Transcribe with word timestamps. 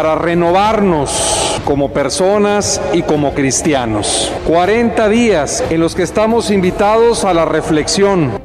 Para 0.00 0.14
renovarnos 0.14 1.60
como 1.66 1.92
personas 1.92 2.80
y 2.94 3.02
como 3.02 3.34
cristianos. 3.34 4.32
40 4.46 5.10
días 5.10 5.62
en 5.68 5.80
los 5.80 5.94
que 5.94 6.02
estamos 6.04 6.50
invitados 6.50 7.26
a 7.26 7.34
la 7.34 7.44
reflexión. 7.44 8.40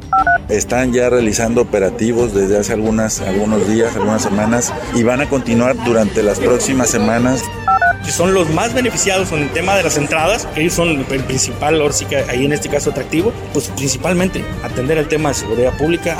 Están 0.49 0.91
ya 0.91 1.09
realizando 1.09 1.61
operativos 1.61 2.33
desde 2.33 2.59
hace 2.59 2.73
algunas, 2.73 3.21
algunos 3.21 3.69
días, 3.69 3.95
algunas 3.95 4.23
semanas 4.23 4.73
y 4.95 5.03
van 5.03 5.21
a 5.21 5.29
continuar 5.29 5.81
durante 5.85 6.23
las 6.23 6.41
próximas 6.41 6.89
semanas 6.89 7.41
que 8.03 8.11
son 8.11 8.33
los 8.33 8.49
más 8.49 8.73
beneficiados 8.73 9.31
en 9.31 9.43
el 9.43 9.49
tema 9.51 9.75
de 9.75 9.83
las 9.83 9.97
entradas, 9.97 10.47
que 10.53 10.61
ellos 10.61 10.73
son 10.73 10.89
el 10.89 11.23
principal, 11.23 11.81
ahora 11.81 11.93
sí 11.93 12.05
que 12.05 12.17
ahí 12.17 12.45
en 12.45 12.51
este 12.51 12.67
caso 12.69 12.91
atractivo, 12.91 13.33
pues 13.53 13.69
principalmente 13.69 14.43
atender 14.61 14.97
el 14.97 15.07
tema 15.07 15.29
de 15.29 15.35
seguridad 15.35 15.75
pública. 15.77 16.17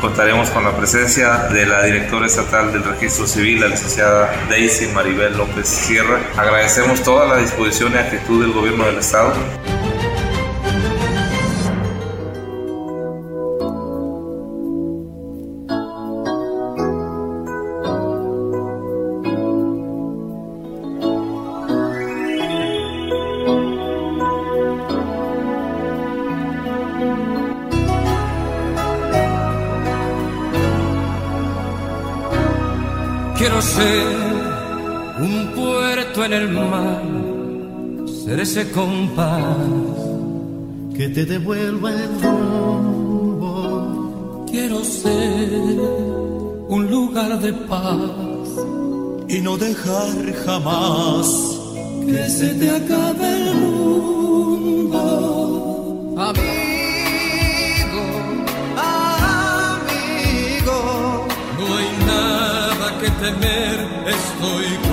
Contaremos 0.00 0.48
con 0.48 0.64
la 0.64 0.74
presencia 0.74 1.48
de 1.48 1.66
la 1.66 1.82
directora 1.82 2.26
estatal 2.26 2.72
del 2.72 2.82
registro 2.82 3.26
civil, 3.26 3.60
la 3.60 3.68
licenciada 3.68 4.32
Daisy 4.48 4.86
Maribel 4.88 5.36
López 5.36 5.68
Sierra. 5.68 6.18
Agradecemos 6.38 7.02
toda 7.02 7.26
la 7.26 7.36
disposición 7.36 7.92
y 7.92 7.98
actitud 7.98 8.40
del 8.40 8.52
gobierno 8.52 8.86
del 8.86 8.96
Estado. 8.96 9.34
Ese 38.50 38.66
compás 38.72 39.46
que 40.96 41.08
te 41.10 41.24
devuelva 41.24 41.92
el 41.92 42.20
rumbo. 42.20 43.54
Quiero 44.50 44.82
ser 44.82 45.78
un 46.68 46.90
lugar 46.90 47.38
de 47.38 47.52
paz 47.52 48.10
y 49.28 49.40
no 49.40 49.56
dejar 49.56 50.34
jamás 50.44 51.28
que 52.04 52.28
se 52.28 52.48
te 52.54 52.70
acabe 52.70 53.28
el 53.36 53.54
mundo. 53.54 54.98
Amigo, 56.18 58.02
amigo, 59.78 60.78
no 61.56 61.66
hay 61.76 61.90
nada 62.04 62.86
que 63.00 63.08
temer, 63.22 63.76
estoy. 64.18 64.89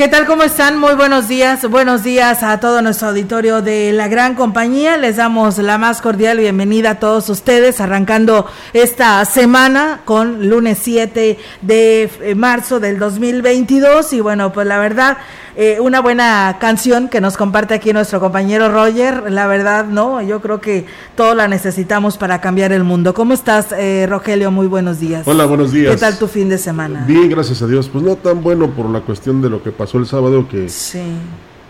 ¿Qué 0.00 0.08
tal? 0.08 0.24
¿Cómo 0.24 0.44
están? 0.44 0.78
Muy 0.78 0.94
buenos 0.94 1.28
días. 1.28 1.68
Buenos 1.68 2.02
días 2.02 2.42
a 2.42 2.58
todo 2.58 2.80
nuestro 2.80 3.08
auditorio 3.08 3.60
de 3.60 3.92
la 3.92 4.08
gran 4.08 4.34
compañía. 4.34 4.96
Les 4.96 5.16
damos 5.16 5.58
la 5.58 5.76
más 5.76 6.00
cordial 6.00 6.38
bienvenida 6.38 6.92
a 6.92 6.98
todos 6.98 7.28
ustedes, 7.28 7.82
arrancando 7.82 8.46
esta 8.72 9.22
semana 9.26 10.00
con 10.06 10.48
lunes 10.48 10.78
7 10.80 11.38
de 11.60 12.10
eh, 12.22 12.34
marzo 12.34 12.80
del 12.80 12.98
2022. 12.98 14.14
Y 14.14 14.20
bueno, 14.22 14.54
pues 14.54 14.66
la 14.66 14.78
verdad, 14.78 15.18
eh, 15.56 15.78
una 15.80 16.00
buena 16.00 16.56
canción 16.60 17.08
que 17.08 17.20
nos 17.20 17.36
comparte 17.36 17.74
aquí 17.74 17.92
nuestro 17.92 18.20
compañero 18.20 18.68
Roger. 18.70 19.30
La 19.30 19.46
verdad, 19.46 19.84
no, 19.86 20.22
yo 20.22 20.40
creo 20.40 20.60
que 20.60 20.86
todo 21.16 21.34
la 21.34 21.48
necesitamos 21.48 22.16
para 22.18 22.40
cambiar 22.40 22.72
el 22.72 22.84
mundo. 22.84 23.14
¿Cómo 23.14 23.32
estás, 23.34 23.72
eh, 23.72 24.06
Rogelio? 24.08 24.50
Muy 24.50 24.66
buenos 24.66 25.00
días. 25.00 25.26
Hola, 25.26 25.44
buenos 25.46 25.72
días. 25.72 25.94
¿Qué 25.94 26.00
tal 26.00 26.18
tu 26.18 26.26
fin 26.28 26.48
de 26.48 26.58
semana? 26.58 27.04
Bien, 27.06 27.28
gracias 27.28 27.62
a 27.62 27.66
Dios. 27.66 27.88
Pues 27.88 28.04
no 28.04 28.16
tan 28.16 28.42
bueno 28.42 28.70
por 28.70 28.86
la 28.88 29.00
cuestión 29.00 29.42
de 29.42 29.50
lo 29.50 29.62
que 29.62 29.72
pasó 29.72 29.98
el 29.98 30.06
sábado 30.06 30.46
que 30.48 30.68
Sí. 30.68 31.02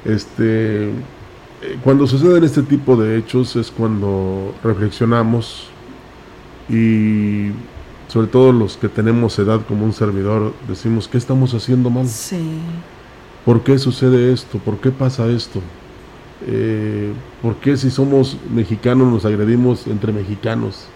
este 0.05 0.89
eh, 1.63 1.79
cuando 1.85 2.07
suceden 2.07 2.43
este 2.45 2.63
tipo 2.63 2.97
de 2.97 3.19
hechos 3.19 3.55
es 3.57 3.71
cuando 3.71 4.55
reflexionamos 4.65 5.69
y 6.69 7.51
sobre 8.09 8.27
todo 8.29 8.53
los 8.53 8.77
que 8.77 8.89
tenemos 8.89 9.39
edad 9.39 9.61
como 9.69 9.85
un 9.85 9.93
servidor 9.93 10.53
decimos 10.69 11.07
qué 11.09 11.19
estamos 11.19 11.53
haciendo 11.55 11.91
mal 11.91 12.09
Sí. 12.09 12.41
¿Por 13.45 13.63
qué 13.63 13.79
sucede 13.79 14.33
esto? 14.33 14.59
¿Por 14.59 14.79
qué 14.79 14.91
pasa 14.91 15.27
esto? 15.29 15.61
Eh, 16.47 17.13
¿Por 17.43 17.57
qué 17.57 17.77
si 17.77 17.91
somos 17.91 18.37
mexicanos 18.55 19.13
nos 19.13 19.25
agredimos 19.25 19.87
entre 19.87 20.13
mexicanos? 20.13 20.87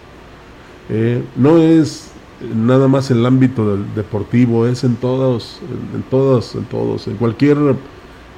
Eh, 0.89 1.23
no 1.35 1.57
es 1.57 2.11
nada 2.55 2.87
más 2.87 3.09
el 3.11 3.25
ámbito 3.25 3.75
del 3.75 3.95
deportivo, 3.95 4.67
es 4.67 4.83
en 4.83 4.95
todos, 4.95 5.59
en, 5.61 5.99
en 5.99 6.03
todos, 6.03 6.55
en 6.55 6.65
todos, 6.65 7.07
en 7.07 7.15
cualquier 7.15 7.57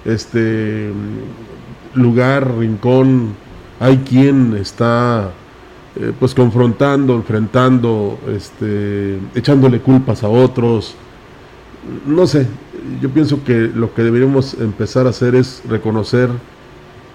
este 0.05 0.91
lugar, 1.93 2.57
rincón, 2.57 3.33
hay 3.79 3.97
quien 3.97 4.55
está 4.55 5.31
eh, 5.95 6.13
pues 6.19 6.33
confrontando, 6.33 7.15
enfrentando, 7.15 8.19
este, 8.29 9.19
echándole 9.35 9.79
culpas 9.79 10.23
a 10.23 10.29
otros. 10.29 10.95
No 12.05 12.27
sé, 12.27 12.47
yo 13.01 13.09
pienso 13.11 13.43
que 13.43 13.69
lo 13.73 13.93
que 13.93 14.03
deberíamos 14.03 14.55
empezar 14.55 15.07
a 15.07 15.11
hacer 15.11 15.35
es 15.35 15.61
reconocer 15.65 16.29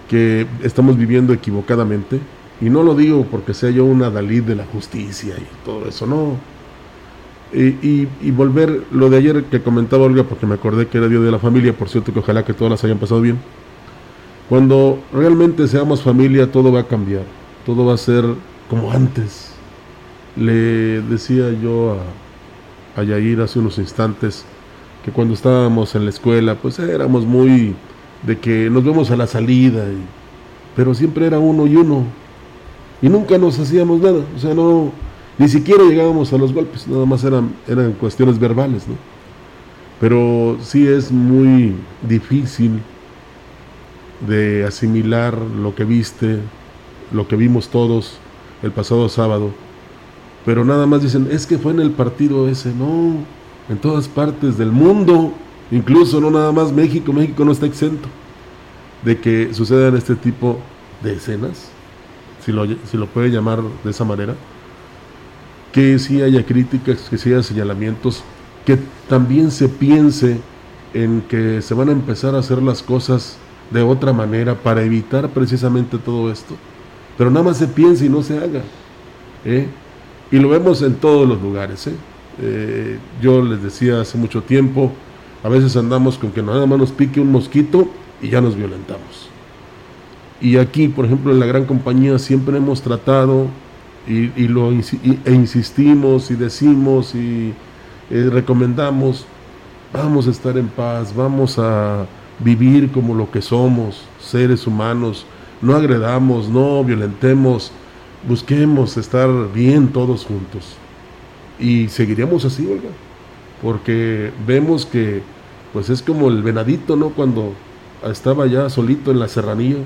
que 0.09 0.47
estamos 0.63 0.97
viviendo 0.99 1.33
equivocadamente. 1.33 2.21
Y 2.61 2.71
no 2.71 2.83
lo 2.85 2.95
digo 2.95 3.27
porque 3.31 3.55
sea 3.55 3.71
yo 3.71 3.85
una 3.87 4.11
Dalí 4.11 4.41
de 4.41 4.57
la 4.57 4.67
justicia 4.67 5.37
y 5.39 5.47
todo 5.65 5.89
eso, 5.89 6.07
no. 6.07 6.45
Y, 7.53 7.65
y- 7.87 8.09
y 8.21 8.31
volver 8.31 8.87
lo 8.91 9.11
de 9.11 9.19
ayer 9.19 9.45
que 9.45 9.63
comentaba 9.63 10.05
Olga, 10.05 10.25
porque 10.25 10.47
me 10.47 10.55
acordé 10.55 10.89
que 10.89 10.99
era 10.99 11.09
Día 11.09 11.21
de 11.21 11.31
la 11.31 11.39
Familia, 11.39 11.77
por 11.77 11.89
cierto 11.91 12.13
que 12.13 12.21
ojalá 12.21 12.45
que 12.45 12.55
todas 12.55 12.71
las 12.71 12.85
hayan 12.85 12.99
pasado 12.99 13.21
bien. 13.21 13.45
Cuando 14.49 15.09
realmente 15.13 15.67
seamos 15.69 16.03
familia, 16.03 16.51
todo 16.51 16.73
va 16.73 16.81
a 16.81 16.89
cambiar, 16.89 17.25
todo 17.65 17.87
va 17.87 17.95
a 17.95 17.99
ser 17.99 18.25
como 18.69 18.93
antes. 18.93 19.61
Le 20.37 21.03
decía 21.03 21.53
yo 21.53 21.99
a, 22.97 23.01
a 23.01 23.05
Yair 23.05 23.41
hace 23.43 23.59
unos 23.59 23.79
instantes 23.79 24.47
que 25.05 25.11
cuando 25.11 25.35
estábamos 25.35 25.95
en 25.95 26.05
la 26.05 26.11
escuela, 26.11 26.55
pues 26.55 26.79
éramos 26.79 27.27
muy 27.27 27.75
de 28.27 28.39
que 28.39 28.71
nos 28.71 28.85
vemos 28.85 29.11
a 29.11 29.17
la 29.17 29.27
salida, 29.27 29.85
pero 30.77 30.95
siempre 30.95 31.27
era 31.27 31.39
uno 31.39 31.67
y 31.67 31.77
uno, 31.77 32.05
y 33.01 33.09
nunca 33.09 33.37
nos 33.37 33.59
hacíamos 33.59 34.01
nada, 34.01 34.25
o 34.37 34.39
sea, 34.39 34.55
no, 34.55 34.93
ni 35.39 35.49
siquiera 35.49 35.83
llegábamos 35.85 36.33
a 36.33 36.39
los 36.39 36.53
golpes, 36.53 36.87
nada 36.87 37.05
más 37.05 37.25
eran, 37.25 37.53
eran 37.67 37.93
cuestiones 37.93 38.39
verbales, 38.39 38.87
¿no? 38.87 38.95
Pero 40.01 40.57
sí 40.61 40.87
es 40.87 41.11
muy 41.11 41.75
difícil 42.09 42.81
de 44.27 44.65
asimilar 44.65 45.37
lo 45.37 45.75
que 45.75 45.85
viste, 45.85 46.39
lo 47.13 47.27
que 47.27 47.37
vimos 47.37 47.69
todos 47.69 48.19
el 48.63 48.71
pasado 48.71 49.09
sábado, 49.09 49.51
pero 50.45 50.65
nada 50.65 50.87
más 50.87 51.03
dicen, 51.03 51.29
es 51.31 51.47
que 51.47 51.59
fue 51.59 51.73
en 51.73 51.81
el 51.81 51.91
partido 51.91 52.49
ese, 52.49 52.73
no, 52.73 53.17
en 53.69 53.79
todas 53.79 54.09
partes 54.09 54.59
del 54.59 54.73
mundo, 54.73 55.33
incluso 55.71 56.21
no 56.21 56.31
nada 56.31 56.53
más 56.53 56.73
México, 56.73 57.13
México 57.13 57.45
no 57.45 57.53
está 57.53 57.67
exento 57.67 58.09
de 59.05 59.19
que 59.21 59.53
sucedan 59.55 59.97
este 59.97 60.15
tipo 60.15 60.59
de 61.03 61.15
escenas, 61.15 61.69
si 62.45 62.53
lo, 62.53 62.67
si 62.67 62.97
lo 62.97 63.07
puede 63.07 63.31
llamar 63.31 63.61
de 63.85 63.91
esa 63.91 64.05
manera, 64.05 64.35
que 65.73 65.99
sí 65.99 66.23
haya 66.23 66.45
críticas, 66.45 67.09
que 67.09 67.19
sí 67.19 67.33
haya 67.33 67.43
señalamientos, 67.43 68.23
que 68.65 68.79
también 69.09 69.51
se 69.51 69.69
piense 69.69 70.41
en 70.95 71.23
que 71.23 71.63
se 71.63 71.75
van 71.75 71.89
a 71.89 71.93
empezar 71.93 72.35
a 72.35 72.39
hacer 72.39 72.63
las 72.63 72.83
cosas 72.83 73.39
de 73.71 73.83
otra 73.83 74.13
manera 74.13 74.55
para 74.55 74.83
evitar 74.83 75.29
precisamente 75.31 75.99
todo 75.99 76.31
esto. 76.31 76.55
Pero 77.17 77.31
nada 77.31 77.47
más 77.47 77.57
se 77.57 77.67
piensa 77.67 78.05
y 78.05 78.09
no 78.09 78.23
se 78.23 78.37
haga. 78.37 78.63
¿eh? 79.45 79.67
Y 80.31 80.39
lo 80.39 80.51
vemos 80.51 80.83
en 80.83 80.95
todos 80.95 81.27
los 81.27 81.41
lugares. 81.41 81.87
¿eh? 81.87 81.95
Eh, 82.41 82.99
yo 83.21 83.43
les 83.43 83.63
decía 83.63 84.01
hace 84.01 84.17
mucho 84.17 84.43
tiempo, 84.43 84.93
a 85.43 85.49
veces 85.49 85.77
andamos 85.77 86.19
con 86.19 86.31
que 86.31 86.43
nada 86.43 86.67
más 86.67 86.79
nos 86.79 86.93
pique 86.93 87.21
un 87.21 87.33
mosquito 87.33 87.89
y 88.23 88.29
ya 88.29 88.41
nos 88.41 88.57
violentamos. 88.57 89.29
Y 90.41 90.57
aquí, 90.57 90.89
por 90.89 91.05
ejemplo, 91.05 91.33
en 91.33 91.41
la 91.41 91.47
gran 91.47 91.67
compañía 91.67 92.19
siempre 92.19 92.57
hemos 92.57 92.83
tratado 92.83 93.47
y, 94.07 94.49
lo 94.49 94.73
e 94.73 95.33
insistimos 95.33 96.31
y 96.31 96.35
decimos 96.35 97.15
y 97.15 97.55
eh, 98.11 98.29
recomendamos, 98.31 99.25
vamos 99.93 100.27
a 100.27 100.31
estar 100.31 100.59
en 100.59 100.67
paz, 100.69 101.15
vamos 101.15 101.59
a 101.59 102.07
vivir 102.41 102.91
como 102.91 103.15
lo 103.15 103.31
que 103.31 103.41
somos, 103.41 104.03
seres 104.19 104.67
humanos, 104.67 105.25
no 105.61 105.77
agredamos, 105.77 106.49
no 106.49 106.83
violentemos, 106.83 107.71
busquemos 108.29 108.97
estar 108.97 109.31
bien 109.53 109.89
todos 109.89 110.25
juntos. 110.25 110.77
Y 111.63 111.89
seguiríamos 111.89 112.45
así, 112.45 112.67
Olga, 112.67 112.91
porque 113.63 114.33
vemos 114.47 114.85
que 114.85 115.23
pues 115.73 115.89
es 115.89 116.03
como 116.03 116.29
el 116.29 116.43
venadito, 116.43 116.97
¿no? 116.97 117.11
Cuando 117.11 117.55
estaba 118.05 118.47
ya 118.47 118.69
solito 118.69 119.11
en 119.11 119.21
la 119.21 119.29
serranía, 119.29 119.77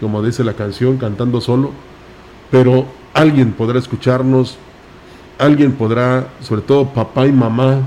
como 0.00 0.22
dice 0.22 0.42
la 0.42 0.54
canción, 0.54 0.96
cantando 0.96 1.40
solo, 1.40 1.70
pero 2.50 2.86
alguien 3.12 3.52
podrá 3.52 3.78
escucharnos, 3.78 4.56
alguien 5.38 5.72
podrá, 5.72 6.28
sobre 6.40 6.62
todo 6.62 6.88
papá 6.92 7.26
y 7.26 7.32
mamá, 7.32 7.82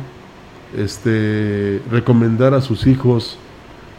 este, 0.77 1.81
recomendar 1.91 2.53
a 2.53 2.61
sus 2.61 2.87
hijos 2.87 3.37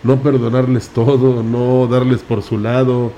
no 0.02 0.17
perdonarles 0.23 0.88
todo, 0.88 1.43
no 1.43 1.87
darles 1.87 2.23
por 2.23 2.43
su 2.43 2.58
lado, 2.58 3.12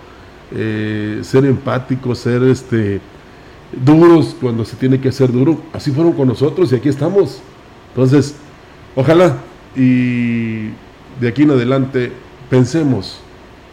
eh, 0.53 1.21
ser 1.23 1.45
empáticos, 1.45 2.19
ser 2.19 2.43
este, 2.45 3.01
duros 3.73 4.37
cuando 4.41 4.65
se 4.65 4.77
tiene 4.77 5.01
que 5.01 5.13
ser 5.13 5.33
duro. 5.33 5.61
Así 5.73 5.91
fueron 5.91 6.13
con 6.13 6.29
nosotros 6.29 6.73
y 6.73 6.77
aquí 6.77 6.89
estamos. 6.89 7.41
Entonces, 7.89 8.37
ojalá 8.95 9.37
y 9.77 10.69
de 11.21 11.29
aquí 11.29 11.43
en 11.43 11.51
adelante 11.51 12.13
pensemos 12.49 13.21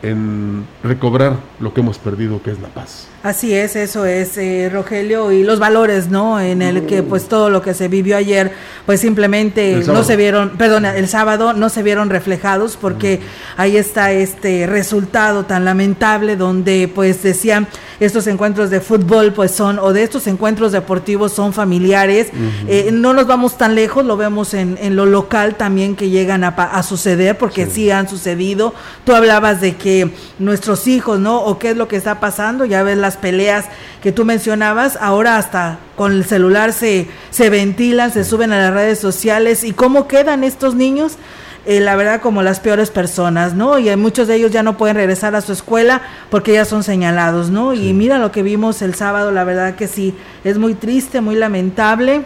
en 0.03 0.65
recobrar 0.83 1.38
lo 1.59 1.73
que 1.73 1.81
hemos 1.81 1.97
perdido, 1.97 2.41
que 2.41 2.51
es 2.51 2.59
la 2.59 2.69
paz. 2.69 3.07
Así 3.23 3.53
es, 3.53 3.75
eso 3.75 4.05
es, 4.05 4.37
eh, 4.37 4.69
Rogelio, 4.71 5.31
y 5.31 5.43
los 5.43 5.57
valores, 5.57 6.07
¿no? 6.07 6.39
En 6.39 6.61
el 6.61 6.85
que 6.85 7.01
pues 7.01 7.27
todo 7.27 7.49
lo 7.49 7.63
que 7.63 7.73
se 7.73 7.87
vivió 7.87 8.15
ayer, 8.15 8.53
pues 8.85 9.01
simplemente 9.01 9.83
no 9.87 10.03
se 10.03 10.15
vieron, 10.15 10.51
perdón, 10.51 10.85
el 10.85 11.07
sábado 11.07 11.53
no 11.53 11.69
se 11.69 11.81
vieron 11.81 12.11
reflejados 12.11 12.77
porque 12.79 13.19
ahí 13.57 13.75
está 13.75 14.11
este 14.11 14.67
resultado 14.67 15.45
tan 15.45 15.65
lamentable 15.65 16.35
donde 16.35 16.89
pues 16.93 17.23
decían 17.23 17.67
estos 17.99 18.27
encuentros 18.27 18.69
de 18.69 18.79
fútbol 18.79 19.33
pues 19.33 19.51
son, 19.51 19.79
o 19.79 19.91
de 19.91 20.03
estos 20.03 20.27
encuentros 20.27 20.71
deportivos 20.71 21.33
son 21.33 21.51
familiares, 21.51 22.27
eh, 22.67 22.91
no 22.93 23.13
nos 23.13 23.25
vamos 23.25 23.57
tan 23.57 23.73
lejos, 23.73 24.05
lo 24.05 24.15
vemos 24.15 24.53
en, 24.53 24.77
en 24.79 24.95
lo 24.95 25.07
local 25.07 25.55
también 25.55 25.95
que 25.95 26.09
llegan 26.09 26.43
a, 26.43 26.49
a 26.49 26.83
suceder 26.83 27.37
porque 27.37 27.65
sí. 27.65 27.71
sí 27.71 27.91
han 27.91 28.07
sucedido, 28.07 28.75
tú 29.03 29.15
hablabas 29.15 29.59
de 29.59 29.75
que 29.75 30.11
nuestros 30.37 30.87
hijos, 30.87 31.19
¿no? 31.19 31.41
O 31.41 31.57
qué 31.57 31.71
es 31.71 31.77
lo 31.77 31.87
que 31.87 31.95
está 31.95 32.19
pasando, 32.19 32.65
ya 32.65 32.83
ves 32.83 32.97
las 32.97 33.16
peleas 33.17 33.65
que 34.01 34.11
tú 34.11 34.25
mencionabas, 34.25 34.97
ahora 35.01 35.37
hasta 35.37 35.79
con 35.95 36.11
el 36.11 36.25
celular 36.25 36.73
se, 36.73 37.07
se 37.29 37.49
ventilan, 37.49 38.11
se 38.11 38.23
suben 38.23 38.51
a 38.51 38.57
las 38.57 38.73
redes 38.73 38.99
sociales 38.99 39.63
y 39.63 39.73
cómo 39.73 40.07
quedan 40.07 40.43
estos 40.43 40.75
niños. 40.75 41.17
Eh, 41.65 41.81
la 41.81 41.97
verdad 41.97 42.21
como 42.21 42.43
las 42.43 42.61
peores 42.61 42.91
personas, 42.91 43.53
¿no? 43.53 43.77
Y 43.77 43.93
muchos 43.97 44.29
de 44.29 44.35
ellos 44.35 44.51
ya 44.51 44.63
no 44.63 44.77
pueden 44.77 44.95
regresar 44.95 45.35
a 45.35 45.41
su 45.41 45.51
escuela 45.51 46.01
porque 46.29 46.53
ya 46.53 46.63
son 46.63 46.81
señalados, 46.81 47.49
¿no? 47.49 47.73
Y 47.73 47.91
mira 47.91 48.19
lo 48.19 48.31
que 48.31 48.41
vimos 48.41 48.81
el 48.81 48.95
sábado, 48.95 49.33
la 49.33 49.43
verdad 49.43 49.75
que 49.75 49.89
sí, 49.89 50.15
es 50.45 50.57
muy 50.57 50.75
triste, 50.75 51.19
muy 51.19 51.35
lamentable 51.35 52.23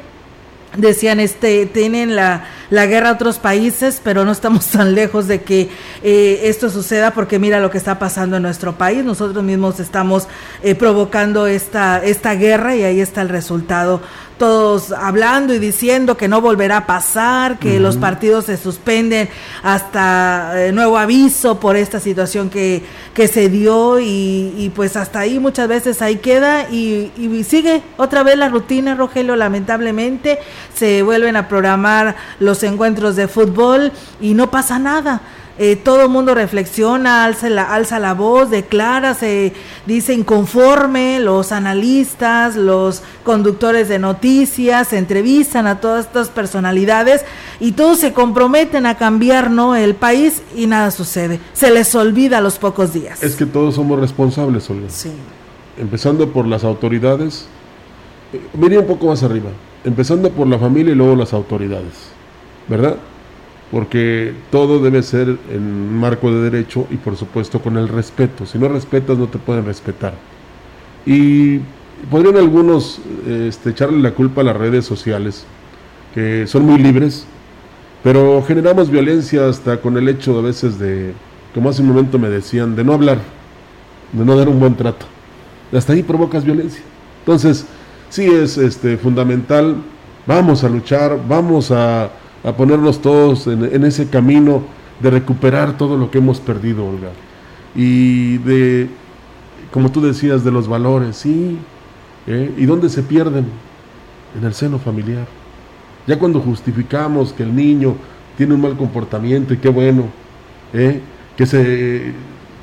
decían 0.77 1.19
este 1.19 1.65
tienen 1.65 2.15
la, 2.15 2.45
la, 2.69 2.85
guerra 2.85 3.09
a 3.09 3.13
otros 3.13 3.39
países 3.39 3.99
pero 4.03 4.23
no 4.23 4.31
estamos 4.31 4.67
tan 4.67 4.95
lejos 4.95 5.27
de 5.27 5.41
que 5.41 5.69
eh, 6.03 6.41
esto 6.43 6.69
suceda 6.69 7.11
porque 7.11 7.39
mira 7.39 7.59
lo 7.59 7.69
que 7.69 7.77
está 7.77 7.99
pasando 7.99 8.37
en 8.37 8.43
nuestro 8.43 8.77
país. 8.77 9.03
Nosotros 9.03 9.43
mismos 9.43 9.79
estamos 9.79 10.27
eh, 10.63 10.75
provocando 10.75 11.47
esta 11.47 12.03
esta 12.03 12.35
guerra 12.35 12.75
y 12.75 12.83
ahí 12.83 13.01
está 13.01 13.21
el 13.21 13.29
resultado 13.29 14.01
todos 14.41 14.91
hablando 14.91 15.53
y 15.53 15.59
diciendo 15.59 16.17
que 16.17 16.27
no 16.27 16.41
volverá 16.41 16.77
a 16.77 16.85
pasar, 16.87 17.59
que 17.59 17.79
los 17.79 17.97
partidos 17.97 18.45
se 18.45 18.57
suspenden 18.57 19.29
hasta 19.61 20.53
eh, 20.55 20.71
nuevo 20.71 20.97
aviso 20.97 21.59
por 21.59 21.75
esta 21.75 21.99
situación 21.99 22.49
que, 22.49 22.81
que 23.13 23.27
se 23.27 23.49
dio 23.49 23.99
y, 23.99 24.71
pues 24.75 24.97
hasta 24.97 25.19
ahí 25.19 25.37
muchas 25.37 25.67
veces 25.67 26.01
ahí 26.01 26.15
queda 26.15 26.71
y, 26.71 27.11
y, 27.17 27.43
sigue 27.43 27.83
otra 27.97 28.23
vez 28.23 28.35
la 28.35 28.49
rutina, 28.49 28.95
Rogelio, 28.95 29.35
lamentablemente 29.35 30.39
se 30.73 31.03
vuelven 31.03 31.35
a 31.35 31.47
programar 31.47 32.15
los 32.39 32.63
encuentros 32.63 33.15
de 33.15 33.27
fútbol 33.27 33.91
y 34.19 34.33
no 34.33 34.49
pasa 34.49 34.79
nada. 34.79 35.21
Eh, 35.63 35.75
todo 35.75 36.01
el 36.01 36.09
mundo 36.09 36.33
reflexiona, 36.33 37.23
alza 37.23 37.47
la, 37.47 37.71
alza 37.71 37.99
la 37.99 38.15
voz, 38.15 38.49
declara, 38.49 39.13
se 39.13 39.53
dice 39.85 40.11
inconforme, 40.11 41.19
los 41.19 41.51
analistas, 41.51 42.55
los 42.55 43.03
conductores 43.23 43.87
de 43.87 43.99
noticias, 43.99 44.87
se 44.87 44.97
entrevistan 44.97 45.67
a 45.67 45.79
todas 45.79 46.07
estas 46.07 46.29
personalidades 46.29 47.23
y 47.59 47.73
todos 47.73 47.99
se 47.99 48.11
comprometen 48.11 48.87
a 48.87 48.97
cambiar 48.97 49.51
¿no? 49.51 49.75
el 49.75 49.93
país 49.93 50.41
y 50.55 50.65
nada 50.65 50.89
sucede. 50.89 51.39
Se 51.53 51.69
les 51.69 51.93
olvida 51.93 52.39
a 52.39 52.41
los 52.41 52.57
pocos 52.57 52.91
días. 52.91 53.21
Es 53.21 53.35
que 53.35 53.45
todos 53.45 53.75
somos 53.75 53.99
responsables, 53.99 54.67
Olga. 54.67 54.89
Sí. 54.89 55.11
Empezando 55.77 56.27
por 56.33 56.47
las 56.47 56.63
autoridades, 56.63 57.45
eh, 58.33 58.41
un 58.55 58.87
poco 58.87 59.05
más 59.05 59.21
arriba, 59.21 59.51
empezando 59.83 60.31
por 60.31 60.47
la 60.47 60.57
familia 60.57 60.93
y 60.93 60.95
luego 60.95 61.15
las 61.15 61.33
autoridades, 61.33 61.93
¿verdad? 62.67 62.95
Porque 63.71 64.33
todo 64.51 64.79
debe 64.79 65.01
ser 65.01 65.37
en 65.49 65.97
marco 65.97 66.29
de 66.29 66.49
derecho 66.49 66.87
y 66.91 66.97
por 66.97 67.15
supuesto 67.15 67.61
con 67.61 67.77
el 67.77 67.87
respeto. 67.87 68.45
Si 68.45 68.59
no 68.59 68.67
respetas 68.67 69.17
no 69.17 69.27
te 69.27 69.39
pueden 69.39 69.65
respetar. 69.65 70.13
Y 71.05 71.59
podrían 72.09 72.35
algunos 72.35 72.99
este, 73.25 73.69
echarle 73.69 73.99
la 73.99 74.11
culpa 74.11 74.41
a 74.41 74.43
las 74.43 74.57
redes 74.57 74.85
sociales, 74.85 75.45
que 76.13 76.45
son 76.47 76.65
muy 76.65 76.79
libres, 76.79 77.25
pero 78.03 78.43
generamos 78.45 78.89
violencia 78.89 79.47
hasta 79.47 79.79
con 79.79 79.97
el 79.97 80.09
hecho 80.09 80.37
a 80.37 80.41
veces 80.41 80.77
de, 80.77 81.13
como 81.53 81.69
hace 81.69 81.81
un 81.81 81.87
momento 81.87 82.19
me 82.19 82.29
decían, 82.29 82.75
de 82.75 82.83
no 82.83 82.93
hablar, 82.93 83.19
de 84.11 84.25
no 84.25 84.35
dar 84.35 84.49
un 84.49 84.59
buen 84.59 84.75
trato. 84.75 85.05
Hasta 85.71 85.93
ahí 85.93 86.03
provocas 86.03 86.43
violencia. 86.43 86.83
Entonces, 87.19 87.65
sí 88.09 88.25
es 88.25 88.57
este, 88.57 88.97
fundamental, 88.97 89.77
vamos 90.27 90.65
a 90.65 90.69
luchar, 90.69 91.17
vamos 91.25 91.71
a 91.71 92.09
a 92.43 92.51
ponernos 92.53 93.01
todos 93.01 93.47
en, 93.47 93.83
ese 93.85 94.07
camino 94.07 94.63
de 94.99 95.09
recuperar 95.09 95.77
todo 95.77 95.97
lo 95.97 96.09
que 96.09 96.17
hemos 96.17 96.39
perdido, 96.39 96.87
Olga. 96.87 97.11
Y 97.75 98.37
de, 98.39 98.89
como 99.71 99.91
tú 99.91 100.01
decías, 100.01 100.43
de 100.43 100.51
los 100.51 100.67
valores, 100.67 101.17
sí. 101.17 101.57
¿eh? 102.27 102.51
¿Y 102.57 102.65
dónde 102.65 102.89
se 102.89 103.03
pierden? 103.03 103.45
En 104.37 104.45
el 104.45 104.53
seno 104.53 104.79
familiar. 104.79 105.27
Ya 106.07 106.17
cuando 106.17 106.39
justificamos 106.39 107.33
que 107.33 107.43
el 107.43 107.55
niño 107.55 107.95
tiene 108.37 108.55
un 108.55 108.61
mal 108.61 108.75
comportamiento 108.75 109.53
y 109.53 109.57
qué 109.57 109.69
bueno, 109.69 110.05
¿eh? 110.73 110.99
que 111.37 111.45
se 111.45 112.13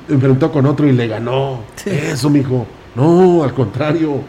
enfrentó 0.09 0.51
con 0.51 0.67
otro 0.67 0.87
y 0.87 0.93
le 0.93 1.07
ganó. 1.07 1.61
Eso, 1.85 2.31
mijo. 2.31 2.67
No, 2.97 3.45
al 3.45 3.55
contrario. 3.55 4.21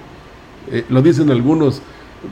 Eh, 0.71 0.85
lo 0.89 1.01
dicen 1.01 1.31
algunos. 1.31 1.81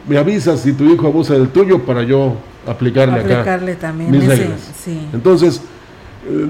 Me 0.08 0.18
avisas 0.18 0.62
si 0.62 0.74
tu 0.74 0.84
hijo 0.84 1.08
abusa 1.08 1.34
del 1.34 1.50
tuyo 1.50 1.84
para 1.84 2.03
yo 2.03 2.36
aplicarle, 2.68 3.22
aplicarle 3.22 3.76
también 3.76 4.12
mis 4.12 4.28
reglas. 4.28 4.74
Entonces, 5.14 5.62
eh, 6.30 6.48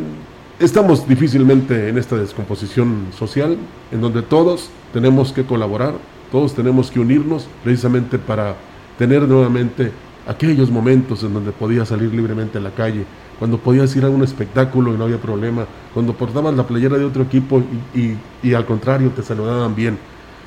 estamos 0.59 1.07
difícilmente 1.07 1.89
en 1.89 1.97
esta 1.97 2.15
descomposición 2.15 3.07
social, 3.17 3.57
en 3.91 4.01
donde 4.01 4.21
todos 4.21 4.69
tenemos 4.93 5.31
que 5.31 5.43
colaborar, 5.43 5.93
todos 6.31 6.53
tenemos 6.53 6.91
que 6.91 6.99
unirnos 6.99 7.47
precisamente 7.63 8.17
para 8.17 8.55
tener 8.97 9.27
nuevamente 9.27 9.91
aquellos 10.27 10.69
momentos 10.69 11.23
en 11.23 11.33
donde 11.33 11.51
podías 11.51 11.87
salir 11.87 12.13
libremente 12.13 12.57
a 12.57 12.61
la 12.61 12.71
calle, 12.71 13.05
cuando 13.39 13.57
podías 13.59 13.95
ir 13.95 14.03
a 14.03 14.09
un 14.09 14.23
espectáculo 14.23 14.93
y 14.93 14.97
no 14.97 15.05
había 15.05 15.21
problema, 15.21 15.65
cuando 15.93 16.13
portabas 16.13 16.55
la 16.55 16.65
playera 16.65 16.97
de 16.97 17.05
otro 17.05 17.23
equipo 17.23 17.63
y, 17.93 18.15
y 18.43 18.53
al 18.53 18.65
contrario 18.65 19.11
te 19.15 19.21
saludaban 19.21 19.75
bien. 19.75 19.97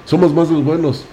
Somos 0.04 0.34
más 0.34 0.50
los 0.50 0.64
buenos, 0.64 1.04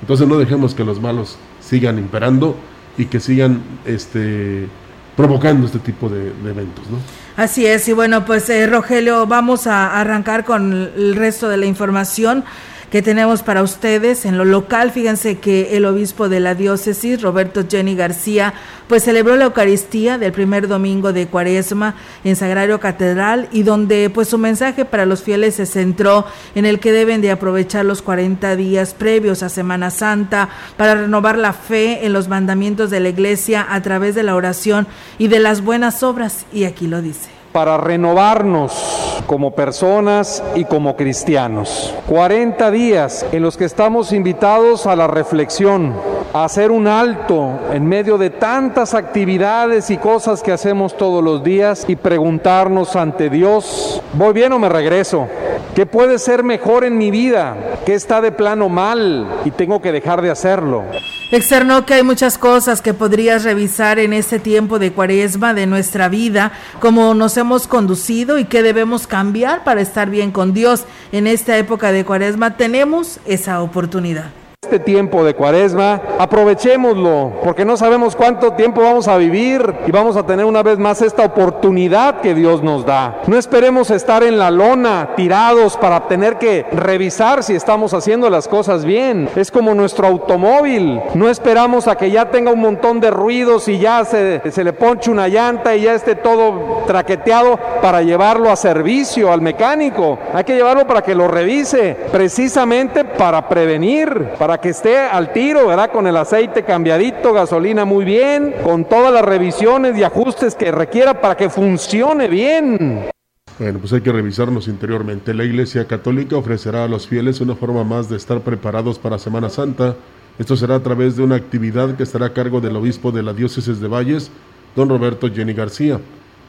entonces 0.00 0.28
no 0.28 0.38
dejemos 0.38 0.74
que 0.74 0.84
los 0.84 1.00
malos 1.00 1.36
sigan 1.60 1.98
imperando 1.98 2.54
y 2.96 3.06
que 3.06 3.20
sigan 3.20 3.62
este 3.84 4.68
provocando 5.16 5.66
este 5.66 5.78
tipo 5.78 6.08
de, 6.08 6.28
eventos, 6.48 6.84
¿no? 6.90 6.98
Así 7.36 7.66
es, 7.66 7.86
y 7.88 7.92
bueno, 7.92 8.24
pues 8.24 8.48
eh, 8.50 8.66
Rogelio, 8.66 9.26
vamos 9.26 9.66
a 9.66 10.00
arrancar 10.00 10.44
con 10.44 10.72
el 10.72 11.14
resto 11.16 11.48
de 11.48 11.56
la 11.56 11.66
información 11.66 12.44
que 12.90 13.02
tenemos 13.02 13.42
para 13.42 13.62
ustedes 13.62 14.24
en 14.24 14.38
lo 14.38 14.44
local. 14.44 14.90
Fíjense 14.90 15.38
que 15.38 15.76
el 15.76 15.84
obispo 15.84 16.28
de 16.28 16.40
la 16.40 16.54
diócesis, 16.54 17.22
Roberto 17.22 17.64
Jenny 17.68 17.94
García, 17.94 18.54
pues 18.88 19.04
celebró 19.04 19.36
la 19.36 19.46
Eucaristía 19.46 20.18
del 20.18 20.32
primer 20.32 20.68
domingo 20.68 21.12
de 21.12 21.26
Cuaresma 21.26 21.94
en 22.22 22.36
Sagrario 22.36 22.80
Catedral 22.80 23.48
y 23.50 23.62
donde 23.62 24.10
pues 24.10 24.28
su 24.28 24.38
mensaje 24.38 24.84
para 24.84 25.06
los 25.06 25.22
fieles 25.22 25.56
se 25.56 25.66
centró 25.66 26.26
en 26.54 26.66
el 26.66 26.80
que 26.80 26.92
deben 26.92 27.20
de 27.20 27.30
aprovechar 27.30 27.84
los 27.84 28.02
40 28.02 28.56
días 28.56 28.94
previos 28.94 29.42
a 29.42 29.48
Semana 29.48 29.90
Santa 29.90 30.48
para 30.76 30.94
renovar 30.94 31.38
la 31.38 31.52
fe 31.52 32.06
en 32.06 32.12
los 32.12 32.28
mandamientos 32.28 32.90
de 32.90 33.00
la 33.00 33.08
Iglesia 33.08 33.66
a 33.68 33.82
través 33.82 34.14
de 34.14 34.22
la 34.22 34.34
oración 34.34 34.86
y 35.18 35.28
de 35.28 35.40
las 35.40 35.62
buenas 35.62 36.02
obras. 36.02 36.46
Y 36.52 36.64
aquí 36.64 36.86
lo 36.86 37.02
dice. 37.02 37.33
Para 37.54 37.76
renovarnos 37.76 39.22
como 39.28 39.52
personas 39.52 40.42
y 40.56 40.64
como 40.64 40.96
cristianos. 40.96 41.94
40 42.08 42.68
días 42.72 43.24
en 43.30 43.42
los 43.42 43.56
que 43.56 43.64
estamos 43.64 44.12
invitados 44.12 44.88
a 44.88 44.96
la 44.96 45.06
reflexión, 45.06 45.94
a 46.32 46.46
hacer 46.46 46.72
un 46.72 46.88
alto 46.88 47.60
en 47.72 47.86
medio 47.86 48.18
de 48.18 48.30
tantas 48.30 48.92
actividades 48.92 49.88
y 49.90 49.98
cosas 49.98 50.42
que 50.42 50.50
hacemos 50.50 50.96
todos 50.96 51.22
los 51.22 51.44
días 51.44 51.84
y 51.86 51.94
preguntarnos 51.94 52.96
ante 52.96 53.30
Dios, 53.30 54.02
¿voy 54.14 54.32
bien 54.32 54.52
o 54.52 54.58
me 54.58 54.68
regreso? 54.68 55.28
¿Qué 55.76 55.86
puede 55.86 56.18
ser 56.18 56.42
mejor 56.42 56.82
en 56.82 56.98
mi 56.98 57.12
vida? 57.12 57.56
¿Qué 57.86 57.94
está 57.94 58.20
de 58.20 58.32
plano 58.32 58.68
mal 58.68 59.28
y 59.44 59.52
tengo 59.52 59.80
que 59.80 59.92
dejar 59.92 60.22
de 60.22 60.30
hacerlo? 60.30 60.82
Externó 61.30 61.84
que 61.84 61.94
hay 61.94 62.02
muchas 62.04 62.38
cosas 62.38 62.80
que 62.80 62.94
podrías 62.94 63.42
revisar 63.42 63.98
en 63.98 64.12
este 64.12 64.38
tiempo 64.38 64.78
de 64.78 64.92
cuaresma 64.92 65.52
de 65.52 65.66
nuestra 65.66 66.08
vida, 66.08 66.52
cómo 66.78 67.12
nos 67.14 67.36
hemos 67.36 67.43
conducido 67.68 68.38
y 68.38 68.44
qué 68.44 68.62
debemos 68.62 69.06
cambiar 69.06 69.64
para 69.64 69.80
estar 69.80 70.10
bien 70.10 70.30
con 70.30 70.52
Dios. 70.52 70.84
En 71.12 71.26
esta 71.26 71.56
época 71.56 71.92
de 71.92 72.04
cuaresma 72.04 72.56
tenemos 72.56 73.20
esa 73.26 73.62
oportunidad 73.62 74.30
este 74.64 74.78
tiempo 74.78 75.24
de 75.24 75.34
cuaresma, 75.34 76.00
aprovechémoslo, 76.18 77.32
porque 77.44 77.66
no 77.66 77.76
sabemos 77.76 78.16
cuánto 78.16 78.54
tiempo 78.54 78.80
vamos 78.80 79.08
a 79.08 79.18
vivir 79.18 79.74
y 79.86 79.90
vamos 79.90 80.16
a 80.16 80.24
tener 80.24 80.46
una 80.46 80.62
vez 80.62 80.78
más 80.78 81.02
esta 81.02 81.22
oportunidad 81.24 82.22
que 82.22 82.34
Dios 82.34 82.62
nos 82.62 82.86
da. 82.86 83.20
No 83.26 83.36
esperemos 83.36 83.90
estar 83.90 84.22
en 84.22 84.38
la 84.38 84.50
lona, 84.50 85.10
tirados 85.16 85.76
para 85.76 86.08
tener 86.08 86.38
que 86.38 86.64
revisar 86.72 87.42
si 87.42 87.54
estamos 87.54 87.92
haciendo 87.92 88.30
las 88.30 88.48
cosas 88.48 88.86
bien. 88.86 89.28
Es 89.36 89.50
como 89.50 89.74
nuestro 89.74 90.06
automóvil, 90.06 91.00
no 91.14 91.28
esperamos 91.28 91.86
a 91.86 91.96
que 91.96 92.10
ya 92.10 92.30
tenga 92.30 92.50
un 92.50 92.60
montón 92.60 93.00
de 93.00 93.10
ruidos 93.10 93.68
y 93.68 93.78
ya 93.78 94.02
se, 94.06 94.40
se 94.50 94.64
le 94.64 94.72
ponche 94.72 95.10
una 95.10 95.28
llanta 95.28 95.76
y 95.76 95.82
ya 95.82 95.94
esté 95.94 96.14
todo 96.14 96.84
traqueteado 96.86 97.58
para 97.82 98.00
llevarlo 98.00 98.50
a 98.50 98.56
servicio 98.56 99.30
al 99.30 99.42
mecánico. 99.42 100.18
Hay 100.32 100.44
que 100.44 100.54
llevarlo 100.54 100.86
para 100.86 101.02
que 101.02 101.14
lo 101.14 101.28
revise, 101.28 101.94
precisamente 102.10 103.03
para 103.16 103.48
prevenir, 103.48 104.30
para 104.38 104.58
que 104.60 104.70
esté 104.70 104.98
al 104.98 105.32
tiro, 105.32 105.66
¿verdad? 105.66 105.90
Con 105.90 106.06
el 106.06 106.16
aceite 106.16 106.64
cambiadito, 106.64 107.32
gasolina 107.32 107.84
muy 107.84 108.04
bien, 108.04 108.54
con 108.62 108.84
todas 108.84 109.12
las 109.12 109.24
revisiones 109.24 109.96
y 109.96 110.02
ajustes 110.02 110.54
que 110.54 110.70
requiera 110.70 111.20
para 111.20 111.36
que 111.36 111.50
funcione 111.50 112.28
bien. 112.28 113.10
Bueno, 113.58 113.78
pues 113.78 113.92
hay 113.92 114.00
que 114.00 114.12
revisarnos 114.12 114.66
interiormente. 114.66 115.32
La 115.32 115.44
Iglesia 115.44 115.86
Católica 115.86 116.36
ofrecerá 116.36 116.84
a 116.84 116.88
los 116.88 117.06
fieles 117.06 117.40
una 117.40 117.54
forma 117.54 117.84
más 117.84 118.08
de 118.08 118.16
estar 118.16 118.40
preparados 118.40 118.98
para 118.98 119.18
Semana 119.18 119.48
Santa. 119.48 119.94
Esto 120.38 120.56
será 120.56 120.74
a 120.74 120.82
través 120.82 121.16
de 121.16 121.22
una 121.22 121.36
actividad 121.36 121.96
que 121.96 122.02
estará 122.02 122.26
a 122.26 122.32
cargo 122.32 122.60
del 122.60 122.74
obispo 122.74 123.12
de 123.12 123.22
la 123.22 123.32
diócesis 123.32 123.80
de 123.80 123.86
Valles, 123.86 124.30
don 124.74 124.88
Roberto 124.88 125.30
Jenny 125.32 125.52
García. 125.52 126.00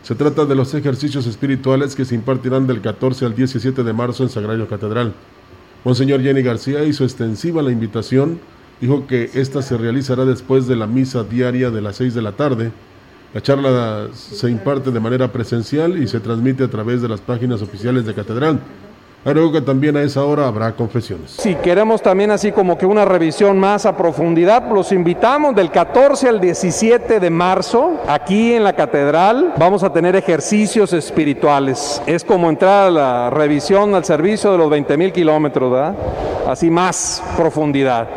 Se 0.02 0.16
trata 0.16 0.46
de 0.46 0.56
los 0.56 0.74
ejercicios 0.74 1.28
espirituales 1.28 1.96
que 1.96 2.06
se 2.06 2.16
impartirán 2.16 2.66
del 2.66 2.82
14 2.82 3.26
al 3.26 3.36
17 3.36 3.84
de 3.84 3.94
marzo 3.94 4.24
en 4.24 4.30
Sagrario 4.30 4.68
Catedral. 4.68 5.14
Monseñor 5.86 6.24
Jenny 6.24 6.42
García 6.42 6.84
hizo 6.84 7.04
extensiva 7.04 7.62
la 7.62 7.72
invitación, 7.72 8.39
dijo 8.82 9.06
que 9.06 9.30
esta 9.36 9.62
se 9.62 9.77
realizará 9.77 10.25
después 10.25 10.65
de 10.65 10.75
la 10.75 10.88
misa 10.88 11.24
diaria 11.24 11.70
de 11.70 11.80
las 11.80 11.98
6 11.98 12.15
de 12.15 12.22
la 12.24 12.32
tarde. 12.32 12.72
La 13.36 13.42
charla 13.42 14.08
se 14.12 14.50
imparte 14.50 14.89
de 14.89 15.00
manera 15.00 15.32
presencial 15.32 16.01
y 16.01 16.08
se 16.08 16.20
transmite 16.20 16.63
a 16.63 16.70
través 16.70 17.04
de 17.04 17.08
las 17.08 17.22
páginas 17.22 17.62
oficiales 17.62 18.04
de 18.04 18.15
Catedral. 18.15 18.62
Creo 19.25 19.51
que 19.51 19.60
también 19.60 19.98
a 19.98 20.03
esa 20.03 20.24
hora 20.24 20.48
habrá 20.48 20.75
confesiones. 20.75 21.32
Si 21.32 21.55
queremos 21.55 22.03
también 22.03 22.29
así 22.29 22.51
como 22.51 22.77
que 22.77 22.86
una 22.86 23.05
revisión 23.05 23.58
más 23.58 23.88
a 23.88 23.98
profundidad, 23.98 24.72
los 24.72 24.91
invitamos 24.91 25.55
del 25.55 25.72
14 25.72 26.29
al 26.29 26.39
17 26.39 27.20
de 27.20 27.29
marzo 27.32 27.94
aquí 28.08 28.53
en 28.53 28.63
la 28.63 28.74
catedral. 28.74 29.55
Vamos 29.58 29.82
a 29.82 29.91
tener 29.91 30.15
ejercicios 30.15 30.94
espirituales. 30.94 32.03
Es 32.05 32.24
como 32.24 32.51
entrar 32.51 32.89
a 32.89 32.91
la 32.91 33.29
revisión 33.32 33.96
al 33.96 34.05
servicio 34.05 34.51
de 34.51 34.60
los 34.60 34.70
20 34.70 34.96
mil 34.96 35.12
kilómetros, 35.12 35.72
¿verdad? 35.72 35.96
Así 36.48 36.70
más 36.70 37.24
profundidad. 37.36 38.08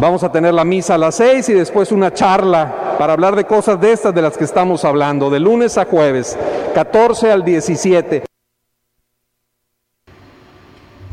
Vamos 0.00 0.24
a 0.24 0.32
tener 0.32 0.54
la 0.54 0.64
misa 0.64 0.94
a 0.94 0.98
las 0.98 1.16
6 1.16 1.50
y 1.50 1.52
después 1.52 1.92
una 1.92 2.14
charla 2.14 2.96
para 2.98 3.12
hablar 3.12 3.36
de 3.36 3.44
cosas 3.44 3.78
de 3.78 3.92
estas 3.92 4.14
de 4.14 4.22
las 4.22 4.38
que 4.38 4.44
estamos 4.44 4.86
hablando, 4.86 5.28
de 5.28 5.38
lunes 5.38 5.76
a 5.76 5.84
jueves, 5.84 6.38
14 6.74 7.30
al 7.30 7.44
17. 7.44 8.31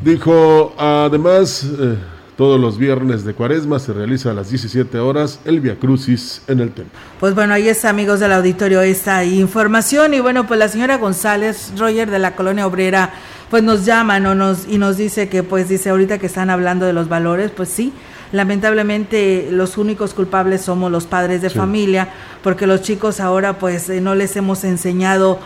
Dijo, 0.02 0.74
además, 0.78 1.64
eh, 1.64 1.98
todos 2.38 2.58
los 2.58 2.78
viernes 2.78 3.26
de 3.26 3.34
cuaresma 3.34 3.80
se 3.80 3.92
realiza 3.92 4.32
a 4.32 4.34
las 4.34 4.50
17 4.50 4.98
horas 5.00 5.42
el 5.44 5.60
Via 5.60 5.76
Crucis 5.78 6.42
en 6.48 6.62
el 6.62 6.72
templo. 6.72 6.98
Pues 7.20 7.36
bueno, 7.36 7.54
ahí 7.54 7.68
está, 7.68 7.90
amigos 7.90 8.22
del 8.22 8.32
auditorio, 8.32 8.80
esta 8.82 9.26
información. 9.26 10.14
Y 10.14 10.22
bueno, 10.22 10.48
pues 10.48 10.58
la 10.58 10.70
señora 10.70 10.98
González 10.98 11.74
Roger 11.78 12.10
de 12.10 12.18
la 12.18 12.38
Colonia 12.38 12.66
Obrera, 12.66 13.12
pues 13.50 13.62
nos 13.62 13.84
llama 13.84 14.22
¿no? 14.22 14.36
nos, 14.36 14.70
y 14.70 14.78
nos 14.78 14.96
dice 14.96 15.28
que, 15.28 15.44
pues 15.44 15.68
dice 15.68 15.90
ahorita 15.90 16.18
que 16.18 16.28
están 16.28 16.50
hablando 16.50 16.86
de 16.86 16.94
los 16.94 17.10
valores, 17.10 17.52
pues 17.52 17.68
sí, 17.68 17.92
lamentablemente 18.32 19.50
los 19.52 19.78
únicos 19.78 20.14
culpables 20.14 20.62
somos 20.62 20.92
los 20.92 21.08
padres 21.08 21.42
de 21.42 21.50
familia, 21.50 22.08
porque 22.42 22.68
los 22.68 22.82
chicos 22.82 23.20
ahora 23.20 23.60
pues 23.60 23.90
eh, 23.90 24.00
no 24.00 24.16
les 24.16 24.36
hemos 24.38 24.64
enseñado 24.64 25.40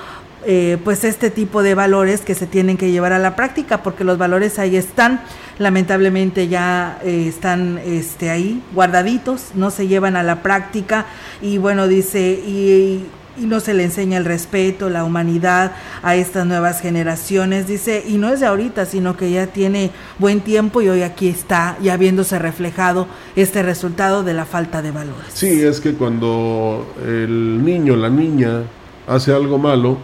eh, 0.45 0.77
pues 0.83 1.03
este 1.03 1.29
tipo 1.29 1.63
de 1.63 1.75
valores 1.75 2.21
que 2.21 2.35
se 2.35 2.47
tienen 2.47 2.77
que 2.77 2.91
llevar 2.91 3.13
a 3.13 3.19
la 3.19 3.35
práctica 3.35 3.83
porque 3.83 4.03
los 4.03 4.17
valores 4.17 4.59
ahí 4.59 4.75
están. 4.75 5.21
Lamentablemente 5.59 6.47
ya 6.47 6.99
eh, 7.03 7.27
están 7.27 7.79
este 7.85 8.29
ahí 8.29 8.61
guardaditos 8.73 9.51
no 9.53 9.69
se 9.69 9.87
llevan 9.87 10.15
a 10.15 10.23
la 10.23 10.41
práctica. 10.41 11.05
Y 11.41 11.57
bueno 11.57 11.87
dice 11.87 12.31
y, 12.31 13.05
y 13.37 13.45
no 13.45 13.59
se 13.59 13.73
le 13.73 13.83
enseña 13.83 14.17
el 14.17 14.25
respeto, 14.25 14.89
la 14.89 15.03
humanidad 15.03 15.71
a 16.01 16.15
estas 16.15 16.45
nuevas 16.45 16.81
generaciones, 16.81 17.67
dice, 17.67 18.03
y 18.07 18.17
no 18.17 18.29
es 18.29 18.39
de 18.39 18.45
ahorita, 18.45 18.85
sino 18.85 19.17
que 19.17 19.31
ya 19.31 19.47
tiene 19.47 19.91
buen 20.19 20.41
tiempo 20.41 20.81
y 20.81 20.89
hoy 20.89 21.01
aquí 21.01 21.29
está 21.29 21.77
ya 21.81 21.97
viéndose 21.97 22.37
reflejado 22.39 23.07
este 23.35 23.63
resultado 23.63 24.23
de 24.23 24.33
la 24.33 24.45
falta 24.45 24.81
de 24.81 24.91
valores. 24.91 25.27
Sí, 25.33 25.63
es 25.63 25.79
que 25.79 25.93
cuando 25.93 26.93
el 27.05 27.63
niño, 27.63 27.95
la 27.95 28.09
niña 28.09 28.63
hace 29.07 29.33
algo 29.33 29.57
malo, 29.57 29.97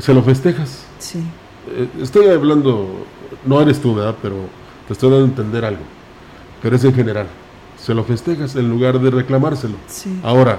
se 0.00 0.14
lo 0.14 0.22
festejas. 0.22 0.84
Sí. 0.98 1.20
Eh, 1.70 1.88
estoy 2.00 2.28
hablando, 2.28 3.06
no 3.44 3.60
eres 3.60 3.80
tú, 3.80 3.94
¿verdad? 3.94 4.16
Pero 4.20 4.36
te 4.86 4.92
estoy 4.92 5.10
dando 5.10 5.24
a 5.24 5.28
entender 5.28 5.64
algo. 5.64 5.82
Pero 6.62 6.76
es 6.76 6.84
en 6.84 6.94
general. 6.94 7.26
Se 7.78 7.94
lo 7.94 8.04
festejas 8.04 8.56
en 8.56 8.68
lugar 8.68 8.98
de 8.98 9.10
reclamárselo. 9.10 9.76
Sí. 9.86 10.18
Ahora, 10.22 10.58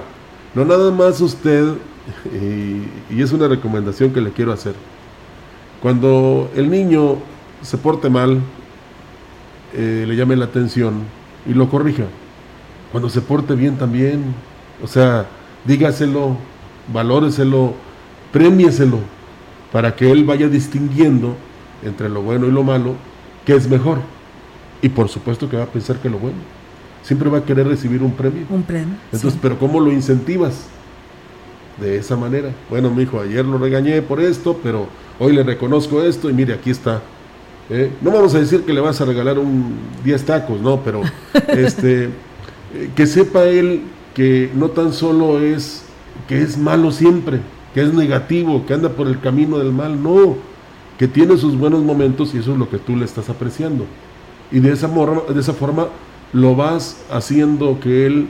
no 0.54 0.64
nada 0.64 0.90
más 0.90 1.20
usted, 1.20 1.74
y, 2.32 3.14
y 3.14 3.22
es 3.22 3.32
una 3.32 3.48
recomendación 3.48 4.12
que 4.12 4.20
le 4.20 4.30
quiero 4.30 4.52
hacer. 4.52 4.74
Cuando 5.82 6.50
el 6.54 6.70
niño 6.70 7.16
se 7.62 7.78
porte 7.78 8.08
mal, 8.08 8.40
eh, 9.74 10.04
le 10.06 10.16
llame 10.16 10.36
la 10.36 10.46
atención 10.46 11.02
y 11.46 11.52
lo 11.52 11.68
corrija. 11.68 12.04
Cuando 12.90 13.10
se 13.10 13.20
porte 13.20 13.54
bien 13.54 13.76
también, 13.76 14.34
o 14.82 14.86
sea, 14.86 15.26
dígaselo, 15.64 16.36
valóreselo, 16.92 17.74
premieselo 18.32 19.15
para 19.76 19.94
que 19.94 20.10
él 20.10 20.24
vaya 20.24 20.48
distinguiendo 20.48 21.36
entre 21.84 22.08
lo 22.08 22.22
bueno 22.22 22.46
y 22.46 22.50
lo 22.50 22.62
malo, 22.62 22.94
qué 23.44 23.54
es 23.54 23.68
mejor. 23.68 23.98
Y 24.80 24.88
por 24.88 25.10
supuesto 25.10 25.50
que 25.50 25.58
va 25.58 25.64
a 25.64 25.66
pensar 25.66 25.98
que 25.98 26.08
lo 26.08 26.18
bueno. 26.18 26.38
Siempre 27.02 27.28
va 27.28 27.36
a 27.36 27.44
querer 27.44 27.68
recibir 27.68 28.02
un 28.02 28.12
premio. 28.12 28.46
Un 28.48 28.62
premio. 28.62 28.94
Entonces, 29.12 29.34
sí. 29.34 29.38
pero 29.42 29.58
¿cómo 29.58 29.78
lo 29.78 29.92
incentivas? 29.92 30.64
De 31.78 31.98
esa 31.98 32.16
manera. 32.16 32.52
Bueno, 32.70 32.88
mi 32.88 33.02
hijo, 33.02 33.20
ayer 33.20 33.44
lo 33.44 33.58
regañé 33.58 34.00
por 34.00 34.18
esto, 34.18 34.58
pero 34.62 34.86
hoy 35.18 35.34
le 35.34 35.42
reconozco 35.42 36.02
esto 36.02 36.30
y 36.30 36.32
mire, 36.32 36.54
aquí 36.54 36.70
está. 36.70 37.02
¿Eh? 37.68 37.90
No 38.00 38.12
vamos 38.12 38.34
a 38.34 38.38
decir 38.38 38.62
que 38.62 38.72
le 38.72 38.80
vas 38.80 38.98
a 39.02 39.04
regalar 39.04 39.38
un 39.38 39.74
10 40.06 40.24
tacos, 40.24 40.58
no, 40.58 40.80
pero 40.82 41.02
este, 41.48 42.04
eh, 42.04 42.10
que 42.96 43.06
sepa 43.06 43.44
él 43.44 43.82
que 44.14 44.50
no 44.54 44.70
tan 44.70 44.94
solo 44.94 45.38
es 45.38 45.82
que 46.26 46.40
es 46.40 46.56
malo 46.56 46.90
siempre, 46.90 47.42
que 47.76 47.82
es 47.82 47.92
negativo, 47.92 48.64
que 48.64 48.72
anda 48.72 48.88
por 48.88 49.06
el 49.06 49.20
camino 49.20 49.58
del 49.58 49.70
mal, 49.70 50.02
no, 50.02 50.36
que 50.98 51.06
tiene 51.06 51.36
sus 51.36 51.58
buenos 51.58 51.82
momentos 51.82 52.34
y 52.34 52.38
eso 52.38 52.52
es 52.52 52.58
lo 52.58 52.70
que 52.70 52.78
tú 52.78 52.96
le 52.96 53.04
estás 53.04 53.28
apreciando. 53.28 53.84
Y 54.50 54.60
de 54.60 54.72
esa, 54.72 54.88
de 54.88 55.38
esa 55.38 55.52
forma 55.52 55.88
lo 56.32 56.56
vas 56.56 57.04
haciendo 57.10 57.78
que 57.78 58.06
él 58.06 58.28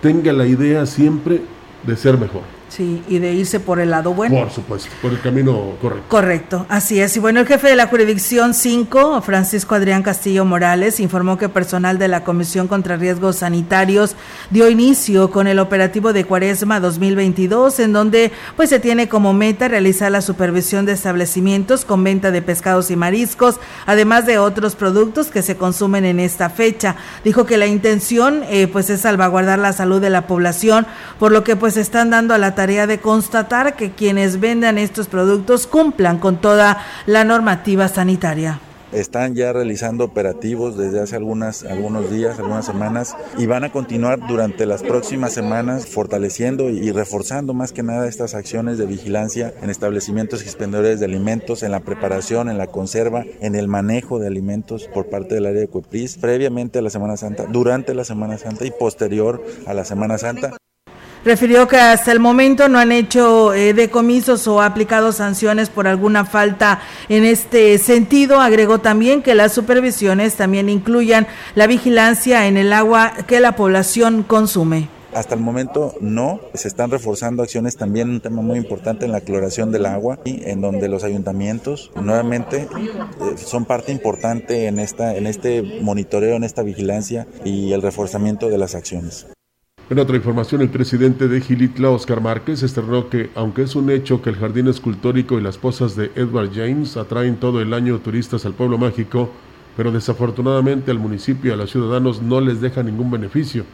tenga 0.00 0.32
la 0.32 0.46
idea 0.46 0.86
siempre 0.86 1.42
de 1.84 1.96
ser 1.96 2.16
mejor. 2.16 2.42
Sí, 2.76 3.02
y 3.08 3.20
de 3.20 3.32
irse 3.32 3.58
por 3.58 3.80
el 3.80 3.90
lado 3.90 4.12
bueno. 4.12 4.38
Por 4.38 4.50
supuesto, 4.50 4.90
por 5.00 5.10
el 5.10 5.18
camino 5.22 5.78
correcto. 5.80 6.04
Correcto, 6.10 6.66
así 6.68 7.00
es. 7.00 7.16
Y 7.16 7.20
bueno, 7.20 7.40
el 7.40 7.46
jefe 7.46 7.68
de 7.68 7.74
la 7.74 7.86
jurisdicción 7.86 8.52
5, 8.52 9.22
Francisco 9.22 9.74
Adrián 9.74 10.02
Castillo 10.02 10.44
Morales, 10.44 11.00
informó 11.00 11.38
que 11.38 11.48
personal 11.48 11.96
de 11.98 12.08
la 12.08 12.22
Comisión 12.22 12.68
contra 12.68 12.98
Riesgos 12.98 13.36
Sanitarios 13.36 14.14
dio 14.50 14.68
inicio 14.68 15.30
con 15.30 15.46
el 15.46 15.58
operativo 15.58 16.12
de 16.12 16.26
Cuaresma 16.26 16.78
2022, 16.78 17.80
en 17.80 17.94
donde 17.94 18.30
pues 18.56 18.68
se 18.68 18.78
tiene 18.78 19.08
como 19.08 19.32
meta 19.32 19.68
realizar 19.68 20.12
la 20.12 20.20
supervisión 20.20 20.84
de 20.84 20.92
establecimientos 20.92 21.86
con 21.86 22.04
venta 22.04 22.30
de 22.30 22.42
pescados 22.42 22.90
y 22.90 22.96
mariscos, 22.96 23.58
además 23.86 24.26
de 24.26 24.36
otros 24.36 24.76
productos 24.76 25.28
que 25.28 25.40
se 25.40 25.56
consumen 25.56 26.04
en 26.04 26.20
esta 26.20 26.50
fecha. 26.50 26.96
Dijo 27.24 27.46
que 27.46 27.56
la 27.56 27.68
intención 27.68 28.42
eh, 28.50 28.66
pues 28.66 28.90
es 28.90 29.00
salvaguardar 29.00 29.58
la 29.58 29.72
salud 29.72 30.02
de 30.02 30.10
la 30.10 30.26
población, 30.26 30.86
por 31.18 31.32
lo 31.32 31.42
que 31.42 31.56
pues 31.56 31.78
están 31.78 32.10
dando 32.10 32.34
a 32.34 32.38
la 32.38 32.54
tarea 32.54 32.65
tarea 32.66 32.88
de 32.88 32.98
constatar 32.98 33.76
que 33.76 33.92
quienes 33.92 34.40
vendan 34.40 34.76
estos 34.76 35.06
productos 35.06 35.68
cumplan 35.68 36.18
con 36.18 36.40
toda 36.40 36.84
la 37.06 37.22
normativa 37.22 37.86
sanitaria 37.86 38.58
están 38.90 39.36
ya 39.36 39.52
realizando 39.52 40.02
operativos 40.02 40.76
desde 40.76 41.00
hace 41.00 41.14
algunas, 41.14 41.62
algunos 41.62 42.10
días, 42.10 42.40
algunas 42.40 42.66
semanas 42.66 43.14
y 43.38 43.46
van 43.46 43.62
a 43.62 43.70
continuar 43.70 44.26
durante 44.26 44.66
las 44.66 44.82
próximas 44.82 45.32
semanas 45.32 45.86
fortaleciendo 45.86 46.68
y 46.68 46.90
reforzando 46.90 47.54
más 47.54 47.72
que 47.72 47.84
nada 47.84 48.08
estas 48.08 48.34
acciones 48.34 48.78
de 48.78 48.86
vigilancia 48.86 49.54
en 49.62 49.70
establecimientos 49.70 50.42
expendedores 50.42 50.98
de 50.98 51.06
alimentos, 51.06 51.62
en 51.62 51.70
la 51.70 51.80
preparación, 51.80 52.48
en 52.48 52.58
la 52.58 52.66
conserva, 52.66 53.24
en 53.40 53.54
el 53.54 53.68
manejo 53.68 54.18
de 54.18 54.26
alimentos 54.26 54.88
por 54.92 55.06
parte 55.08 55.36
del 55.36 55.46
área 55.46 55.60
de 55.60 55.68
Cuepris 55.68 56.16
previamente 56.16 56.80
a 56.80 56.82
la 56.82 56.90
Semana 56.90 57.16
Santa, 57.16 57.44
durante 57.46 57.94
la 57.94 58.04
Semana 58.04 58.38
Santa 58.38 58.64
y 58.64 58.72
posterior 58.72 59.40
a 59.66 59.74
la 59.74 59.84
Semana 59.84 60.18
Santa. 60.18 60.56
Refirió 61.26 61.66
que 61.66 61.76
hasta 61.76 62.12
el 62.12 62.20
momento 62.20 62.68
no 62.68 62.78
han 62.78 62.92
hecho 62.92 63.52
eh, 63.52 63.74
decomisos 63.74 64.46
o 64.46 64.62
aplicado 64.62 65.10
sanciones 65.10 65.70
por 65.70 65.88
alguna 65.88 66.24
falta 66.24 66.80
en 67.08 67.24
este 67.24 67.78
sentido. 67.78 68.40
Agregó 68.40 68.78
también 68.78 69.22
que 69.22 69.34
las 69.34 69.52
supervisiones 69.52 70.36
también 70.36 70.68
incluyan 70.68 71.26
la 71.56 71.66
vigilancia 71.66 72.46
en 72.46 72.56
el 72.56 72.72
agua 72.72 73.12
que 73.26 73.40
la 73.40 73.56
población 73.56 74.22
consume. 74.22 74.88
Hasta 75.14 75.34
el 75.34 75.40
momento 75.40 75.96
no, 76.00 76.38
se 76.54 76.68
están 76.68 76.92
reforzando 76.92 77.42
acciones 77.42 77.76
también, 77.76 78.08
un 78.08 78.20
tema 78.20 78.40
muy 78.40 78.58
importante 78.58 79.04
en 79.04 79.10
la 79.10 79.20
cloración 79.20 79.72
del 79.72 79.86
agua, 79.86 80.20
y 80.24 80.48
en 80.48 80.60
donde 80.60 80.88
los 80.88 81.02
ayuntamientos 81.02 81.90
nuevamente 82.00 82.68
eh, 82.68 83.36
son 83.36 83.64
parte 83.64 83.90
importante 83.90 84.68
en, 84.68 84.78
esta, 84.78 85.16
en 85.16 85.26
este 85.26 85.80
monitoreo, 85.82 86.36
en 86.36 86.44
esta 86.44 86.62
vigilancia 86.62 87.26
y 87.44 87.72
el 87.72 87.82
reforzamiento 87.82 88.48
de 88.48 88.58
las 88.58 88.76
acciones. 88.76 89.26
En 89.88 90.00
otra 90.00 90.16
información, 90.16 90.62
el 90.62 90.68
presidente 90.68 91.28
de 91.28 91.40
Gilitla, 91.40 91.90
Oscar 91.90 92.20
Márquez, 92.20 92.60
externó 92.64 93.08
que, 93.08 93.30
aunque 93.36 93.62
es 93.62 93.76
un 93.76 93.88
hecho 93.88 94.20
que 94.20 94.30
el 94.30 94.36
jardín 94.36 94.66
escultórico 94.66 95.38
y 95.38 95.40
las 95.40 95.58
posas 95.58 95.94
de 95.94 96.10
Edward 96.16 96.50
James 96.52 96.96
atraen 96.96 97.36
todo 97.36 97.60
el 97.60 97.72
año 97.72 98.00
turistas 98.00 98.44
al 98.46 98.54
pueblo 98.54 98.78
mágico, 98.78 99.30
pero 99.76 99.92
desafortunadamente 99.92 100.90
al 100.90 100.98
municipio 100.98 101.52
y 101.52 101.54
a 101.54 101.56
los 101.56 101.70
ciudadanos 101.70 102.20
no 102.20 102.40
les 102.40 102.60
deja 102.60 102.82
ningún 102.82 103.12
beneficio. 103.12 103.64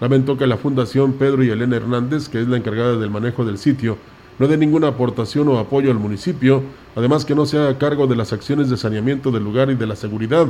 Lamentó 0.00 0.36
que 0.36 0.48
la 0.48 0.56
Fundación 0.56 1.12
Pedro 1.12 1.44
y 1.44 1.50
Elena 1.50 1.76
Hernández, 1.76 2.28
que 2.28 2.40
es 2.40 2.48
la 2.48 2.56
encargada 2.56 2.96
del 2.96 3.10
manejo 3.10 3.44
del 3.44 3.56
sitio, 3.56 3.98
no 4.40 4.48
dé 4.48 4.56
ninguna 4.56 4.88
aportación 4.88 5.46
o 5.46 5.60
apoyo 5.60 5.92
al 5.92 5.98
municipio, 6.00 6.64
además 6.96 7.24
que 7.24 7.36
no 7.36 7.46
se 7.46 7.58
haga 7.58 7.78
cargo 7.78 8.08
de 8.08 8.16
las 8.16 8.32
acciones 8.32 8.68
de 8.68 8.76
saneamiento 8.76 9.30
del 9.30 9.44
lugar 9.44 9.70
y 9.70 9.76
de 9.76 9.86
la 9.86 9.94
seguridad, 9.94 10.48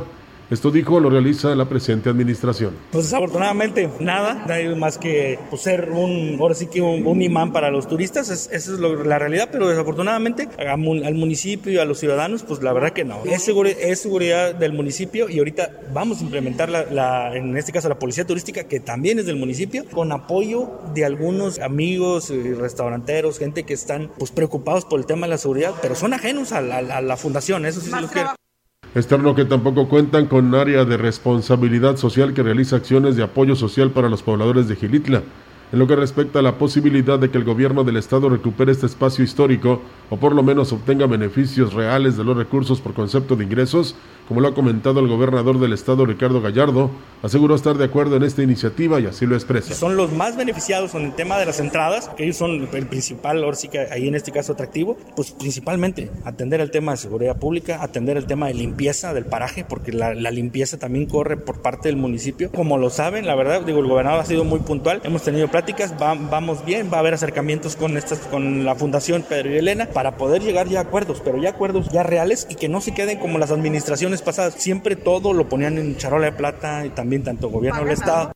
esto 0.49 0.71
dijo 0.71 0.99
lo 0.99 1.09
realiza 1.09 1.55
la 1.55 1.65
presente 1.65 2.09
administración. 2.09 2.73
Pues 2.91 3.05
desafortunadamente 3.05 3.89
nada, 3.99 4.45
hay 4.49 4.75
más 4.75 4.97
que 4.97 5.39
pues, 5.49 5.61
ser 5.61 5.91
un, 5.91 6.37
ahora 6.39 6.55
sí 6.55 6.67
que 6.67 6.81
un, 6.81 7.21
imán 7.21 7.53
para 7.53 7.71
los 7.71 7.87
turistas, 7.87 8.29
esa 8.29 8.53
es 8.53 8.67
la 8.79 9.19
realidad, 9.19 9.49
pero 9.51 9.67
desafortunadamente 9.67 10.49
al 10.57 11.15
municipio 11.15 11.71
y 11.71 11.77
a 11.77 11.85
los 11.85 11.99
ciudadanos, 11.99 12.43
pues 12.43 12.61
la 12.61 12.73
verdad 12.73 12.91
que 12.91 13.03
no. 13.03 13.23
Es, 13.25 13.47
es 13.47 13.99
seguridad 13.99 14.55
del 14.55 14.73
municipio 14.73 15.29
y 15.29 15.39
ahorita 15.39 15.71
vamos 15.93 16.19
a 16.19 16.23
implementar 16.23 16.69
la, 16.69 17.35
en 17.35 17.55
este 17.57 17.71
caso 17.71 17.89
la 17.89 17.99
policía 17.99 18.25
turística, 18.25 18.65
que 18.65 18.79
también 18.79 19.19
es 19.19 19.25
del 19.25 19.35
municipio, 19.35 19.85
con 19.91 20.11
apoyo 20.11 20.71
de 20.93 21.05
algunos 21.05 21.59
amigos, 21.59 22.29
y 22.29 22.53
restauranteros, 22.53 23.39
gente 23.39 23.63
que 23.63 23.73
están 23.73 24.11
pues 24.17 24.31
preocupados 24.31 24.85
por 24.85 24.99
el 24.99 25.05
tema 25.05 25.25
de 25.25 25.31
la 25.31 25.37
seguridad, 25.37 25.73
pero 25.81 25.95
son 25.95 26.13
ajenos 26.13 26.51
a 26.51 26.61
la, 26.61 26.77
a 26.77 27.01
la 27.01 27.17
fundación, 27.17 27.65
eso 27.65 27.81
sí 27.81 27.89
lo 27.89 28.07
quiero. 28.07 28.33
Externo 28.95 29.33
que 29.33 29.45
tampoco 29.45 29.89
cuentan 29.89 30.27
con 30.27 30.53
área 30.53 30.85
de 30.85 30.97
responsabilidad 30.97 31.97
social 31.97 32.35
que 32.35 32.43
realiza 32.43 32.75
acciones 32.75 33.15
de 33.15 33.23
apoyo 33.23 33.55
social 33.55 33.89
para 33.89 34.07
los 34.07 34.21
pobladores 34.21 34.67
de 34.67 34.75
Gilitla. 34.75 35.23
En 35.71 35.79
lo 35.79 35.87
que 35.87 35.95
respecta 35.95 36.37
a 36.37 36.41
la 36.43 36.59
posibilidad 36.59 37.17
de 37.17 37.31
que 37.31 37.39
el 37.39 37.43
gobierno 37.43 37.83
del 37.83 37.97
estado 37.97 38.29
recupere 38.29 38.71
este 38.71 38.85
espacio 38.85 39.23
histórico 39.23 39.81
o 40.11 40.17
por 40.17 40.35
lo 40.35 40.43
menos 40.43 40.71
obtenga 40.71 41.07
beneficios 41.07 41.73
reales 41.73 42.17
de 42.17 42.23
los 42.23 42.37
recursos 42.37 42.81
por 42.81 42.93
concepto 42.93 43.35
de 43.35 43.45
ingresos, 43.45 43.95
como 44.27 44.41
lo 44.41 44.47
ha 44.47 44.53
comentado 44.53 44.99
el 44.99 45.07
gobernador 45.07 45.59
del 45.59 45.73
estado 45.73 46.05
Ricardo 46.05 46.41
Gallardo, 46.41 46.91
aseguró 47.21 47.55
estar 47.55 47.77
de 47.77 47.85
acuerdo 47.85 48.15
en 48.15 48.23
esta 48.23 48.43
iniciativa 48.43 48.99
y 48.99 49.05
así 49.05 49.25
lo 49.25 49.35
expresa. 49.35 49.73
Son 49.73 49.95
los 49.95 50.11
más 50.11 50.35
beneficiados 50.35 50.93
en 50.95 51.03
el 51.03 51.13
tema 51.13 51.37
de 51.37 51.45
las 51.45 51.59
entradas, 51.59 52.09
que 52.09 52.23
ellos 52.23 52.37
son 52.37 52.67
el 52.73 52.87
principal, 52.87 53.43
ahora 53.43 53.55
sí 53.55 53.67
que 53.67 53.79
ahí 53.79 54.07
en 54.07 54.15
este 54.15 54.31
caso 54.31 54.53
atractivo, 54.53 54.97
pues 55.15 55.31
principalmente 55.31 56.11
atender 56.25 56.61
el 56.61 56.71
tema 56.71 56.91
de 56.91 56.97
seguridad 56.97 57.37
pública, 57.37 57.81
atender 57.81 58.17
el 58.17 58.25
tema 58.25 58.47
de 58.47 58.53
limpieza 58.53 59.13
del 59.13 59.25
paraje, 59.25 59.63
porque 59.63 59.91
la, 59.91 60.13
limpieza 60.33 60.79
también 60.79 61.05
corre 61.05 61.37
por 61.37 61.61
parte 61.61 61.89
del 61.89 61.97
municipio. 61.97 62.51
Como 62.51 62.77
lo 62.77 62.89
saben, 62.89 63.27
la 63.27 63.35
verdad, 63.35 63.61
digo, 63.61 63.79
el 63.79 63.87
gobernador 63.87 64.19
ha 64.21 64.25
sido 64.25 64.43
muy 64.43 64.59
puntual, 64.59 65.01
hemos 65.03 65.21
tenido 65.23 65.47
pláticas, 65.47 65.93
vamos 65.99 66.65
bien, 66.65 66.89
va 66.91 66.97
a 66.97 66.99
haber 67.01 67.13
acercamientos 67.13 67.75
con, 67.75 67.97
estas, 67.97 68.19
con 68.19 68.65
la 68.65 68.75
Fundación 68.75 69.23
Pedro 69.27 69.51
y 69.51 69.57
Elena 69.57 69.87
para 69.87 70.17
poder 70.17 70.41
llegar 70.41 70.67
ya 70.67 70.79
a 70.79 70.83
acuerdos, 70.83 71.21
pero 71.23 71.37
ya 71.37 71.51
acuerdos 71.51 71.89
ya 71.89 72.03
reales 72.03 72.47
y 72.49 72.55
que 72.55 72.67
no 72.67 72.81
se 72.81 72.93
queden 72.93 73.19
como 73.19 73.37
las 73.37 73.51
administraciones 73.51 74.12
pasadas 74.21 74.55
siempre 74.55 74.95
todo 74.95 75.33
lo 75.33 75.49
ponían 75.49 75.77
en 75.77 75.97
charola 75.97 76.25
de 76.25 76.31
plata 76.33 76.85
y 76.85 76.89
también 76.89 77.23
tanto 77.23 77.49
gobierno 77.49 77.81
del 77.81 77.93
Estado. 77.93 78.31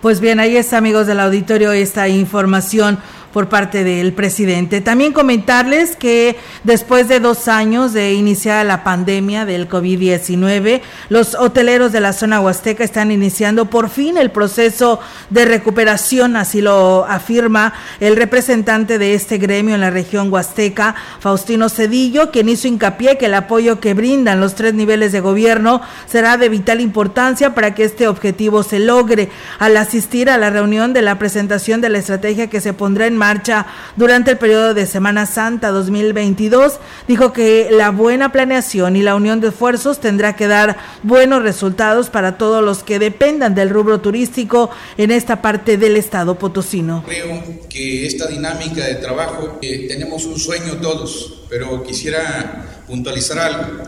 Pues 0.00 0.20
bien, 0.20 0.40
ahí 0.40 0.56
está, 0.56 0.78
amigos 0.78 1.06
del 1.06 1.20
auditorio, 1.20 1.72
esta 1.72 2.08
información 2.08 2.98
por 3.32 3.48
parte 3.48 3.84
del 3.84 4.12
presidente. 4.12 4.80
También 4.80 5.12
comentarles 5.12 5.96
que 5.96 6.36
después 6.64 7.08
de 7.08 7.20
dos 7.20 7.48
años 7.48 7.92
de 7.92 8.12
iniciar 8.12 8.64
la 8.66 8.84
pandemia 8.84 9.44
del 9.44 9.68
COVID-19, 9.68 10.82
los 11.08 11.34
hoteleros 11.34 11.92
de 11.92 12.00
la 12.00 12.12
zona 12.12 12.40
huasteca 12.40 12.84
están 12.84 13.10
iniciando 13.10 13.66
por 13.66 13.88
fin 13.88 14.16
el 14.18 14.30
proceso 14.30 15.00
de 15.30 15.44
recuperación, 15.44 16.36
así 16.36 16.60
lo 16.60 17.04
afirma 17.04 17.72
el 18.00 18.16
representante 18.16 18.98
de 18.98 19.14
este 19.14 19.38
gremio 19.38 19.74
en 19.74 19.80
la 19.80 19.90
región 19.90 20.32
huasteca, 20.32 20.94
Faustino 21.20 21.68
Cedillo, 21.68 22.30
quien 22.30 22.48
hizo 22.48 22.68
hincapié 22.68 23.18
que 23.18 23.26
el 23.26 23.34
apoyo 23.34 23.80
que 23.80 23.94
brindan 23.94 24.40
los 24.40 24.54
tres 24.54 24.74
niveles 24.74 25.12
de 25.12 25.20
gobierno 25.20 25.80
será 26.06 26.36
de 26.36 26.48
vital 26.48 26.80
importancia 26.80 27.54
para 27.54 27.74
que 27.74 27.84
este 27.84 28.08
objetivo 28.08 28.62
se 28.62 28.78
logre. 28.78 29.30
Al 29.58 29.76
asistir 29.76 30.28
a 30.28 30.38
la 30.38 30.50
reunión 30.50 30.92
de 30.92 31.02
la 31.02 31.18
presentación 31.18 31.80
de 31.80 31.88
la 31.88 31.98
estrategia 31.98 32.50
que 32.50 32.60
se 32.60 32.72
pondrá 32.72 33.06
en 33.06 33.16
marcha 33.22 33.66
durante 33.94 34.32
el 34.32 34.36
periodo 34.36 34.74
de 34.74 34.84
Semana 34.84 35.26
Santa 35.26 35.70
2022. 35.70 36.80
Dijo 37.06 37.32
que 37.32 37.68
la 37.70 37.90
buena 37.90 38.32
planeación 38.32 38.96
y 38.96 39.02
la 39.02 39.14
unión 39.14 39.40
de 39.40 39.50
esfuerzos 39.50 40.00
tendrá 40.00 40.34
que 40.34 40.48
dar 40.48 40.76
buenos 41.04 41.44
resultados 41.44 42.10
para 42.10 42.36
todos 42.36 42.64
los 42.64 42.82
que 42.82 42.98
dependan 42.98 43.54
del 43.54 43.70
rubro 43.70 44.00
turístico 44.00 44.70
en 44.96 45.12
esta 45.12 45.40
parte 45.40 45.76
del 45.76 45.96
estado 45.96 46.36
potosino. 46.36 47.04
Creo 47.06 47.44
que 47.68 48.06
esta 48.08 48.26
dinámica 48.26 48.84
de 48.84 48.96
trabajo, 48.96 49.60
eh, 49.62 49.86
tenemos 49.86 50.24
un 50.24 50.36
sueño 50.40 50.78
todos, 50.78 51.44
pero 51.48 51.84
quisiera 51.84 52.82
puntualizar 52.88 53.38
algo. 53.38 53.84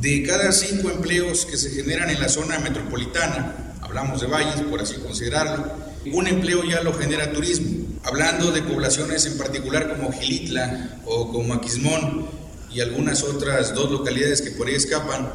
De 0.00 0.22
cada 0.22 0.52
cinco 0.52 0.88
empleos 0.88 1.44
que 1.44 1.58
se 1.58 1.68
generan 1.68 2.08
en 2.08 2.18
la 2.18 2.30
zona 2.30 2.58
metropolitana, 2.60 3.74
hablamos 3.82 4.22
de 4.22 4.26
valles, 4.26 4.62
por 4.70 4.80
así 4.80 4.94
considerarlo, 4.94 5.70
un 6.10 6.26
empleo 6.26 6.64
ya 6.64 6.82
lo 6.82 6.94
genera 6.94 7.30
turismo. 7.30 7.89
Hablando 8.02 8.50
de 8.50 8.62
poblaciones 8.62 9.26
en 9.26 9.36
particular 9.36 9.94
como 9.94 10.10
Gilitla 10.10 11.00
o 11.04 11.30
como 11.30 11.52
Aquismón 11.52 12.26
y 12.72 12.80
algunas 12.80 13.22
otras 13.22 13.74
dos 13.74 13.90
localidades 13.90 14.40
que 14.40 14.52
por 14.52 14.68
ahí 14.68 14.74
escapan, 14.74 15.30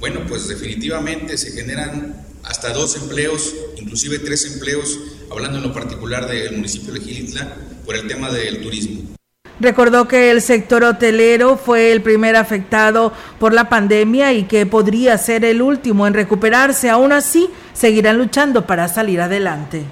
bueno, 0.00 0.20
pues 0.28 0.46
definitivamente 0.48 1.38
se 1.38 1.52
generan 1.52 2.14
hasta 2.42 2.72
dos 2.74 2.96
empleos, 2.96 3.54
inclusive 3.76 4.18
tres 4.18 4.44
empleos, 4.52 4.98
hablando 5.30 5.58
en 5.58 5.64
lo 5.64 5.72
particular 5.72 6.28
del 6.28 6.56
municipio 6.56 6.92
de 6.92 7.00
Gilitla, 7.00 7.56
por 7.86 7.96
el 7.96 8.06
tema 8.06 8.30
del 8.30 8.60
turismo. 8.60 9.16
Recordó 9.58 10.06
que 10.06 10.30
el 10.30 10.42
sector 10.42 10.84
hotelero 10.84 11.56
fue 11.56 11.92
el 11.92 12.02
primer 12.02 12.36
afectado 12.36 13.12
por 13.38 13.52
la 13.52 13.68
pandemia 13.68 14.32
y 14.32 14.44
que 14.44 14.66
podría 14.66 15.16
ser 15.18 15.44
el 15.44 15.60
último 15.62 16.06
en 16.06 16.14
recuperarse. 16.14 16.88
Aún 16.90 17.12
así, 17.12 17.48
seguirán 17.72 18.18
luchando 18.18 18.66
para 18.66 18.88
salir 18.88 19.20
adelante 19.20 19.84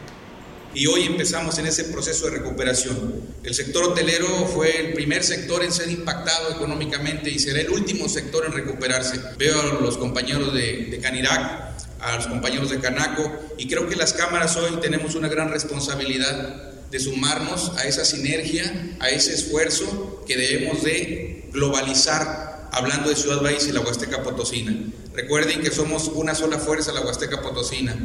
y 0.79 0.87
hoy 0.87 1.07
empezamos 1.07 1.59
en 1.59 1.67
ese 1.67 1.85
proceso 1.85 2.27
de 2.27 2.39
recuperación. 2.39 3.21
El 3.43 3.53
sector 3.53 3.83
hotelero 3.83 4.29
fue 4.47 4.79
el 4.79 4.93
primer 4.93 5.25
sector 5.25 5.65
en 5.65 5.73
ser 5.73 5.91
impactado 5.91 6.53
económicamente 6.53 7.31
y 7.31 7.41
será 7.41 7.61
el 7.61 7.71
último 7.71 8.09
sector 8.09 8.47
en 8.47 8.53
recuperarse. 8.53 9.21
Veo 9.37 9.61
a 9.61 9.81
los 9.81 9.99
compañeros 9.99 10.55
de, 10.55 10.87
de 10.89 11.01
Canirac, 11.01 11.75
a 11.99 12.15
los 12.15 12.29
compañeros 12.29 12.71
de 12.71 12.79
Canaco 12.79 13.29
y 13.59 13.67
creo 13.67 13.89
que 13.89 13.97
las 13.97 14.13
cámaras 14.13 14.57
hoy 14.57 14.79
tenemos 14.81 15.17
una 15.17 15.27
gran 15.27 15.51
responsabilidad 15.51 16.71
de 16.93 17.01
sumarnos 17.01 17.73
a 17.77 17.83
esa 17.83 18.05
sinergia, 18.05 18.97
a 19.01 19.09
ese 19.09 19.35
esfuerzo 19.35 20.23
que 20.29 20.37
debemos 20.37 20.85
de 20.85 21.49
globalizar 21.53 22.69
hablando 22.71 23.09
de 23.09 23.17
Ciudad 23.17 23.43
Valles 23.43 23.67
y 23.67 23.73
la 23.73 23.81
Huasteca 23.81 24.23
Potosina. 24.23 24.79
Recuerden 25.13 25.61
que 25.61 25.73
somos 25.73 26.05
una 26.15 26.37
sola 26.37 26.61
fuerza 26.61 26.93
la 26.93 27.01
Huasteca 27.01 27.43
Potosina 27.43 27.97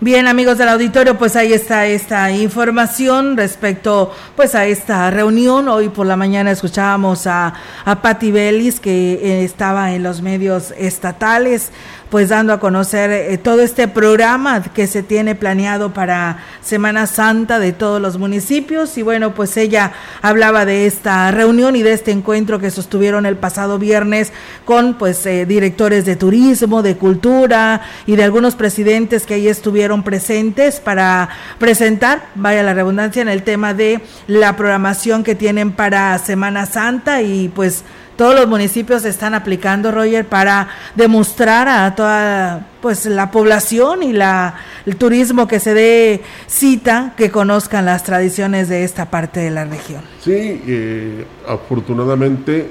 Bien, 0.00 0.28
amigos 0.28 0.58
del 0.58 0.68
auditorio, 0.68 1.18
pues 1.18 1.34
ahí 1.34 1.52
está 1.52 1.88
esta 1.88 2.30
información 2.30 3.36
respecto 3.36 4.14
pues 4.36 4.54
a 4.54 4.64
esta 4.64 5.10
reunión. 5.10 5.66
Hoy 5.66 5.88
por 5.88 6.06
la 6.06 6.16
mañana 6.16 6.52
escuchábamos 6.52 7.26
a, 7.26 7.52
a 7.84 8.00
Patti 8.00 8.30
Bellis 8.30 8.78
que 8.78 9.14
eh, 9.14 9.42
estaba 9.42 9.92
en 9.92 10.04
los 10.04 10.22
medios 10.22 10.72
estatales 10.78 11.72
pues 12.10 12.30
dando 12.30 12.52
a 12.52 12.60
conocer 12.60 13.10
eh, 13.10 13.38
todo 13.38 13.62
este 13.62 13.88
programa 13.88 14.62
que 14.62 14.86
se 14.86 15.02
tiene 15.02 15.34
planeado 15.34 15.92
para 15.92 16.38
Semana 16.62 17.06
Santa 17.06 17.58
de 17.58 17.72
todos 17.72 18.00
los 18.00 18.18
municipios. 18.18 18.96
Y 18.96 19.02
bueno, 19.02 19.34
pues 19.34 19.56
ella 19.56 19.92
hablaba 20.22 20.64
de 20.64 20.86
esta 20.86 21.30
reunión 21.30 21.76
y 21.76 21.82
de 21.82 21.92
este 21.92 22.10
encuentro 22.10 22.58
que 22.58 22.70
sostuvieron 22.70 23.26
el 23.26 23.36
pasado 23.36 23.78
viernes 23.78 24.32
con 24.64 24.94
pues 24.94 25.24
eh, 25.26 25.44
directores 25.46 26.04
de 26.04 26.16
turismo, 26.16 26.82
de 26.82 26.96
cultura 26.96 27.82
y 28.06 28.16
de 28.16 28.24
algunos 28.24 28.54
presidentes 28.54 29.26
que 29.26 29.34
ahí 29.34 29.48
estuvieron 29.48 30.02
presentes 30.02 30.80
para 30.80 31.28
presentar, 31.58 32.28
vaya 32.34 32.62
la 32.62 32.74
redundancia, 32.74 33.22
en 33.22 33.28
el 33.28 33.42
tema 33.42 33.74
de 33.74 34.00
la 34.26 34.56
programación 34.56 35.24
que 35.24 35.34
tienen 35.34 35.72
para 35.72 36.18
Semana 36.18 36.66
Santa. 36.66 37.22
Y 37.22 37.48
pues 37.48 37.84
todos 38.18 38.34
los 38.34 38.48
municipios 38.48 39.04
están 39.04 39.32
aplicando, 39.32 39.92
Roger, 39.92 40.26
para 40.26 40.68
demostrar 40.96 41.68
a 41.68 41.94
toda 41.94 42.66
pues 42.82 43.06
la 43.06 43.30
población 43.30 44.02
y 44.02 44.12
la, 44.12 44.56
el 44.86 44.96
turismo 44.96 45.46
que 45.46 45.60
se 45.60 45.72
dé 45.72 46.22
cita, 46.48 47.14
que 47.16 47.30
conozcan 47.30 47.86
las 47.86 48.02
tradiciones 48.02 48.68
de 48.68 48.82
esta 48.82 49.08
parte 49.08 49.38
de 49.38 49.52
la 49.52 49.64
región. 49.66 50.02
Sí, 50.20 50.60
eh, 50.66 51.26
afortunadamente, 51.46 52.66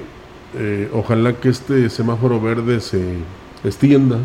eh, 0.54 0.90
ojalá 0.92 1.32
que 1.32 1.48
este 1.48 1.88
semáforo 1.88 2.38
verde 2.42 2.82
se 2.82 3.00
extienda 3.64 4.18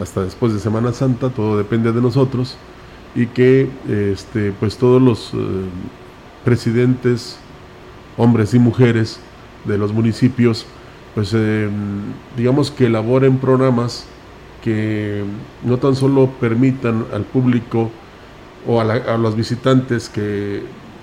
hasta 0.00 0.22
después 0.22 0.54
de 0.54 0.60
Semana 0.60 0.92
Santa, 0.92 1.28
todo 1.28 1.58
depende 1.58 1.90
de 1.90 2.00
nosotros, 2.00 2.56
y 3.16 3.26
que 3.26 3.68
este, 3.88 4.52
pues 4.52 4.76
todos 4.76 5.02
los 5.02 5.32
eh, 5.34 5.36
presidentes, 6.44 7.36
hombres 8.16 8.54
y 8.54 8.60
mujeres, 8.60 9.18
de 9.66 9.78
los 9.78 9.92
municipios, 9.92 10.66
pues 11.14 11.32
eh, 11.34 11.68
digamos 12.36 12.70
que 12.70 12.86
elaboren 12.86 13.38
programas 13.38 14.06
que 14.62 15.24
no 15.64 15.78
tan 15.78 15.94
solo 15.94 16.28
permitan 16.40 17.06
al 17.12 17.22
público 17.22 17.90
o 18.66 18.80
a, 18.80 19.16
los 19.16 19.36
visitantes 19.36 20.08
que 20.08 20.62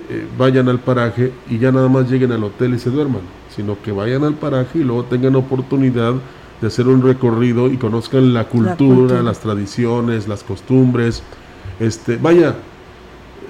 eh, 0.10 0.28
vayan 0.38 0.68
al 0.68 0.80
paraje 0.80 1.32
y 1.50 1.60
ya 1.60 1.72
nada 1.72 1.88
más 1.88 2.10
lleguen 2.10 2.32
al 2.32 2.44
hotel 2.44 2.74
y 2.74 2.80
se 2.80 2.90
duerman, 2.90 3.22
sino 3.56 3.82
que 3.82 3.92
vayan 3.92 4.24
al 4.24 4.34
paraje 4.34 4.80
y 4.80 4.84
luego 4.84 5.06
tengan 5.06 5.36
oportunidad 5.36 6.14
de 6.60 6.68
hacer 6.68 6.88
un 6.88 7.02
recorrido 7.02 7.72
y 7.72 7.78
conozcan 7.78 8.34
la 8.34 8.46
cultura, 8.46 8.72
la 8.72 8.76
cultura. 8.76 9.24
las 9.24 9.40
tradiciones, 9.40 10.28
las 10.28 10.44
costumbres. 10.44 11.24
Este, 11.80 12.18
vaya, 12.18 12.56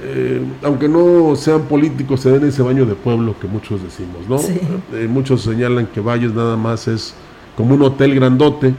eh, 0.05 0.41
aunque 0.63 0.89
no 0.89 1.35
sean 1.35 1.61
políticos, 1.63 2.19
se 2.21 2.31
den 2.31 2.43
ese 2.45 2.61
baño 2.61 2.85
de 2.85 2.93
pueblo 2.93 3.35
que 3.39 3.47
muchos 3.47 3.81
decimos, 3.81 4.27
¿no? 4.27 4.37
Eh, 4.97 5.07
muchos 5.07 5.41
señalan 5.41 5.87
que 5.87 6.01
Valles 6.01 6.33
nada 6.33 6.57
más 6.57 6.87
es 6.87 7.13
como 7.55 7.75
un 7.75 7.81
hotel 7.83 8.13
grandote, 8.13 8.73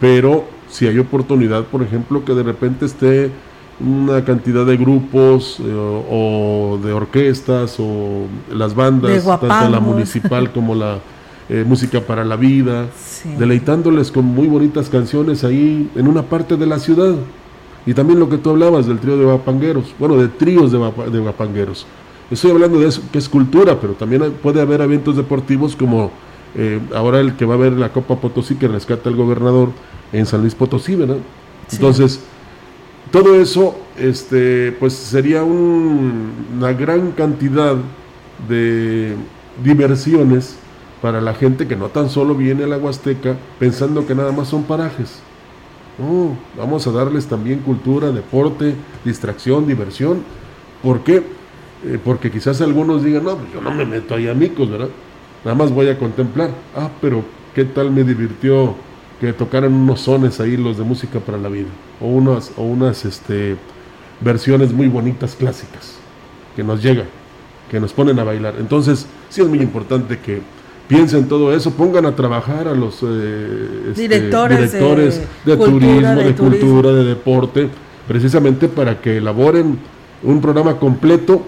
pero 0.00 0.44
si 0.68 0.86
hay 0.88 0.98
oportunidad, 0.98 1.64
por 1.64 1.82
ejemplo, 1.82 2.24
que 2.24 2.34
de 2.34 2.42
repente 2.42 2.86
esté 2.86 3.30
una 3.78 4.24
cantidad 4.24 4.66
de 4.66 4.76
grupos 4.76 5.60
eh, 5.60 5.64
o 5.64 6.78
de 6.82 6.92
orquestas 6.92 7.76
o 7.78 8.26
las 8.52 8.74
bandas, 8.74 9.24
tanto 9.24 9.68
la 9.70 9.80
municipal 9.80 10.52
como 10.52 10.74
la 10.74 10.98
música 11.66 12.00
para 12.00 12.24
la 12.24 12.36
vida, 12.36 12.86
deleitándoles 13.38 14.10
con 14.10 14.24
muy 14.24 14.46
bonitas 14.46 14.88
canciones 14.88 15.44
ahí 15.44 15.90
en 15.94 16.08
una 16.08 16.22
parte 16.22 16.56
de 16.56 16.66
la 16.66 16.78
ciudad. 16.78 17.14
Y 17.84 17.94
también 17.94 18.20
lo 18.20 18.28
que 18.28 18.38
tú 18.38 18.50
hablabas 18.50 18.86
del 18.86 18.98
trío 18.98 19.16
de 19.16 19.24
vapangueros, 19.24 19.94
bueno, 19.98 20.16
de 20.16 20.28
tríos 20.28 20.70
de, 20.70 20.78
de 20.78 21.20
vapangueros. 21.20 21.86
Estoy 22.30 22.52
hablando 22.52 22.78
de 22.78 22.88
eso, 22.88 23.02
que 23.12 23.18
es 23.18 23.28
cultura, 23.28 23.78
pero 23.80 23.94
también 23.94 24.32
puede 24.42 24.60
haber 24.60 24.80
eventos 24.80 25.16
deportivos 25.16 25.76
como 25.76 26.10
eh, 26.54 26.80
ahora 26.94 27.20
el 27.20 27.36
que 27.36 27.44
va 27.44 27.54
a 27.54 27.56
haber 27.56 27.72
la 27.72 27.92
Copa 27.92 28.16
Potosí 28.16 28.54
que 28.54 28.68
rescata 28.68 29.08
el 29.08 29.16
gobernador 29.16 29.70
en 30.12 30.26
San 30.26 30.40
Luis 30.42 30.54
Potosí, 30.54 30.94
¿verdad? 30.94 31.18
Entonces, 31.70 32.20
todo 33.10 33.34
eso 33.40 33.76
este, 33.98 34.72
pues 34.72 34.92
sería 34.92 35.42
una 35.42 36.72
gran 36.72 37.12
cantidad 37.12 37.76
de 38.48 39.14
diversiones 39.62 40.56
para 41.00 41.20
la 41.20 41.34
gente 41.34 41.66
que 41.66 41.76
no 41.76 41.88
tan 41.88 42.08
solo 42.08 42.34
viene 42.34 42.64
a 42.64 42.66
la 42.66 42.78
Huasteca 42.78 43.36
pensando 43.58 44.06
que 44.06 44.14
nada 44.14 44.32
más 44.32 44.48
son 44.48 44.62
parajes 44.62 45.20
vamos 46.56 46.86
a 46.86 46.92
darles 46.92 47.26
también 47.26 47.60
cultura, 47.60 48.10
deporte, 48.10 48.74
distracción, 49.04 49.66
diversión. 49.66 50.22
¿Por 50.82 51.00
qué? 51.04 51.22
Eh, 51.84 51.98
porque 52.02 52.30
quizás 52.30 52.60
algunos 52.60 53.02
digan, 53.02 53.24
no, 53.24 53.36
pues 53.36 53.52
yo 53.52 53.60
no 53.60 53.72
me 53.72 53.84
meto 53.84 54.14
ahí 54.14 54.28
a 54.28 54.34
micos, 54.34 54.70
¿verdad? 54.70 54.88
Nada 55.44 55.56
más 55.56 55.72
voy 55.72 55.88
a 55.88 55.98
contemplar. 55.98 56.50
Ah, 56.76 56.88
pero 57.00 57.24
¿qué 57.54 57.64
tal 57.64 57.90
me 57.90 58.04
divirtió 58.04 58.74
que 59.20 59.32
tocaran 59.32 59.72
unos 59.72 60.00
sones 60.00 60.40
ahí 60.40 60.56
los 60.56 60.78
de 60.78 60.84
música 60.84 61.20
para 61.20 61.38
la 61.38 61.48
vida? 61.48 61.68
O 62.00 62.06
unas, 62.06 62.52
o 62.56 62.62
unas 62.62 63.04
este, 63.04 63.56
versiones 64.20 64.72
muy 64.72 64.88
bonitas 64.88 65.34
clásicas 65.34 65.96
que 66.54 66.62
nos 66.62 66.82
llegan, 66.82 67.06
que 67.70 67.80
nos 67.80 67.92
ponen 67.92 68.18
a 68.18 68.24
bailar. 68.24 68.54
Entonces, 68.58 69.06
sí 69.28 69.40
es 69.40 69.48
muy 69.48 69.60
importante 69.60 70.18
que 70.18 70.40
piensen 70.92 71.28
todo 71.28 71.54
eso, 71.54 71.70
pongan 71.72 72.04
a 72.04 72.14
trabajar 72.14 72.68
a 72.68 72.74
los 72.74 73.02
eh, 73.02 73.88
este, 73.88 74.02
directores, 74.02 74.72
de, 74.72 74.78
turismo, 75.56 76.14
de, 76.16 76.34
cultura, 76.34 76.92
de 76.92 77.04
deporte, 77.04 77.68
precisamente 78.06 78.68
para 78.68 79.00
que 79.00 79.16
elaboren 79.16 79.78
un 80.22 80.40
programa 80.40 80.78
completo 80.78 81.42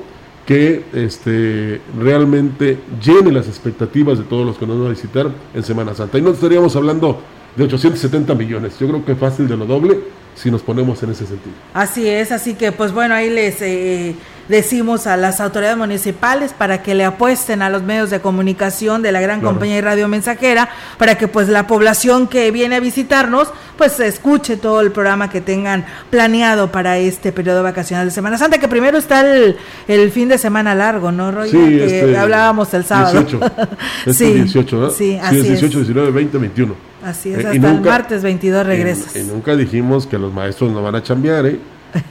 que 0.46 0.84
este, 0.94 1.80
realmente 1.98 2.78
llene 3.02 3.32
las 3.32 3.46
expectativas 3.46 4.18
de 4.18 4.24
todos 4.24 4.46
los 4.46 4.56
que 4.56 4.66
nos 4.66 4.78
van 4.78 4.86
a 4.86 4.90
visitar 4.90 5.30
en 5.54 5.62
Semana 5.62 5.94
Santa. 5.94 6.18
Y 6.18 6.22
no 6.22 6.30
estaríamos 6.30 6.74
hablando 6.76 7.20
de 7.54 7.64
870 7.64 8.34
millones, 8.34 8.78
yo 8.78 8.88
creo 8.88 9.04
que 9.04 9.12
es 9.12 9.18
fácil 9.18 9.46
de 9.46 9.56
lo 9.56 9.66
doble 9.66 9.98
si 10.34 10.50
nos 10.50 10.62
ponemos 10.62 11.02
en 11.02 11.10
ese 11.10 11.26
sentido. 11.26 11.54
Así 11.74 12.08
es, 12.08 12.32
así 12.32 12.54
que 12.54 12.72
pues 12.72 12.92
bueno, 12.92 13.14
ahí 13.14 13.30
les 13.30 13.60
eh, 13.62 14.16
decimos 14.48 15.06
a 15.06 15.16
las 15.16 15.40
autoridades 15.40 15.76
municipales 15.76 16.52
para 16.52 16.82
que 16.82 16.94
le 16.94 17.04
apuesten 17.04 17.62
a 17.62 17.70
los 17.70 17.82
medios 17.82 18.10
de 18.10 18.20
comunicación 18.20 19.02
de 19.02 19.12
la 19.12 19.20
gran 19.20 19.40
compañía 19.40 19.78
y 19.78 19.80
radio 19.80 20.08
mensajera 20.08 20.68
para 20.98 21.16
que 21.16 21.28
pues 21.28 21.48
la 21.48 21.66
población 21.66 22.26
que 22.26 22.50
viene 22.50 22.76
a 22.76 22.80
visitarnos 22.80 23.48
pues 23.78 23.98
escuche 24.00 24.56
todo 24.56 24.80
el 24.80 24.92
programa 24.92 25.30
que 25.30 25.40
tengan 25.40 25.84
planeado 26.10 26.70
para 26.70 26.98
este 26.98 27.32
periodo 27.32 27.62
vacacional 27.62 28.06
de 28.06 28.12
Semana 28.12 28.38
Santa 28.38 28.58
que 28.58 28.68
primero 28.68 28.98
está 28.98 29.20
el, 29.20 29.56
el 29.88 30.10
fin 30.10 30.28
de 30.28 30.38
semana 30.38 30.74
largo 30.74 31.10
no 31.10 31.30
Roy 31.32 31.50
sí, 31.50 31.56
que 31.56 32.00
este, 32.00 32.16
hablábamos 32.16 32.72
el 32.74 32.84
sábado. 32.84 33.20
18 33.20 33.40
este 34.06 34.12
sí 34.12 34.32
18 34.32 34.76
¿no? 34.76 34.90
sí, 34.90 35.18
así 35.22 35.36
sí, 35.42 35.52
es. 35.52 35.60
18 35.60 35.78
19 35.78 36.10
20 36.10 36.38
21 36.38 36.74
así 37.04 37.32
es 37.32 37.38
eh, 37.38 37.48
hasta 37.48 37.70
el 37.70 37.80
martes 37.80 38.22
22 38.22 38.66
regresas. 38.66 39.16
y, 39.16 39.20
y 39.20 39.22
nunca 39.24 39.56
dijimos 39.56 40.06
que 40.06 40.18
los 40.18 40.32
maestros 40.32 40.70
no 40.70 40.82
van 40.82 40.96
a 40.96 41.02
chambear 41.02 41.46
¿eh? 41.46 41.58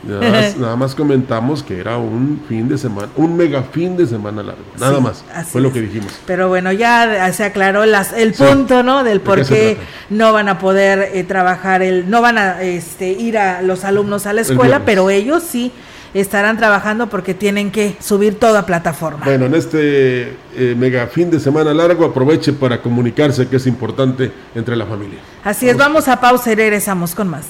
Nada 0.03 0.75
más, 0.75 0.95
comentamos 0.95 1.63
que 1.63 1.79
era 1.79 1.97
un 1.97 2.41
fin 2.47 2.67
de 2.67 2.77
semana, 2.77 3.09
un 3.15 3.35
mega 3.35 3.63
fin 3.63 3.97
de 3.97 4.05
semana 4.05 4.43
largo. 4.43 4.63
Nada 4.79 4.99
más. 4.99 5.23
Fue 5.47 5.61
lo 5.61 5.71
que 5.71 5.81
dijimos. 5.81 6.13
Pero 6.25 6.47
bueno, 6.49 6.71
ya 6.71 7.31
se 7.33 7.43
aclaró 7.43 7.85
las, 7.85 8.13
el 8.13 8.33
punto, 8.33 8.83
¿no? 8.83 9.03
Del 9.03 9.21
por 9.21 9.45
qué, 9.45 9.77
no 10.09 10.33
van 10.33 10.49
a 10.49 10.59
poder 10.59 11.11
eh, 11.13 11.23
trabajar, 11.23 11.81
el, 11.81 12.09
no 12.09 12.21
van 12.21 12.37
a 12.37 12.61
este, 12.61 13.11
ir 13.11 13.37
a 13.37 13.61
los 13.61 13.83
alumnos 13.83 14.25
a 14.25 14.33
la 14.33 14.41
escuela, 14.41 14.83
pero 14.85 15.09
ellos 15.09 15.43
sí 15.43 15.71
estarán 16.13 16.57
trabajando 16.57 17.07
porque 17.07 17.33
tienen 17.33 17.71
que 17.71 17.95
subir 17.99 18.39
toda 18.39 18.65
plataforma. 18.65 19.25
Bueno, 19.25 19.45
en 19.45 19.55
este 19.55 20.37
eh, 20.55 20.75
mega 20.77 21.07
fin 21.07 21.31
de 21.31 21.39
semana 21.39 21.73
largo, 21.73 22.05
aproveche 22.05 22.53
para 22.53 22.81
comunicarse, 22.81 23.47
que 23.47 23.57
es 23.57 23.67
importante 23.67 24.31
entre 24.55 24.75
la 24.75 24.85
familia. 24.85 25.19
Así 25.43 25.67
es, 25.67 25.77
vamos 25.77 26.07
a 26.07 26.19
pausa 26.19 26.51
y 26.51 26.55
regresamos 26.55 27.15
con 27.15 27.29
más. 27.29 27.45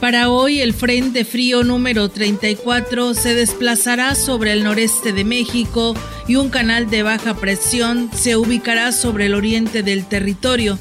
Para 0.00 0.30
hoy 0.30 0.60
el 0.60 0.72
Frente 0.72 1.26
Frío 1.26 1.62
número 1.62 2.08
34 2.08 3.12
se 3.12 3.34
desplazará 3.34 4.14
sobre 4.14 4.52
el 4.52 4.64
noreste 4.64 5.12
de 5.12 5.24
México 5.24 5.94
y 6.26 6.36
un 6.36 6.48
canal 6.48 6.88
de 6.88 7.02
baja 7.02 7.34
presión 7.34 8.10
se 8.14 8.34
ubicará 8.34 8.92
sobre 8.92 9.26
el 9.26 9.34
oriente 9.34 9.82
del 9.82 10.06
territorio, 10.06 10.78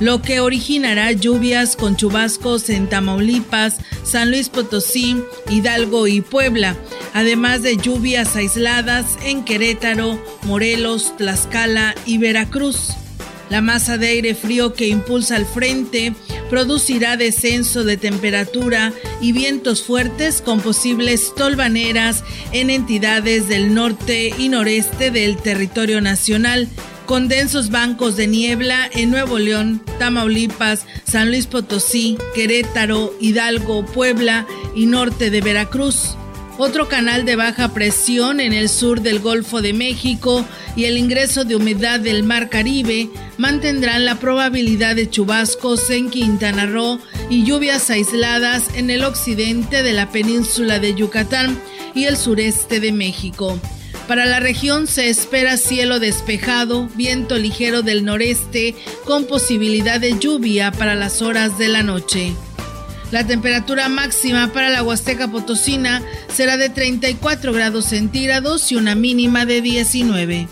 lo 0.00 0.22
que 0.22 0.40
originará 0.40 1.12
lluvias 1.12 1.76
con 1.76 1.96
chubascos 1.96 2.70
en 2.70 2.88
Tamaulipas, 2.88 3.76
San 4.04 4.30
Luis 4.30 4.48
Potosí, 4.48 5.18
Hidalgo 5.50 6.06
y 6.06 6.22
Puebla, 6.22 6.74
además 7.12 7.62
de 7.62 7.76
lluvias 7.76 8.36
aisladas 8.36 9.18
en 9.22 9.44
Querétaro, 9.44 10.18
Morelos, 10.44 11.14
Tlaxcala 11.18 11.94
y 12.06 12.16
Veracruz. 12.16 12.94
La 13.52 13.60
masa 13.60 13.98
de 13.98 14.06
aire 14.06 14.34
frío 14.34 14.72
que 14.72 14.88
impulsa 14.88 15.36
al 15.36 15.44
frente 15.44 16.14
producirá 16.48 17.18
descenso 17.18 17.84
de 17.84 17.98
temperatura 17.98 18.94
y 19.20 19.32
vientos 19.32 19.82
fuertes 19.82 20.40
con 20.40 20.62
posibles 20.62 21.34
tolvaneras 21.36 22.24
en 22.52 22.70
entidades 22.70 23.48
del 23.48 23.74
norte 23.74 24.32
y 24.38 24.48
noreste 24.48 25.10
del 25.10 25.36
territorio 25.36 26.00
nacional 26.00 26.66
con 27.04 27.28
densos 27.28 27.68
bancos 27.68 28.16
de 28.16 28.26
niebla 28.26 28.88
en 28.90 29.10
Nuevo 29.10 29.38
León, 29.38 29.82
Tamaulipas, 29.98 30.86
San 31.04 31.28
Luis 31.28 31.46
Potosí, 31.46 32.16
Querétaro, 32.34 33.12
Hidalgo, 33.20 33.84
Puebla 33.84 34.46
y 34.74 34.86
norte 34.86 35.28
de 35.28 35.42
Veracruz. 35.42 36.16
Otro 36.58 36.88
canal 36.88 37.24
de 37.24 37.34
baja 37.34 37.72
presión 37.72 38.38
en 38.38 38.52
el 38.52 38.68
sur 38.68 39.00
del 39.00 39.20
Golfo 39.20 39.62
de 39.62 39.72
México 39.72 40.44
y 40.76 40.84
el 40.84 40.98
ingreso 40.98 41.44
de 41.44 41.56
humedad 41.56 41.98
del 41.98 42.22
Mar 42.22 42.50
Caribe 42.50 43.08
mantendrán 43.38 44.04
la 44.04 44.20
probabilidad 44.20 44.94
de 44.94 45.08
chubascos 45.08 45.88
en 45.90 46.10
Quintana 46.10 46.66
Roo 46.66 47.00
y 47.30 47.44
lluvias 47.44 47.88
aisladas 47.88 48.74
en 48.74 48.90
el 48.90 49.04
occidente 49.04 49.82
de 49.82 49.92
la 49.92 50.10
península 50.10 50.78
de 50.78 50.94
Yucatán 50.94 51.58
y 51.94 52.04
el 52.04 52.16
sureste 52.16 52.80
de 52.80 52.92
México. 52.92 53.58
Para 54.06 54.26
la 54.26 54.40
región 54.40 54.86
se 54.86 55.08
espera 55.08 55.56
cielo 55.56 56.00
despejado, 56.00 56.88
viento 56.94 57.38
ligero 57.38 57.82
del 57.82 58.04
noreste 58.04 58.74
con 59.04 59.24
posibilidad 59.24 60.00
de 60.00 60.18
lluvia 60.18 60.70
para 60.70 60.94
las 60.94 61.22
horas 61.22 61.56
de 61.58 61.68
la 61.68 61.82
noche. 61.82 62.34
La 63.12 63.26
temperatura 63.26 63.90
máxima 63.90 64.54
para 64.54 64.70
la 64.70 64.82
Huasteca 64.82 65.28
Potosina 65.28 66.02
será 66.32 66.56
de 66.56 66.70
34 66.70 67.52
grados 67.52 67.84
centígrados 67.84 68.72
y 68.72 68.76
una 68.76 68.94
mínima 68.94 69.44
de 69.44 69.60
19. 69.60 70.48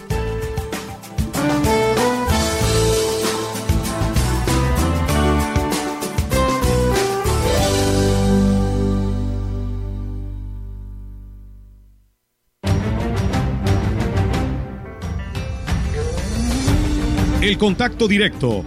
El 17.41 17.57
contacto 17.57 18.07
directo 18.07 18.67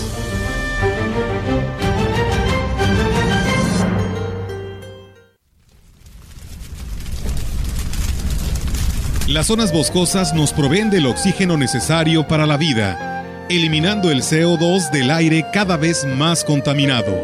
Las 9.31 9.47
zonas 9.47 9.71
boscosas 9.71 10.33
nos 10.33 10.51
proveen 10.51 10.89
del 10.89 11.05
oxígeno 11.05 11.55
necesario 11.55 12.27
para 12.27 12.45
la 12.45 12.57
vida, 12.57 13.45
eliminando 13.49 14.11
el 14.11 14.23
CO2 14.23 14.91
del 14.91 15.09
aire 15.09 15.45
cada 15.53 15.77
vez 15.77 16.05
más 16.05 16.43
contaminado. 16.43 17.17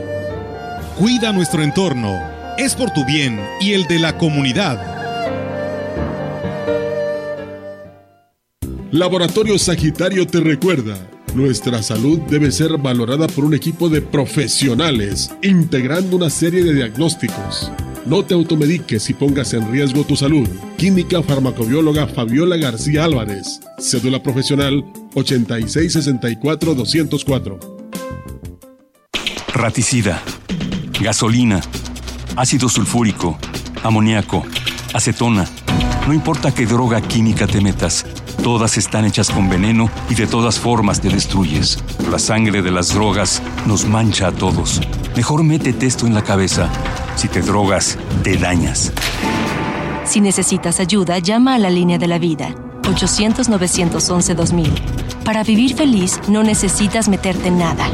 Cuida 0.97 1.33
nuestro 1.33 1.63
entorno, 1.63 2.17
es 2.57 2.75
por 2.75 2.91
tu 2.91 3.03
bien 3.03 3.41
y 3.59 3.73
el 3.73 3.87
de 3.87 3.99
la 3.99 4.17
comunidad. 4.17 4.79
Laboratorio 8.91 9.59
Sagitario 9.59 10.25
te 10.25 10.39
recuerda, 10.39 10.95
nuestra 11.35 11.83
salud 11.83 12.19
debe 12.29 12.53
ser 12.53 12.77
valorada 12.77 13.27
por 13.27 13.43
un 13.43 13.53
equipo 13.53 13.89
de 13.89 14.01
profesionales, 14.01 15.29
integrando 15.43 16.15
una 16.15 16.29
serie 16.29 16.63
de 16.63 16.73
diagnósticos 16.73 17.69
no 18.07 18.23
te 18.23 18.33
automediques 18.33 19.09
y 19.09 19.13
pongas 19.13 19.53
en 19.53 19.69
riesgo 19.71 20.05
tu 20.05 20.15
salud. 20.15 20.47
Química 20.77 21.21
farmacobióloga 21.21 22.07
Fabiola 22.07 22.55
García 22.55 23.03
Álvarez. 23.03 23.59
Cédula 23.79 24.23
profesional 24.23 24.85
8664-204. 25.13 27.59
Raticida. 29.53 30.23
Gasolina. 31.01 31.59
Ácido 32.35 32.69
sulfúrico. 32.69 33.37
Amoníaco. 33.83 34.45
Acetona. 34.93 35.45
No 36.07 36.13
importa 36.13 36.53
qué 36.53 36.65
droga 36.65 37.01
química 37.01 37.45
te 37.47 37.59
metas. 37.59 38.05
Todas 38.41 38.77
están 38.77 39.03
hechas 39.03 39.29
con 39.29 39.49
veneno 39.49 39.91
y 40.09 40.15
de 40.15 40.27
todas 40.27 40.57
formas 40.59 41.01
te 41.01 41.09
destruyes. 41.09 41.83
La 42.09 42.19
sangre 42.19 42.61
de 42.61 42.71
las 42.71 42.93
drogas 42.93 43.41
nos 43.65 43.85
mancha 43.85 44.27
a 44.27 44.31
todos. 44.31 44.79
Mejor 45.17 45.43
métete 45.43 45.85
esto 45.85 46.07
en 46.07 46.13
la 46.13 46.23
cabeza. 46.23 46.71
Si 47.17 47.27
te 47.27 47.41
drogas, 47.41 47.97
te 48.23 48.37
dañas. 48.37 48.93
Si 50.05 50.21
necesitas 50.21 50.79
ayuda, 50.79 51.17
llama 51.17 51.55
a 51.55 51.57
la 51.57 51.71
línea 51.71 51.97
de 51.97 52.05
la 52.05 52.19
vida, 52.19 52.49
800-911-2000. 52.83 54.69
Para 55.25 55.43
vivir 55.43 55.75
feliz, 55.75 56.21
no 56.27 56.43
necesitas 56.43 57.09
meterte 57.09 57.47
en 57.47 57.57
nada. 57.57 57.89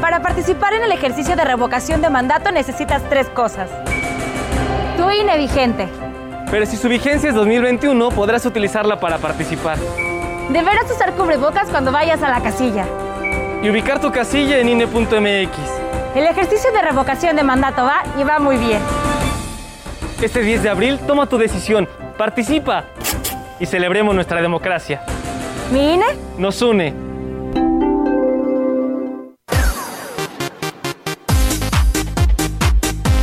Para 0.00 0.22
participar 0.22 0.74
en 0.74 0.84
el 0.84 0.92
ejercicio 0.92 1.34
de 1.34 1.42
revocación 1.42 2.00
de 2.00 2.08
mandato 2.08 2.52
necesitas 2.52 3.02
tres 3.10 3.26
cosas. 3.26 3.68
Tu 4.96 5.10
INE 5.10 5.38
vigente. 5.38 5.88
Pero 6.52 6.66
si 6.66 6.76
su 6.76 6.88
vigencia 6.88 7.30
es 7.30 7.34
2021, 7.34 8.10
podrás 8.10 8.46
utilizarla 8.46 9.00
para 9.00 9.18
participar. 9.18 9.76
Deberás 10.50 10.88
usar 10.88 11.12
cubrebocas 11.14 11.68
cuando 11.68 11.90
vayas 11.90 12.22
a 12.22 12.28
la 12.30 12.40
casilla. 12.40 12.86
Y 13.60 13.70
ubicar 13.70 14.00
tu 14.00 14.12
casilla 14.12 14.58
en 14.58 14.68
INE.mx. 14.68 15.77
El 16.18 16.26
ejercicio 16.26 16.72
de 16.72 16.82
revocación 16.82 17.36
de 17.36 17.44
mandato 17.44 17.84
va 17.84 18.02
y 18.18 18.24
va 18.24 18.40
muy 18.40 18.56
bien. 18.56 18.82
Este 20.20 20.42
10 20.42 20.64
de 20.64 20.68
abril 20.68 20.98
toma 21.06 21.28
tu 21.28 21.38
decisión, 21.38 21.88
participa 22.16 22.86
y 23.60 23.66
celebremos 23.66 24.16
nuestra 24.16 24.42
democracia. 24.42 25.00
¿Mi 25.72 25.94
INE? 25.94 26.06
Nos 26.36 26.60
une. 26.60 26.92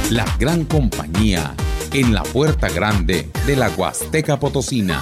La 0.10 0.26
gran 0.40 0.64
compañía 0.64 1.54
en 1.92 2.14
la 2.14 2.24
puerta 2.24 2.70
grande 2.70 3.30
de 3.46 3.58
la 3.58 3.72
Huasteca 3.72 4.40
Potosina. 4.40 5.02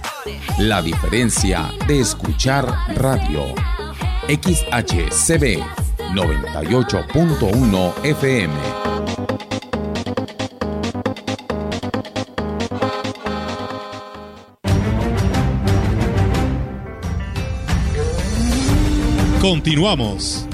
La 0.59 0.81
diferencia 0.81 1.71
de 1.87 1.99
escuchar 2.01 2.65
radio. 2.95 3.55
XHCB 4.27 5.59
98.1 6.13 7.93
FM. 8.03 8.53
Continuamos. 19.41 20.45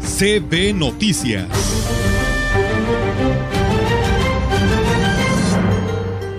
CB 0.00 0.74
Noticias. 0.74 2.05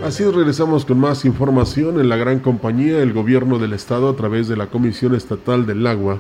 Así 0.08 0.24
regresamos 0.24 0.86
con 0.86 1.02
más 1.02 1.26
información 1.26 2.00
en 2.00 2.08
la 2.08 2.16
gran 2.16 2.40
compañía. 2.40 3.00
El 3.00 3.12
gobierno 3.12 3.60
del 3.60 3.74
estado, 3.74 4.08
a 4.08 4.16
través 4.16 4.48
de 4.48 4.56
la 4.56 4.68
Comisión 4.68 5.14
Estatal 5.14 5.66
del 5.66 5.86
Agua, 5.86 6.20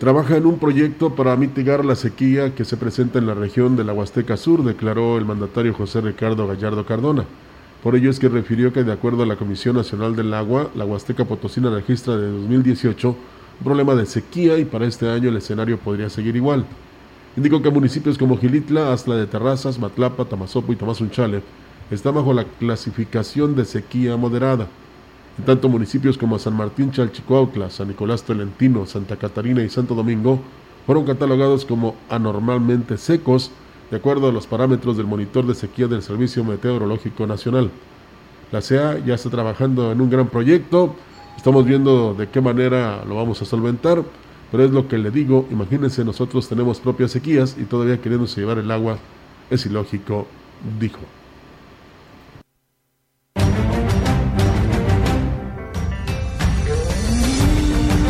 trabaja 0.00 0.36
en 0.36 0.44
un 0.44 0.58
proyecto 0.58 1.14
para 1.14 1.36
mitigar 1.36 1.84
la 1.84 1.94
sequía 1.94 2.52
que 2.52 2.64
se 2.64 2.76
presenta 2.76 3.20
en 3.20 3.28
la 3.28 3.34
región 3.34 3.76
de 3.76 3.84
la 3.84 3.92
Huasteca 3.92 4.36
Sur, 4.36 4.64
declaró 4.64 5.18
el 5.18 5.24
mandatario 5.24 5.72
José 5.72 6.00
Ricardo 6.00 6.48
Gallardo 6.48 6.84
Cardona. 6.84 7.26
Por 7.80 7.94
ello 7.94 8.10
es 8.10 8.18
que 8.18 8.28
refirió 8.28 8.72
que 8.72 8.82
de 8.82 8.92
acuerdo 8.92 9.22
a 9.22 9.26
la 9.26 9.36
Comisión 9.36 9.76
Nacional 9.76 10.16
del 10.16 10.34
Agua, 10.34 10.68
la 10.74 10.84
Huasteca 10.84 11.24
Potosina 11.24 11.70
registra 11.70 12.16
de 12.16 12.28
2018 12.28 13.08
un 13.08 13.64
problema 13.64 13.94
de 13.94 14.04
sequía 14.04 14.58
y 14.58 14.64
para 14.64 14.86
este 14.86 15.08
año 15.08 15.28
el 15.28 15.36
escenario 15.36 15.78
podría 15.78 16.10
seguir 16.10 16.34
igual. 16.34 16.64
Indicó 17.36 17.62
que 17.62 17.70
municipios 17.70 18.18
como 18.18 18.36
Gilitla, 18.36 18.92
Astla 18.92 19.14
de 19.14 19.28
Terrazas, 19.28 19.78
Matlapa, 19.78 20.24
Tamazopo 20.24 20.72
y 20.72 20.76
Tamazunchale 20.76 21.40
está 21.90 22.10
bajo 22.10 22.32
la 22.32 22.44
clasificación 22.44 23.56
de 23.56 23.64
sequía 23.64 24.16
moderada. 24.16 24.68
En 25.38 25.44
tanto, 25.44 25.68
municipios 25.68 26.18
como 26.18 26.38
San 26.38 26.56
Martín 26.56 26.90
Chalchicuautla, 26.92 27.70
San 27.70 27.88
Nicolás 27.88 28.22
Tolentino, 28.22 28.86
Santa 28.86 29.16
Catarina 29.16 29.62
y 29.62 29.68
Santo 29.68 29.94
Domingo 29.94 30.40
fueron 30.86 31.04
catalogados 31.04 31.64
como 31.64 31.96
anormalmente 32.08 32.96
secos, 32.96 33.50
de 33.90 33.96
acuerdo 33.96 34.28
a 34.28 34.32
los 34.32 34.46
parámetros 34.46 34.96
del 34.96 35.06
monitor 35.06 35.46
de 35.46 35.54
sequía 35.54 35.86
del 35.88 36.02
Servicio 36.02 36.44
Meteorológico 36.44 37.26
Nacional. 37.26 37.70
La 38.52 38.60
CEA 38.60 38.98
ya 39.04 39.14
está 39.14 39.30
trabajando 39.30 39.92
en 39.92 40.00
un 40.00 40.10
gran 40.10 40.28
proyecto, 40.28 40.94
estamos 41.36 41.64
viendo 41.64 42.14
de 42.14 42.28
qué 42.28 42.40
manera 42.40 43.04
lo 43.06 43.16
vamos 43.16 43.40
a 43.42 43.44
solventar, 43.44 44.02
pero 44.50 44.64
es 44.64 44.70
lo 44.70 44.88
que 44.88 44.98
le 44.98 45.10
digo, 45.10 45.46
imagínense, 45.50 46.04
nosotros 46.04 46.48
tenemos 46.48 46.80
propias 46.80 47.12
sequías 47.12 47.56
y 47.58 47.64
todavía 47.64 48.00
queremos 48.00 48.36
llevar 48.36 48.58
el 48.58 48.70
agua, 48.70 48.98
es 49.48 49.66
ilógico, 49.66 50.26
dijo. 50.78 51.19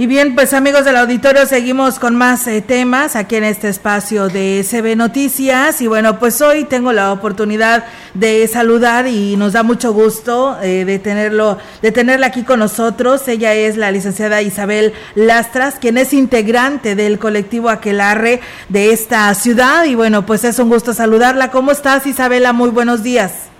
Y 0.00 0.06
bien, 0.06 0.36
pues 0.36 0.54
amigos 0.54 0.84
del 0.84 0.96
auditorio, 0.96 1.44
seguimos 1.44 1.98
con 1.98 2.14
más 2.14 2.46
eh, 2.46 2.62
temas 2.62 3.16
aquí 3.16 3.34
en 3.34 3.42
este 3.42 3.68
espacio 3.68 4.28
de 4.28 4.62
CB 4.62 4.96
Noticias. 4.96 5.82
Y 5.82 5.88
bueno, 5.88 6.20
pues 6.20 6.40
hoy 6.40 6.62
tengo 6.62 6.92
la 6.92 7.10
oportunidad 7.10 7.84
de 8.14 8.46
saludar 8.46 9.08
y 9.08 9.34
nos 9.36 9.54
da 9.54 9.64
mucho 9.64 9.92
gusto 9.92 10.56
eh, 10.62 10.84
de 10.84 11.00
tenerlo, 11.00 11.58
de 11.82 11.90
tenerla 11.90 12.28
aquí 12.28 12.44
con 12.44 12.60
nosotros. 12.60 13.26
Ella 13.26 13.54
es 13.54 13.76
la 13.76 13.90
licenciada 13.90 14.40
Isabel 14.40 14.92
Lastras, 15.16 15.80
quien 15.80 15.98
es 15.98 16.12
integrante 16.12 16.94
del 16.94 17.18
colectivo 17.18 17.68
Aquelarre 17.68 18.38
de 18.68 18.92
esta 18.92 19.34
ciudad. 19.34 19.84
Y 19.84 19.96
bueno, 19.96 20.24
pues 20.24 20.44
es 20.44 20.60
un 20.60 20.68
gusto 20.68 20.92
saludarla. 20.92 21.50
¿Cómo 21.50 21.72
estás, 21.72 22.06
Isabela? 22.06 22.52
Muy 22.52 22.70
buenos 22.70 23.02
días. 23.02 23.50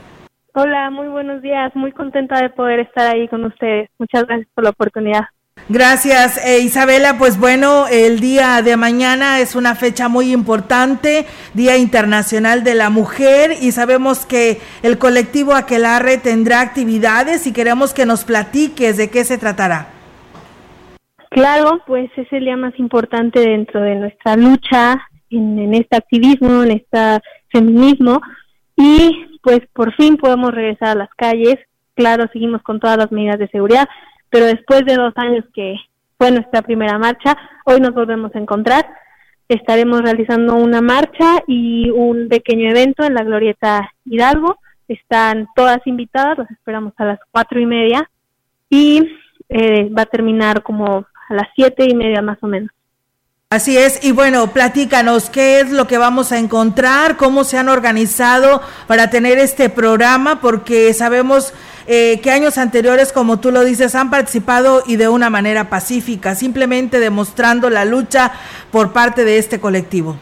Hola, 0.55 0.89
muy 0.91 1.09
buenos 1.09 1.43
días. 1.43 1.75
Muy 1.75 1.91
contenta 1.91 2.41
de 2.41 2.51
poder 2.51 2.79
estar 2.79 3.13
ahí 3.13 3.27
con 3.27 3.45
ustedes. 3.45 3.91
Muchas 3.99 4.25
gracias 4.25 4.49
por 4.55 4.63
la 4.63 4.71
oportunidad. 4.71 5.25
Gracias, 5.71 6.43
eh, 6.47 6.61
Isabela. 6.61 7.19
Pues 7.19 7.39
bueno, 7.39 7.89
el 7.89 8.21
día 8.21 8.63
de 8.63 8.79
mañana 8.79 9.41
es 9.41 9.55
una 9.55 9.75
fecha 9.75 10.09
muy 10.09 10.33
importante, 10.33 11.27
Día 11.53 11.77
Internacional 11.77 12.65
de 12.65 12.75
la 12.75 12.89
Mujer, 12.89 13.53
y 13.61 13.73
sabemos 13.73 14.25
que 14.25 14.63
el 14.83 14.97
colectivo 14.97 15.53
Aquelarre 15.53 16.17
tendrá 16.17 16.63
actividades 16.63 17.47
y 17.47 17.53
queremos 17.53 17.93
que 17.93 18.07
nos 18.07 18.25
platiques 18.25 18.97
de 18.97 19.11
qué 19.11 19.25
se 19.25 19.37
tratará. 19.37 19.89
Claro, 21.29 21.83
pues 21.87 22.11
es 22.17 22.33
el 22.33 22.47
día 22.47 22.57
más 22.57 22.73
importante 22.79 23.41
dentro 23.41 23.83
de 23.83 23.97
nuestra 23.97 24.37
lucha 24.37 24.97
en, 25.29 25.59
en 25.59 25.75
este 25.75 25.99
activismo, 25.99 26.63
en 26.63 26.71
este 26.71 27.21
feminismo, 27.53 28.23
y 28.75 29.27
pues 29.43 29.61
por 29.75 29.95
fin 29.97 30.17
podemos 30.17 30.51
regresar 30.51 30.89
a 30.89 31.01
las 31.01 31.11
calles. 31.15 31.57
Claro, 31.95 32.27
seguimos 32.33 32.63
con 32.63 32.81
todas 32.81 32.97
las 32.97 33.13
medidas 33.13 33.39
de 33.39 33.49
seguridad, 33.49 33.87
pero 34.31 34.47
después 34.47 34.85
de 34.85 34.95
dos 34.95 35.13
años 35.17 35.45
que 35.55 35.77
fue 36.17 36.31
nuestra 36.31 36.63
primera 36.63 36.99
marcha, 36.99 37.37
hoy 37.65 37.81
nos 37.81 37.95
volvemos 37.95 38.35
a 38.35 38.39
encontrar. 38.39 38.87
Estaremos 39.49 40.03
realizando 40.03 40.57
una 40.57 40.81
marcha 40.81 41.43
y 41.47 41.91
un 41.91 42.29
pequeño 42.29 42.71
evento 42.71 43.05
en 43.05 43.15
la 43.15 43.25
Glorieta 43.25 43.91
Hidalgo. 44.05 44.59
Están 44.89 45.49
todas 45.55 45.79
invitadas, 45.87 46.39
las 46.39 46.51
esperamos 46.51 46.93
a 46.99 47.05
las 47.05 47.21
cuatro 47.31 47.61
y 47.61 47.67
media 47.67 48.11
y 48.69 49.09
eh, 49.49 49.89
va 49.91 50.03
a 50.03 50.07
terminar 50.07 50.63
como 50.63 51.07
a 51.29 51.35
las 51.35 51.49
siete 51.55 51.87
y 51.89 51.95
media 51.95 52.21
más 52.21 52.39
o 52.43 52.47
menos. 52.47 52.71
Así 53.51 53.79
es, 53.79 54.05
y 54.05 54.13
bueno, 54.13 54.49
platícanos 54.49 55.31
qué 55.31 55.61
es 55.61 55.71
lo 55.71 55.87
que 55.87 55.97
vamos 55.97 56.33
a 56.33 56.39
encontrar, 56.39 57.17
cómo 57.17 57.45
se 57.45 57.57
han 57.57 57.71
organizado 57.71 58.61
para 58.87 59.09
tener 59.09 59.39
este 59.39 59.71
programa, 59.71 60.43
porque 60.43 60.93
sabemos 60.93 61.55
eh, 61.91 62.21
que 62.21 62.31
años 62.31 62.59
anteriores, 62.59 63.15
como 63.15 63.41
tú 63.41 63.51
lo 63.51 63.65
dices, 63.65 63.95
han 63.95 64.11
participado 64.11 64.83
y 64.87 64.97
de 64.97 65.09
una 65.09 65.31
manera 65.31 65.71
pacífica, 65.71 66.35
simplemente 66.35 67.01
demostrando 67.01 67.71
la 67.71 67.87
lucha 67.87 68.33
por 68.71 68.93
parte 68.93 69.25
de 69.25 69.39
este 69.39 69.59
colectivo. 69.59 70.17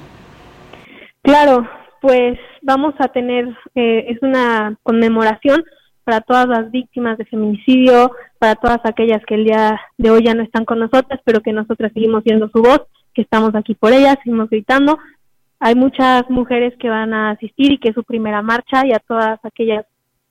Claro, 1.22 1.68
pues 2.00 2.38
vamos 2.62 2.94
a 3.00 3.08
tener, 3.08 3.48
eh, 3.74 4.06
es 4.08 4.22
una 4.22 4.76
conmemoración 4.84 5.64
para 6.04 6.20
todas 6.20 6.46
las 6.46 6.70
víctimas 6.70 7.18
de 7.18 7.24
feminicidio, 7.24 8.12
para 8.38 8.54
todas 8.54 8.78
aquellas 8.84 9.24
que 9.26 9.34
el 9.34 9.44
día 9.44 9.80
de 9.98 10.10
hoy 10.10 10.22
ya 10.24 10.34
no 10.34 10.44
están 10.44 10.64
con 10.64 10.78
nosotras, 10.78 11.20
pero 11.24 11.40
que 11.40 11.52
nosotras 11.52 11.90
seguimos 11.92 12.22
siendo 12.22 12.48
su 12.50 12.62
voz, 12.62 12.82
que 13.12 13.22
estamos 13.22 13.56
aquí 13.56 13.74
por 13.74 13.92
ellas, 13.92 14.16
seguimos 14.22 14.48
gritando. 14.50 14.98
Hay 15.58 15.74
muchas 15.74 16.30
mujeres 16.30 16.74
que 16.78 16.88
van 16.88 17.12
a 17.12 17.30
asistir 17.30 17.72
y 17.72 17.78
que 17.78 17.88
es 17.88 17.94
su 17.96 18.04
primera 18.04 18.40
marcha 18.40 18.86
y 18.86 18.92
a 18.92 19.00
todas 19.00 19.40
aquellas 19.42 19.84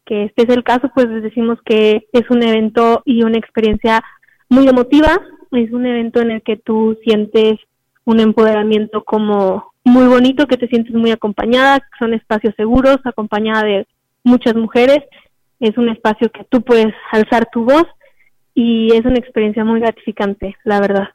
que 0.05 0.25
este 0.25 0.43
es 0.43 0.49
el 0.49 0.63
caso, 0.63 0.89
pues 0.93 1.07
les 1.09 1.23
decimos 1.23 1.59
que 1.65 2.07
es 2.11 2.29
un 2.29 2.43
evento 2.43 3.01
y 3.05 3.23
una 3.23 3.37
experiencia 3.37 4.03
muy 4.49 4.67
emotiva, 4.67 5.19
es 5.51 5.71
un 5.71 5.85
evento 5.85 6.21
en 6.21 6.31
el 6.31 6.41
que 6.41 6.57
tú 6.57 6.97
sientes 7.03 7.59
un 8.03 8.19
empoderamiento 8.19 9.03
como 9.03 9.73
muy 9.83 10.07
bonito, 10.07 10.47
que 10.47 10.57
te 10.57 10.67
sientes 10.67 10.93
muy 10.93 11.11
acompañada, 11.11 11.79
son 11.99 12.13
espacios 12.13 12.53
seguros, 12.55 12.97
acompañada 13.03 13.63
de 13.63 13.87
muchas 14.23 14.55
mujeres, 14.55 14.99
es 15.59 15.77
un 15.77 15.89
espacio 15.89 16.29
que 16.31 16.43
tú 16.45 16.61
puedes 16.61 16.93
alzar 17.11 17.47
tu 17.51 17.63
voz 17.63 17.85
y 18.53 18.93
es 18.93 19.05
una 19.05 19.17
experiencia 19.17 19.63
muy 19.63 19.79
gratificante, 19.79 20.55
la 20.63 20.79
verdad. 20.79 21.09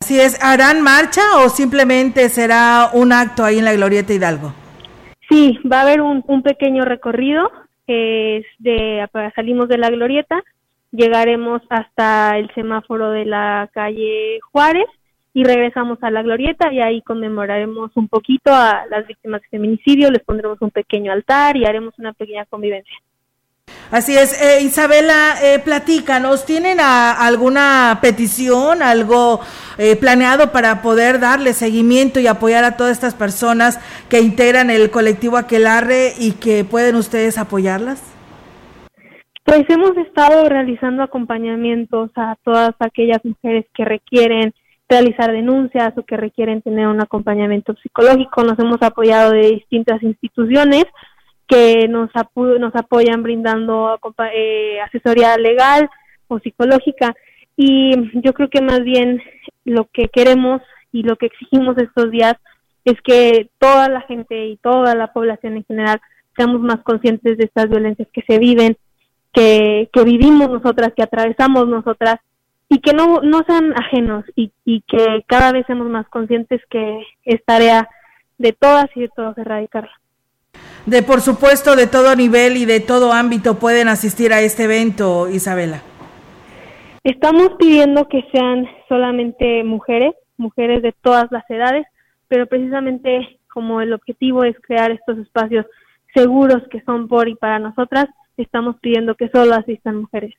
Así 0.00 0.18
es, 0.18 0.42
¿harán 0.42 0.82
marcha 0.82 1.22
o 1.44 1.48
simplemente 1.48 2.28
será 2.28 2.90
un 2.92 3.12
acto 3.12 3.44
ahí 3.44 3.58
en 3.58 3.64
la 3.64 3.74
Glorieta 3.74 4.12
Hidalgo? 4.12 4.52
Sí, 5.28 5.58
va 5.70 5.78
a 5.78 5.82
haber 5.82 6.00
un, 6.00 6.24
un 6.26 6.42
pequeño 6.42 6.84
recorrido 6.84 7.50
es 7.86 8.44
de 8.58 9.06
salimos 9.34 9.68
de 9.68 9.78
la 9.78 9.90
glorieta, 9.90 10.42
llegaremos 10.90 11.62
hasta 11.70 12.38
el 12.38 12.52
semáforo 12.54 13.10
de 13.10 13.24
la 13.24 13.68
calle 13.72 14.40
Juárez 14.52 14.86
y 15.34 15.44
regresamos 15.44 15.98
a 16.02 16.10
la 16.10 16.22
glorieta 16.22 16.72
y 16.72 16.80
ahí 16.80 17.00
conmemoraremos 17.02 17.90
un 17.96 18.08
poquito 18.08 18.52
a 18.52 18.84
las 18.90 19.06
víctimas 19.06 19.40
de 19.42 19.48
feminicidio, 19.48 20.10
les 20.10 20.22
pondremos 20.22 20.60
un 20.60 20.70
pequeño 20.70 21.12
altar 21.12 21.56
y 21.56 21.64
haremos 21.64 21.98
una 21.98 22.12
pequeña 22.12 22.44
convivencia. 22.46 22.96
Así 23.92 24.16
es, 24.16 24.32
eh, 24.40 24.62
Isabela, 24.62 25.34
eh, 25.42 25.58
platícanos, 25.58 26.46
¿tienen 26.46 26.78
alguna 26.80 27.98
petición, 28.00 28.82
algo 28.82 29.40
eh, 29.76 29.96
planeado 29.96 30.50
para 30.50 30.80
poder 30.80 31.20
darle 31.20 31.52
seguimiento 31.52 32.18
y 32.18 32.26
apoyar 32.26 32.64
a 32.64 32.78
todas 32.78 32.92
estas 32.92 33.14
personas 33.14 33.78
que 34.08 34.22
integran 34.22 34.70
el 34.70 34.90
colectivo 34.90 35.36
Aquelarre 35.36 36.14
y 36.18 36.32
que 36.32 36.64
pueden 36.64 36.96
ustedes 36.96 37.36
apoyarlas? 37.36 38.02
Pues 39.44 39.68
hemos 39.68 39.94
estado 39.98 40.48
realizando 40.48 41.02
acompañamientos 41.02 42.10
a 42.16 42.36
todas 42.44 42.74
aquellas 42.78 43.22
mujeres 43.22 43.66
que 43.74 43.84
requieren 43.84 44.54
realizar 44.88 45.32
denuncias 45.32 45.92
o 45.98 46.02
que 46.02 46.16
requieren 46.16 46.62
tener 46.62 46.86
un 46.86 47.02
acompañamiento 47.02 47.74
psicológico. 47.82 48.42
Nos 48.42 48.58
hemos 48.58 48.80
apoyado 48.80 49.32
de 49.32 49.50
distintas 49.50 50.02
instituciones 50.02 50.86
que 51.52 51.86
nos, 51.86 52.08
nos 52.34 52.74
apoyan 52.74 53.22
brindando 53.22 53.98
eh, 54.34 54.80
asesoría 54.80 55.36
legal 55.36 55.90
o 56.28 56.38
psicológica. 56.38 57.14
Y 57.58 57.92
yo 58.22 58.32
creo 58.32 58.48
que 58.48 58.62
más 58.62 58.82
bien 58.82 59.20
lo 59.66 59.86
que 59.92 60.08
queremos 60.08 60.62
y 60.92 61.02
lo 61.02 61.16
que 61.16 61.26
exigimos 61.26 61.76
estos 61.76 62.10
días 62.10 62.36
es 62.86 62.98
que 63.02 63.50
toda 63.58 63.90
la 63.90 64.00
gente 64.02 64.46
y 64.46 64.56
toda 64.56 64.94
la 64.94 65.12
población 65.12 65.58
en 65.58 65.64
general 65.64 66.00
seamos 66.36 66.62
más 66.62 66.80
conscientes 66.82 67.36
de 67.36 67.44
estas 67.44 67.68
violencias 67.68 68.08
que 68.14 68.22
se 68.22 68.38
viven, 68.38 68.78
que, 69.34 69.90
que 69.92 70.04
vivimos 70.04 70.48
nosotras, 70.48 70.94
que 70.96 71.02
atravesamos 71.02 71.68
nosotras 71.68 72.16
y 72.70 72.80
que 72.80 72.94
no, 72.94 73.20
no 73.20 73.42
sean 73.46 73.74
ajenos 73.78 74.24
y, 74.34 74.52
y 74.64 74.80
que 74.88 75.22
cada 75.26 75.52
vez 75.52 75.66
seamos 75.66 75.88
más 75.88 76.08
conscientes 76.08 76.62
que 76.70 77.02
es 77.26 77.44
tarea 77.44 77.90
de 78.38 78.54
todas 78.54 78.86
y 78.94 79.00
de 79.00 79.10
todos 79.14 79.36
erradicarla 79.36 80.01
de 80.86 81.02
por 81.02 81.20
supuesto 81.20 81.76
de 81.76 81.86
todo 81.86 82.14
nivel 82.16 82.56
y 82.56 82.64
de 82.64 82.80
todo 82.80 83.12
ámbito 83.12 83.58
pueden 83.58 83.88
asistir 83.88 84.32
a 84.32 84.40
este 84.40 84.64
evento, 84.64 85.28
Isabela? 85.28 85.82
Estamos 87.04 87.52
pidiendo 87.58 88.08
que 88.08 88.22
sean 88.32 88.66
solamente 88.88 89.64
mujeres, 89.64 90.14
mujeres 90.36 90.82
de 90.82 90.92
todas 91.02 91.30
las 91.30 91.48
edades, 91.50 91.86
pero 92.28 92.46
precisamente 92.46 93.38
como 93.52 93.80
el 93.80 93.92
objetivo 93.92 94.44
es 94.44 94.56
crear 94.60 94.90
estos 94.90 95.18
espacios 95.18 95.66
seguros 96.14 96.62
que 96.70 96.80
son 96.82 97.08
por 97.08 97.28
y 97.28 97.34
para 97.34 97.58
nosotras, 97.58 98.06
estamos 98.36 98.76
pidiendo 98.80 99.14
que 99.14 99.28
solo 99.28 99.54
asistan 99.54 99.96
mujeres. 99.96 100.34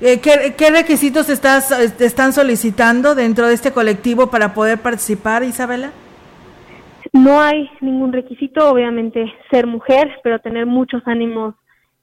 Eh, 0.00 0.20
¿qué, 0.20 0.54
¿qué, 0.56 0.70
requisitos 0.70 1.30
estás, 1.30 1.70
están 2.00 2.32
solicitando 2.34 3.14
dentro 3.14 3.46
de 3.46 3.54
este 3.54 3.72
colectivo 3.72 4.26
para 4.26 4.52
poder 4.52 4.78
participar, 4.78 5.42
Isabela? 5.42 5.92
No 7.16 7.40
hay 7.40 7.70
ningún 7.80 8.12
requisito, 8.12 8.68
obviamente 8.70 9.32
ser 9.50 9.66
mujer, 9.66 10.20
pero 10.22 10.38
tener 10.38 10.66
muchos 10.66 11.02
ánimos 11.06 11.54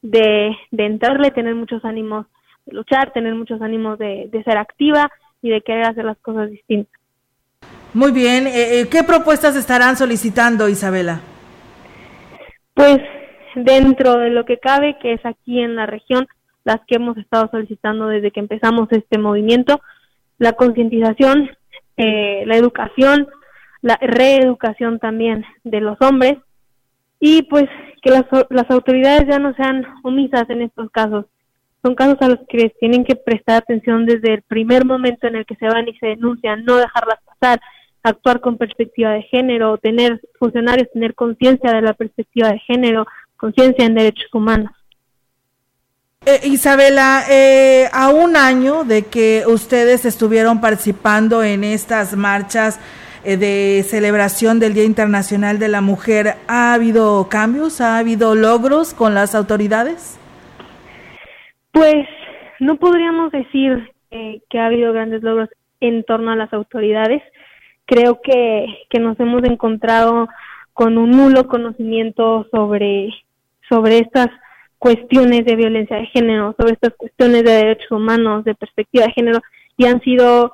de, 0.02 0.56
de 0.72 0.86
entrarle, 0.86 1.30
tener 1.30 1.54
muchos 1.54 1.86
ánimos 1.86 2.26
de 2.66 2.76
luchar, 2.76 3.14
tener 3.14 3.36
muchos 3.36 3.62
ánimos 3.62 4.00
de, 4.00 4.28
de 4.32 4.44
ser 4.44 4.58
activa 4.58 5.12
y 5.42 5.50
de 5.50 5.62
querer 5.62 5.84
hacer 5.84 6.06
las 6.06 6.18
cosas 6.18 6.50
distintas. 6.50 7.00
Muy 7.94 8.12
bien, 8.12 8.48
eh, 8.48 8.80
eh, 8.80 8.88
¿qué 8.90 9.04
propuestas 9.04 9.56
estarán 9.56 9.96
solicitando, 9.98 10.68
Isabela? 10.68 11.22
Pues 12.74 12.98
dentro 13.56 14.18
de 14.18 14.32
lo 14.32 14.46
que 14.46 14.58
cabe, 14.58 14.98
que 15.00 15.14
es 15.14 15.26
aquí 15.26 15.60
en 15.60 15.76
la 15.76 15.86
región, 15.86 16.28
las 16.64 16.80
que 16.88 16.96
hemos 16.96 17.18
estado 17.18 17.50
solicitando 17.52 18.08
desde 18.08 18.32
que 18.32 18.40
empezamos 18.40 18.88
este 18.92 19.20
movimiento, 19.20 19.80
la 20.40 20.54
concientización, 20.54 21.52
eh, 21.98 22.44
la 22.48 22.56
educación, 22.56 23.28
la 23.84 23.98
reeducación 24.02 24.98
también 24.98 25.46
de 25.64 25.82
los 25.82 26.02
hombres 26.02 26.38
y 27.20 27.44
pues 27.44 27.66
que 28.02 28.10
las, 28.10 28.24
las 28.50 28.70
autoridades 28.72 29.28
ya 29.30 29.40
no 29.40 29.54
sean 29.54 29.86
omisas 30.04 30.50
en 30.50 30.64
estos 30.64 30.90
casos. 30.90 31.26
Son 31.84 31.94
casos 31.94 32.18
a 32.22 32.30
los 32.30 32.40
que 32.48 32.74
tienen 32.80 33.04
que 33.04 33.16
prestar 33.16 33.58
atención 33.58 34.06
desde 34.06 34.36
el 34.36 34.42
primer 34.42 34.86
momento 34.86 35.28
en 35.28 35.36
el 35.36 35.46
que 35.46 35.56
se 35.56 35.68
van 35.68 35.88
y 35.88 35.98
se 35.98 36.08
denuncian, 36.08 36.64
no 36.64 36.78
dejarlas 36.78 37.20
pasar, 37.26 37.60
actuar 38.04 38.40
con 38.40 38.58
perspectiva 38.58 39.12
de 39.12 39.24
género, 39.24 39.78
tener 39.78 40.22
funcionarios, 40.40 40.90
tener 40.94 41.14
conciencia 41.14 41.74
de 41.74 41.82
la 41.82 41.94
perspectiva 41.94 42.52
de 42.52 42.60
género, 42.60 43.06
conciencia 43.36 43.86
en 43.86 43.96
derechos 43.96 44.34
humanos. 44.34 44.72
Eh, 46.26 46.40
Isabela, 46.46 47.26
eh, 47.30 47.90
a 47.92 48.10
un 48.12 48.38
año 48.38 48.86
de 48.86 49.04
que 49.04 49.44
ustedes 49.46 50.06
estuvieron 50.06 50.62
participando 50.62 51.44
en 51.44 51.66
estas 51.66 52.16
marchas 52.16 52.80
de 53.24 53.84
celebración 53.84 54.60
del 54.60 54.74
Día 54.74 54.84
Internacional 54.84 55.60
de 55.60 55.68
la 55.70 55.82
Mujer, 55.82 56.36
¿ha 56.48 56.74
habido 56.74 57.28
cambios? 57.30 57.82
¿Ha 57.82 57.98
habido 57.98 58.36
logros 58.36 58.94
con 58.94 59.14
las 59.14 59.36
autoridades? 59.36 60.20
Pues 61.72 62.06
no 62.60 62.78
podríamos 62.78 63.32
decir 63.32 63.92
que 64.10 64.60
ha 64.60 64.68
habido 64.68 64.94
grandes 64.94 65.24
logros 65.24 65.50
en 65.80 66.04
torno 66.04 66.32
a 66.32 66.36
las 66.36 66.54
autoridades. 66.54 67.22
Creo 67.86 68.22
que, 68.22 68.66
que 68.90 69.00
nos 69.00 69.20
hemos 69.20 69.44
encontrado 69.44 70.28
con 70.74 70.98
un 70.98 71.12
nulo 71.12 71.48
conocimiento 71.48 72.48
sobre, 72.52 73.10
sobre 73.70 74.00
estas 74.00 74.28
cuestiones 74.78 75.46
de 75.46 75.56
violencia 75.56 75.98
de 75.98 76.08
género, 76.08 76.56
sobre 76.58 76.74
estas 76.74 76.94
cuestiones 76.96 77.44
de 77.44 77.52
derechos 77.52 77.92
humanos, 77.92 78.44
de 78.44 78.56
perspectiva 78.56 79.06
de 79.06 79.14
género, 79.14 79.42
y 79.78 79.86
han 79.86 80.02
sido 80.02 80.52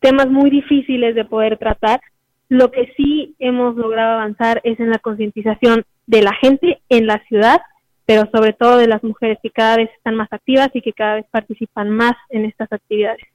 temas 0.00 0.28
muy 0.28 0.50
difíciles 0.50 1.14
de 1.14 1.24
poder 1.24 1.58
tratar. 1.58 2.00
Lo 2.48 2.70
que 2.70 2.92
sí 2.96 3.34
hemos 3.38 3.76
logrado 3.76 4.14
avanzar 4.14 4.60
es 4.64 4.78
en 4.80 4.90
la 4.90 4.98
concientización 4.98 5.84
de 6.06 6.22
la 6.22 6.32
gente 6.34 6.80
en 6.88 7.06
la 7.06 7.22
ciudad, 7.28 7.60
pero 8.06 8.28
sobre 8.32 8.52
todo 8.54 8.78
de 8.78 8.88
las 8.88 9.02
mujeres 9.04 9.38
que 9.42 9.50
cada 9.50 9.76
vez 9.76 9.90
están 9.96 10.16
más 10.16 10.32
activas 10.32 10.70
y 10.72 10.80
que 10.80 10.92
cada 10.92 11.16
vez 11.16 11.26
participan 11.30 11.90
más 11.90 12.14
en 12.30 12.46
estas 12.46 12.72
actividades. 12.72 13.26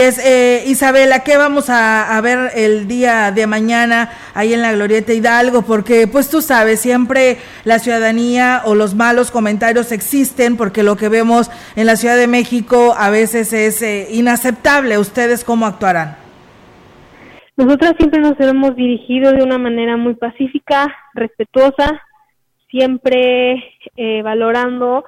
Es, 0.00 0.24
eh, 0.24 0.62
Isabela, 0.68 1.24
¿qué 1.24 1.36
vamos 1.36 1.68
a, 1.70 2.20
ver 2.20 2.52
el 2.54 2.86
día 2.86 3.32
de 3.32 3.48
mañana 3.48 4.10
ahí 4.32 4.54
en 4.54 4.62
la 4.62 4.72
Glorieta 4.72 5.12
Hidalgo? 5.12 5.62
Porque 5.62 6.06
pues 6.06 6.30
tú 6.30 6.40
sabes, 6.40 6.78
siempre 6.78 7.38
la 7.64 7.80
ciudadanía 7.80 8.62
o 8.64 8.76
los 8.76 8.94
malos 8.94 9.32
comentarios 9.32 9.90
existen 9.90 10.56
porque 10.56 10.84
lo 10.84 10.96
que 10.96 11.08
vemos 11.08 11.50
en 11.74 11.86
la 11.86 11.96
Ciudad 11.96 12.16
de 12.16 12.28
México 12.28 12.94
a 12.96 13.10
veces 13.10 13.52
es 13.52 13.82
eh, 13.82 14.06
inaceptable. 14.12 14.98
¿Ustedes 14.98 15.42
cómo 15.42 15.66
actuarán? 15.66 16.16
Nosotras 17.56 17.94
siempre 17.98 18.20
nos 18.20 18.38
hemos 18.38 18.76
dirigido 18.76 19.32
de 19.32 19.42
una 19.42 19.58
manera 19.58 19.96
muy 19.96 20.14
pacífica, 20.14 20.94
respetuosa, 21.14 22.00
siempre 22.70 23.64
eh, 23.96 24.22
valorando 24.22 25.02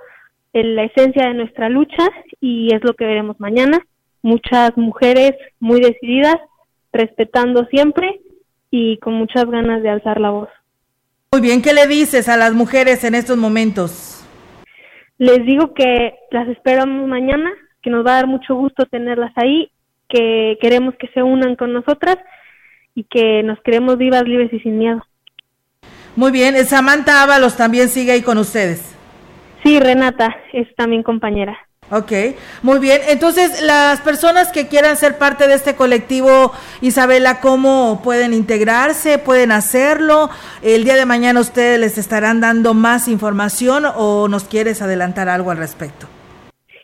la 0.53 0.83
esencia 0.83 1.29
de 1.29 1.35
nuestra 1.35 1.69
lucha 1.69 2.09
y 2.41 2.75
es 2.75 2.83
lo 2.83 2.95
que 2.95 3.05
veremos 3.05 3.39
mañana 3.39 3.79
muchas 4.23 4.77
mujeres 4.77 5.33
muy 5.59 5.81
decididas, 5.81 6.37
respetando 6.93 7.65
siempre 7.67 8.21
y 8.71 8.99
con 8.99 9.15
muchas 9.15 9.47
ganas 9.47 9.83
de 9.83 9.91
alzar 9.91 10.21
la 10.21 10.31
voz. 10.31 10.49
Muy 11.33 11.43
bien, 11.43 11.63
¿qué 11.63 11.73
le 11.73 11.87
dices 11.87 12.29
a 12.29 12.37
las 12.37 12.53
mujeres 12.55 13.05
en 13.05 13.15
estos 13.15 13.37
momentos? 13.37 14.25
Les 15.19 15.45
digo 15.45 15.75
que 15.75 16.15
las 16.31 16.49
esperamos 16.49 17.07
mañana, 17.07 17.51
que 17.83 17.91
nos 17.91 18.05
va 18.05 18.13
a 18.13 18.17
dar 18.17 18.27
mucho 18.27 18.55
gusto 18.55 18.87
tenerlas 18.87 19.33
ahí, 19.37 19.71
que 20.09 20.59
queremos 20.61 20.95
que 20.99 21.09
se 21.09 21.23
unan 21.23 21.57
con 21.57 21.73
nosotras 21.73 22.17
y 22.95 23.05
que 23.05 23.43
nos 23.43 23.61
queremos 23.63 23.97
vivas, 23.97 24.25
libres 24.25 24.53
y 24.53 24.61
sin 24.61 24.79
miedo. 24.79 25.05
Muy 26.17 26.33
bien, 26.33 26.57
Samantha 26.65 27.23
Ábalos 27.23 27.57
también 27.57 27.89
sigue 27.89 28.13
ahí 28.13 28.23
con 28.23 28.39
ustedes. 28.39 28.97
Sí, 29.63 29.79
Renata 29.79 30.37
es 30.53 30.75
también 30.75 31.03
compañera. 31.03 31.57
Ok, 31.93 32.13
muy 32.63 32.79
bien. 32.79 33.01
Entonces, 33.09 33.63
las 33.63 34.01
personas 34.01 34.53
que 34.53 34.69
quieran 34.69 34.97
ser 34.97 35.19
parte 35.19 35.49
de 35.49 35.55
este 35.55 35.75
colectivo, 35.75 36.53
Isabela, 36.81 37.41
¿cómo 37.41 38.01
pueden 38.05 38.33
integrarse? 38.33 39.19
¿Pueden 39.19 39.51
hacerlo? 39.51 40.31
El 40.63 40.85
día 40.85 40.95
de 40.95 41.05
mañana 41.05 41.41
ustedes 41.41 41.81
les 41.81 41.99
estarán 41.99 42.41
dando 42.41 42.75
más 42.75 43.09
información 43.09 43.85
o 43.97 44.29
nos 44.29 44.45
quieres 44.45 44.83
adelantar 44.83 45.29
algo 45.29 45.51
al 45.51 45.57
respecto? 45.57 46.07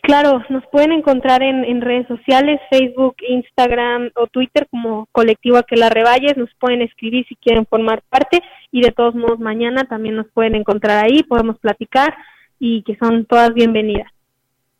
Claro, 0.02 0.42
nos 0.48 0.64
pueden 0.72 0.90
encontrar 0.90 1.40
en, 1.44 1.80
redes 1.80 2.08
sociales, 2.08 2.60
Facebook, 2.68 3.14
Instagram 3.28 4.10
o 4.16 4.26
Twitter 4.26 4.66
como 4.68 5.06
colectivo 5.12 5.56
Aquelarre 5.56 6.02
Valles. 6.02 6.36
Nos 6.36 6.50
pueden 6.58 6.82
escribir 6.82 7.24
si 7.28 7.36
quieren 7.36 7.64
formar 7.66 8.02
parte 8.08 8.40
y 8.72 8.80
de 8.80 8.90
todos 8.90 9.14
modos 9.14 9.38
mañana 9.38 9.84
también 9.84 10.16
nos 10.16 10.26
pueden 10.34 10.56
encontrar 10.56 11.04
ahí, 11.04 11.22
podemos 11.22 11.58
platicar 11.60 12.16
y 12.58 12.82
que 12.82 12.96
son 12.96 13.24
todas 13.26 13.54
bienvenidas 13.54 14.15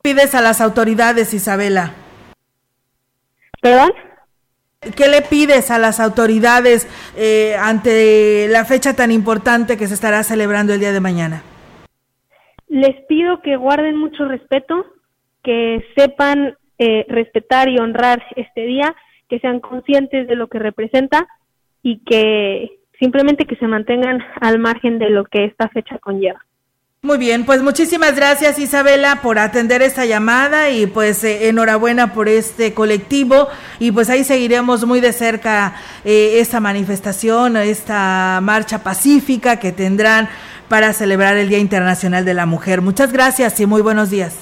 pides 0.06 0.36
a 0.36 0.40
las 0.40 0.60
autoridades, 0.60 1.34
Isabela? 1.34 1.90
¿Perdón? 3.60 3.90
¿Qué 4.96 5.08
le 5.08 5.20
pides 5.22 5.72
a 5.72 5.80
las 5.80 5.98
autoridades 5.98 6.86
eh, 7.16 7.56
ante 7.58 8.46
la 8.48 8.64
fecha 8.64 8.94
tan 8.94 9.10
importante 9.10 9.76
que 9.76 9.88
se 9.88 9.94
estará 9.94 10.22
celebrando 10.22 10.72
el 10.72 10.78
día 10.78 10.92
de 10.92 11.00
mañana? 11.00 11.42
Les 12.68 12.94
pido 13.08 13.42
que 13.42 13.56
guarden 13.56 13.96
mucho 13.96 14.28
respeto, 14.28 14.86
que 15.42 15.84
sepan 15.96 16.56
eh, 16.78 17.04
respetar 17.08 17.68
y 17.68 17.78
honrar 17.78 18.22
este 18.36 18.60
día, 18.60 18.94
que 19.28 19.40
sean 19.40 19.58
conscientes 19.58 20.28
de 20.28 20.36
lo 20.36 20.46
que 20.46 20.60
representa 20.60 21.26
y 21.82 21.98
que 22.04 22.78
simplemente 23.00 23.44
que 23.44 23.56
se 23.56 23.66
mantengan 23.66 24.20
al 24.40 24.60
margen 24.60 25.00
de 25.00 25.10
lo 25.10 25.24
que 25.24 25.46
esta 25.46 25.68
fecha 25.68 25.98
conlleva. 25.98 26.46
Muy 27.06 27.18
bien, 27.18 27.44
pues 27.44 27.62
muchísimas 27.62 28.16
gracias 28.16 28.58
Isabela 28.58 29.20
por 29.22 29.38
atender 29.38 29.80
esta 29.80 30.04
llamada 30.06 30.70
y 30.70 30.88
pues 30.88 31.22
eh, 31.22 31.48
enhorabuena 31.48 32.12
por 32.12 32.28
este 32.28 32.74
colectivo 32.74 33.46
y 33.78 33.92
pues 33.92 34.10
ahí 34.10 34.24
seguiremos 34.24 34.84
muy 34.84 34.98
de 34.98 35.12
cerca 35.12 35.74
eh, 36.04 36.40
esta 36.40 36.58
manifestación, 36.58 37.56
esta 37.58 38.40
marcha 38.42 38.82
pacífica 38.82 39.60
que 39.60 39.70
tendrán 39.70 40.28
para 40.68 40.92
celebrar 40.92 41.36
el 41.36 41.48
Día 41.48 41.60
Internacional 41.60 42.24
de 42.24 42.34
la 42.34 42.44
Mujer. 42.44 42.82
Muchas 42.82 43.12
gracias 43.12 43.60
y 43.60 43.66
muy 43.66 43.82
buenos 43.82 44.10
días. 44.10 44.34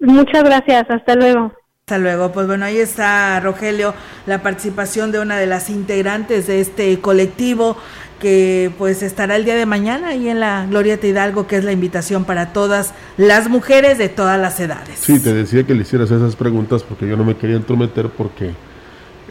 Muchas 0.00 0.44
gracias, 0.44 0.86
hasta 0.88 1.14
luego. 1.14 1.52
Hasta 1.88 1.98
luego. 1.98 2.32
Pues 2.32 2.46
bueno, 2.46 2.64
ahí 2.64 2.78
está 2.78 3.38
Rogelio, 3.40 3.94
la 4.24 4.42
participación 4.42 5.12
de 5.12 5.20
una 5.20 5.36
de 5.36 5.46
las 5.46 5.68
integrantes 5.68 6.46
de 6.46 6.60
este 6.60 7.00
colectivo 7.00 7.76
que 8.18 8.70
pues 8.78 9.02
estará 9.02 9.36
el 9.36 9.44
día 9.44 9.54
de 9.54 9.66
mañana 9.66 10.08
ahí 10.08 10.28
en 10.28 10.40
la 10.40 10.66
Glorieta 10.66 11.06
Hidalgo, 11.06 11.46
que 11.46 11.56
es 11.56 11.64
la 11.64 11.72
invitación 11.72 12.24
para 12.24 12.52
todas 12.52 12.94
las 13.16 13.48
mujeres 13.48 13.98
de 13.98 14.08
todas 14.08 14.40
las 14.40 14.58
edades. 14.60 14.98
Sí, 14.98 15.20
te 15.20 15.32
decía 15.32 15.64
que 15.64 15.74
le 15.74 15.82
hicieras 15.82 16.10
esas 16.10 16.36
preguntas 16.36 16.82
porque 16.82 17.08
yo 17.08 17.16
no 17.16 17.24
me 17.24 17.36
quería 17.36 17.56
entrometer 17.56 18.08
porque 18.08 18.52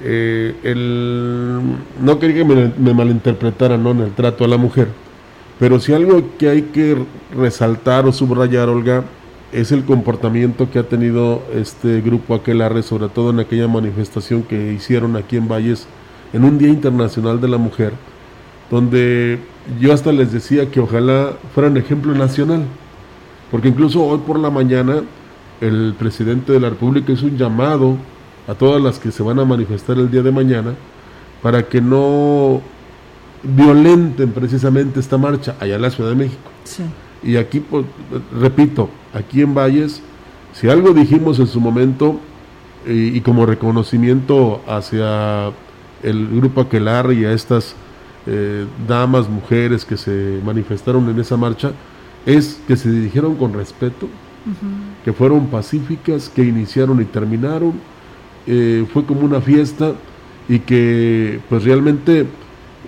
eh, 0.03 0.53
no 2.01 2.19
quería 2.19 2.37
que 2.37 2.45
me, 2.45 2.73
me 2.77 2.93
malinterpretaran 2.93 3.83
¿no? 3.83 3.91
en 3.91 4.01
el 4.01 4.11
trato 4.13 4.45
a 4.45 4.47
la 4.47 4.57
mujer, 4.57 4.87
pero 5.59 5.79
si 5.79 5.93
algo 5.93 6.37
que 6.37 6.49
hay 6.49 6.61
que 6.63 6.97
resaltar 7.35 8.05
o 8.05 8.11
subrayar, 8.11 8.69
Olga, 8.69 9.03
es 9.51 9.71
el 9.71 9.85
comportamiento 9.85 10.69
que 10.69 10.79
ha 10.79 10.83
tenido 10.83 11.41
este 11.53 12.01
grupo 12.01 12.35
Aquelarre, 12.35 12.83
sobre 12.83 13.09
todo 13.09 13.29
en 13.29 13.39
aquella 13.39 13.67
manifestación 13.67 14.43
que 14.43 14.73
hicieron 14.73 15.15
aquí 15.15 15.37
en 15.37 15.47
Valles 15.47 15.87
en 16.33 16.43
un 16.43 16.57
Día 16.57 16.67
Internacional 16.69 17.39
de 17.39 17.47
la 17.47 17.57
Mujer 17.57 17.93
donde 18.69 19.39
yo 19.79 19.93
hasta 19.93 20.11
les 20.11 20.31
decía 20.31 20.69
que 20.69 20.79
ojalá 20.79 21.33
fueran 21.53 21.77
ejemplo 21.77 22.13
nacional, 22.13 22.63
porque 23.51 23.69
incluso 23.69 24.03
hoy 24.03 24.19
por 24.19 24.39
la 24.39 24.49
mañana 24.49 25.01
el 25.61 25.95
presidente 25.97 26.53
de 26.53 26.59
la 26.59 26.69
República 26.69 27.11
hizo 27.11 27.25
un 27.25 27.37
llamado 27.37 27.97
a 28.47 28.53
todas 28.53 28.81
las 28.81 28.99
que 28.99 29.11
se 29.11 29.23
van 29.23 29.39
a 29.39 29.45
manifestar 29.45 29.97
el 29.97 30.09
día 30.09 30.21
de 30.21 30.31
mañana 30.31 30.73
para 31.41 31.63
que 31.63 31.81
no 31.81 32.61
violenten 33.43 34.31
precisamente 34.31 34.99
esta 34.99 35.17
marcha 35.17 35.55
allá 35.59 35.75
en 35.75 35.81
la 35.81 35.89
Ciudad 35.89 36.09
de 36.11 36.15
México. 36.15 36.51
Y 37.23 37.35
aquí, 37.35 37.59
pues, 37.59 37.85
repito, 38.39 38.89
aquí 39.13 39.41
en 39.41 39.53
Valles, 39.53 40.01
si 40.53 40.69
algo 40.69 40.93
dijimos 40.93 41.39
en 41.39 41.47
su 41.47 41.59
momento 41.59 42.19
y, 42.87 43.17
y 43.17 43.21
como 43.21 43.45
reconocimiento 43.45 44.61
hacia 44.67 45.51
el 46.03 46.27
grupo 46.27 46.61
Aquelar 46.61 47.11
y 47.11 47.25
a 47.25 47.33
estas 47.33 47.75
eh, 48.27 48.65
damas, 48.87 49.29
mujeres 49.29 49.85
que 49.85 49.95
se 49.95 50.41
manifestaron 50.43 51.09
en 51.09 51.19
esa 51.19 51.37
marcha, 51.37 51.71
es 52.25 52.59
que 52.67 52.75
se 52.75 52.91
dirigieron 52.91 53.35
con 53.35 53.53
respeto, 53.53 54.09
que 55.03 55.13
fueron 55.13 55.47
pacíficas, 55.47 56.29
que 56.29 56.43
iniciaron 56.43 57.01
y 57.01 57.05
terminaron. 57.05 57.73
Eh, 58.45 58.85
fue 58.91 59.05
como 59.05 59.21
una 59.21 59.41
fiesta 59.41 59.93
y 60.49 60.59
que 60.59 61.39
pues 61.49 61.63
realmente 61.63 62.25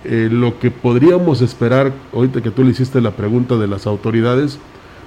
eh, 0.04 0.30
lo 0.32 0.60
que 0.60 0.72
podríamos 0.72 1.42
esperar, 1.42 1.94
ahorita 2.14 2.42
que 2.42 2.52
tú 2.52 2.64
le 2.64 2.72
hiciste 2.72 3.02
la 3.02 3.12
pregunta 3.12 3.56
de 3.56 3.68
las 3.68 3.88
autoridades, 3.88 4.60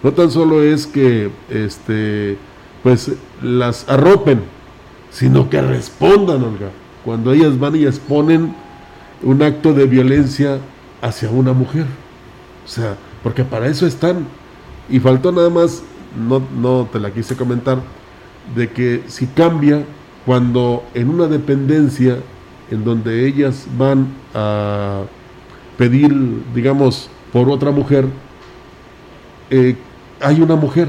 no 0.02 0.12
tan 0.12 0.30
solo 0.30 0.62
es 0.62 0.86
que 0.86 1.30
este 1.50 2.36
pues 2.82 3.12
las 3.42 3.88
arropen, 3.88 4.40
sino 5.10 5.48
que 5.48 5.60
respondan, 5.60 6.42
Olga. 6.42 6.70
Cuando 7.04 7.32
ellas 7.32 7.58
van 7.58 7.76
y 7.76 7.84
exponen 7.84 8.54
un 9.22 9.42
acto 9.42 9.72
de 9.72 9.86
violencia 9.86 10.58
hacia 11.00 11.30
una 11.30 11.52
mujer. 11.52 11.86
O 12.64 12.68
sea, 12.68 12.96
porque 13.22 13.44
para 13.44 13.66
eso 13.66 13.86
están. 13.86 14.26
Y 14.88 15.00
faltó 15.00 15.32
nada 15.32 15.50
más, 15.50 15.82
no, 16.28 16.42
no 16.56 16.88
te 16.92 16.98
la 16.98 17.12
quise 17.12 17.36
comentar, 17.36 17.80
de 18.54 18.68
que 18.70 19.02
si 19.06 19.26
cambia 19.26 19.84
cuando 20.26 20.84
en 20.94 21.08
una 21.08 21.26
dependencia 21.26 22.18
en 22.70 22.84
donde 22.84 23.26
ellas 23.26 23.66
van 23.76 24.08
a 24.34 25.02
pedir, 25.76 26.14
digamos, 26.54 27.08
por 27.32 27.48
otra 27.48 27.70
mujer, 27.70 28.06
eh, 29.50 29.76
hay 30.20 30.40
una 30.40 30.56
mujer 30.56 30.88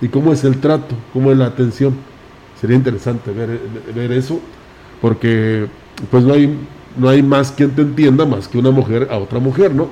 y 0.00 0.08
cómo 0.08 0.32
es 0.32 0.44
el 0.44 0.60
trato, 0.60 0.94
cómo 1.12 1.30
es 1.30 1.38
la 1.38 1.46
atención. 1.46 1.94
Sería 2.60 2.76
interesante 2.76 3.30
ver, 3.30 3.60
ver 3.94 4.12
eso, 4.12 4.40
porque 5.00 5.66
pues 6.10 6.24
no 6.24 6.34
hay, 6.34 6.56
no 6.96 7.08
hay 7.08 7.22
más 7.22 7.52
quien 7.52 7.70
te 7.70 7.82
entienda 7.82 8.24
más 8.24 8.48
que 8.48 8.58
una 8.58 8.70
mujer 8.70 9.08
a 9.10 9.18
otra 9.18 9.38
mujer, 9.38 9.74
¿no? 9.74 9.88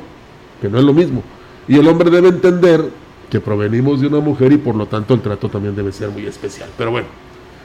Que 0.60 0.68
no 0.68 0.78
es 0.78 0.84
lo 0.84 0.92
mismo. 0.92 1.22
Y 1.68 1.76
el 1.78 1.88
hombre 1.88 2.10
debe 2.10 2.28
entender 2.28 2.88
que 3.30 3.40
provenimos 3.40 4.00
de 4.00 4.08
una 4.08 4.20
mujer 4.20 4.52
y 4.52 4.58
por 4.58 4.74
lo 4.74 4.86
tanto 4.86 5.14
el 5.14 5.20
trato 5.20 5.48
también 5.48 5.74
debe 5.74 5.92
ser 5.92 6.10
muy 6.10 6.26
especial. 6.26 6.68
Pero 6.76 6.90
bueno, 6.90 7.06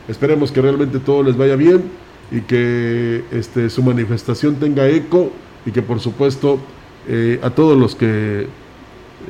esperemos 0.07 0.51
que 0.51 0.61
realmente 0.61 0.99
todo 0.99 1.23
les 1.23 1.35
vaya 1.35 1.55
bien 1.55 1.83
y 2.31 2.41
que 2.41 3.23
este, 3.31 3.69
su 3.69 3.83
manifestación 3.83 4.55
tenga 4.55 4.87
eco 4.87 5.31
y 5.65 5.71
que 5.71 5.81
por 5.81 5.99
supuesto 5.99 6.59
eh, 7.07 7.39
a 7.43 7.49
todos 7.49 7.77
los 7.77 7.95
que 7.95 8.47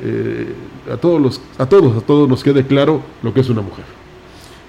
eh, 0.02 0.52
a 0.92 0.96
todos 0.96 1.20
los 1.20 1.40
a 1.58 1.66
todos 1.66 1.96
a 1.96 2.00
todos 2.06 2.28
nos 2.28 2.44
quede 2.44 2.64
claro 2.64 3.02
lo 3.22 3.34
que 3.34 3.40
es 3.40 3.48
una 3.48 3.62
mujer. 3.62 3.97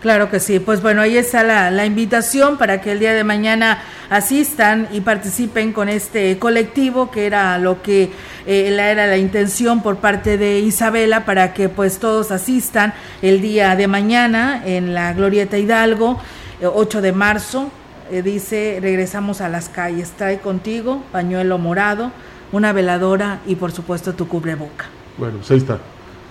Claro 0.01 0.29
que 0.29 0.39
sí, 0.39 0.59
pues 0.59 0.81
bueno, 0.81 1.01
ahí 1.01 1.17
está 1.17 1.43
la, 1.43 1.71
la, 1.71 1.85
invitación 1.85 2.57
para 2.57 2.79
que 2.79 2.93
el 2.93 2.99
día 2.99 3.13
de 3.13 3.25
mañana 3.25 3.81
asistan 4.09 4.87
y 4.93 5.01
participen 5.01 5.73
con 5.73 5.89
este 5.89 6.39
colectivo, 6.39 7.11
que 7.11 7.25
era 7.25 7.57
lo 7.57 7.81
que 7.81 8.11
eh, 8.45 8.73
era 8.73 9.07
la 9.07 9.17
intención 9.17 9.83
por 9.83 9.97
parte 9.97 10.37
de 10.37 10.59
Isabela, 10.59 11.25
para 11.25 11.53
que 11.53 11.67
pues 11.67 11.99
todos 11.99 12.31
asistan 12.31 12.93
el 13.21 13.41
día 13.41 13.75
de 13.75 13.87
mañana 13.87 14.63
en 14.65 14.93
la 14.93 15.11
Glorieta 15.11 15.57
Hidalgo, 15.57 16.17
8 16.63 17.01
de 17.01 17.11
marzo, 17.11 17.69
eh, 18.09 18.21
dice, 18.21 18.79
regresamos 18.81 19.41
a 19.41 19.49
las 19.49 19.67
calles, 19.67 20.11
trae 20.11 20.39
contigo 20.39 21.03
pañuelo 21.11 21.57
morado, 21.57 22.11
una 22.51 22.71
veladora 22.71 23.39
y 23.45 23.55
por 23.55 23.73
supuesto 23.73 24.13
tu 24.13 24.27
cubreboca. 24.27 24.85
Bueno, 25.17 25.39
pues 25.39 25.51
ahí 25.51 25.57
está. 25.57 25.77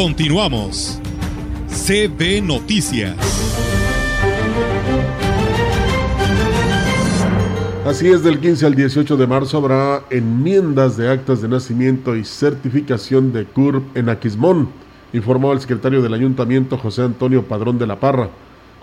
Continuamos. 0.00 1.00
CB 1.66 2.40
Noticias. 2.40 3.16
Así 7.84 8.06
es, 8.06 8.22
del 8.22 8.38
15 8.38 8.66
al 8.66 8.76
18 8.76 9.16
de 9.16 9.26
marzo 9.26 9.56
habrá 9.58 10.04
enmiendas 10.10 10.96
de 10.96 11.10
actas 11.10 11.42
de 11.42 11.48
nacimiento 11.48 12.14
y 12.14 12.24
certificación 12.24 13.32
de 13.32 13.46
CURP 13.46 13.96
en 13.96 14.08
Aquismón, 14.08 14.68
informó 15.12 15.52
el 15.52 15.58
secretario 15.58 16.00
del 16.00 16.14
ayuntamiento 16.14 16.78
José 16.78 17.02
Antonio 17.02 17.48
Padrón 17.48 17.76
de 17.80 17.88
la 17.88 17.98
Parra. 17.98 18.30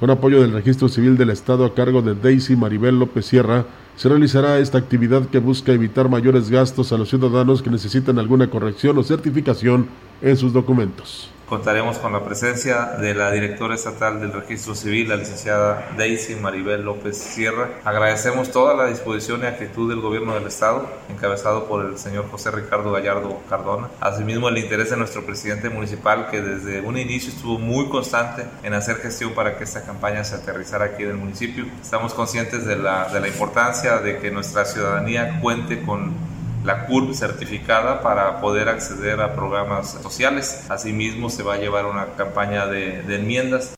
Con 0.02 0.10
apoyo 0.10 0.42
del 0.42 0.52
Registro 0.52 0.90
Civil 0.90 1.16
del 1.16 1.30
Estado 1.30 1.64
a 1.64 1.74
cargo 1.74 2.02
de 2.02 2.16
Daisy 2.16 2.58
Maribel 2.58 3.00
López 3.00 3.26
Sierra, 3.26 3.66
se 3.96 4.10
realizará 4.10 4.60
esta 4.60 4.78
actividad 4.78 5.28
que 5.28 5.40
busca 5.40 5.72
evitar 5.72 6.10
mayores 6.10 6.50
gastos 6.50 6.92
a 6.92 6.98
los 6.98 7.10
ciudadanos 7.10 7.62
que 7.62 7.70
necesitan 7.70 8.20
alguna 8.20 8.50
corrección 8.50 8.98
o 8.98 9.04
certificación 9.04 9.88
en 10.22 10.36
sus 10.36 10.52
documentos. 10.52 11.30
Contaremos 11.48 12.00
con 12.00 12.12
la 12.12 12.26
presencia 12.26 12.96
de 13.00 13.14
la 13.14 13.30
directora 13.30 13.76
estatal 13.76 14.20
del 14.20 14.34
Registro 14.34 14.74
Civil, 14.74 15.10
la 15.10 15.16
licenciada 15.16 15.92
Daisy 15.96 16.34
Maribel 16.34 16.84
López 16.84 17.18
Sierra. 17.18 17.70
Agradecemos 17.84 18.50
toda 18.52 18.74
la 18.74 18.88
disposición 18.88 19.42
y 19.44 19.46
actitud 19.46 19.88
del 19.88 20.02
gobierno 20.02 20.34
del 20.34 20.48
Estado, 20.48 20.90
encabezado 21.08 21.68
por 21.68 21.86
el 21.86 22.00
señor 22.00 22.32
José 22.32 22.50
Ricardo 22.50 22.92
Gallardo 22.92 23.42
Cardona. 23.48 23.90
Asimismo, 24.00 24.50
el 24.50 24.58
interés 24.58 24.90
de 24.90 24.98
nuestro 24.98 25.24
presidente 25.24 25.70
municipal, 25.70 26.30
que 26.32 26.42
desde 26.42 26.82
un 26.82 26.98
inicio 26.98 27.32
estuvo 27.32 27.60
muy 27.60 27.90
constante 27.90 28.48
en 28.64 28.74
hacer 28.74 28.96
gestión 28.98 29.34
para 29.36 29.56
que 29.56 29.66
esta 29.66 29.84
campaña 29.84 30.24
se 30.24 30.38
aterrizara 30.38 30.86
aquí 30.86 31.04
en 31.04 31.10
el 31.10 31.18
municipio. 31.18 31.66
Estamos 31.80 32.16
conscientes 32.16 32.66
de 32.66 32.76
la, 32.76 33.08
de 33.10 33.20
la 33.20 33.28
importancia 33.28 34.00
de 34.00 34.18
que 34.18 34.32
nuestra 34.32 34.66
ciudadanía 34.66 35.40
cuente 35.42 35.84
con 35.84 36.35
la 36.66 36.88
CURP 36.88 37.14
certificada 37.14 38.02
para 38.02 38.42
poder 38.42 38.70
acceder 38.70 39.22
a 39.22 39.36
programas 39.36 39.92
sociales. 40.02 40.66
Asimismo, 40.70 41.30
se 41.30 41.44
va 41.44 41.54
a 41.54 41.58
llevar 41.58 41.86
una 41.86 42.08
campaña 42.18 42.66
de, 42.66 43.04
de 43.04 43.16
enmiendas 43.16 43.76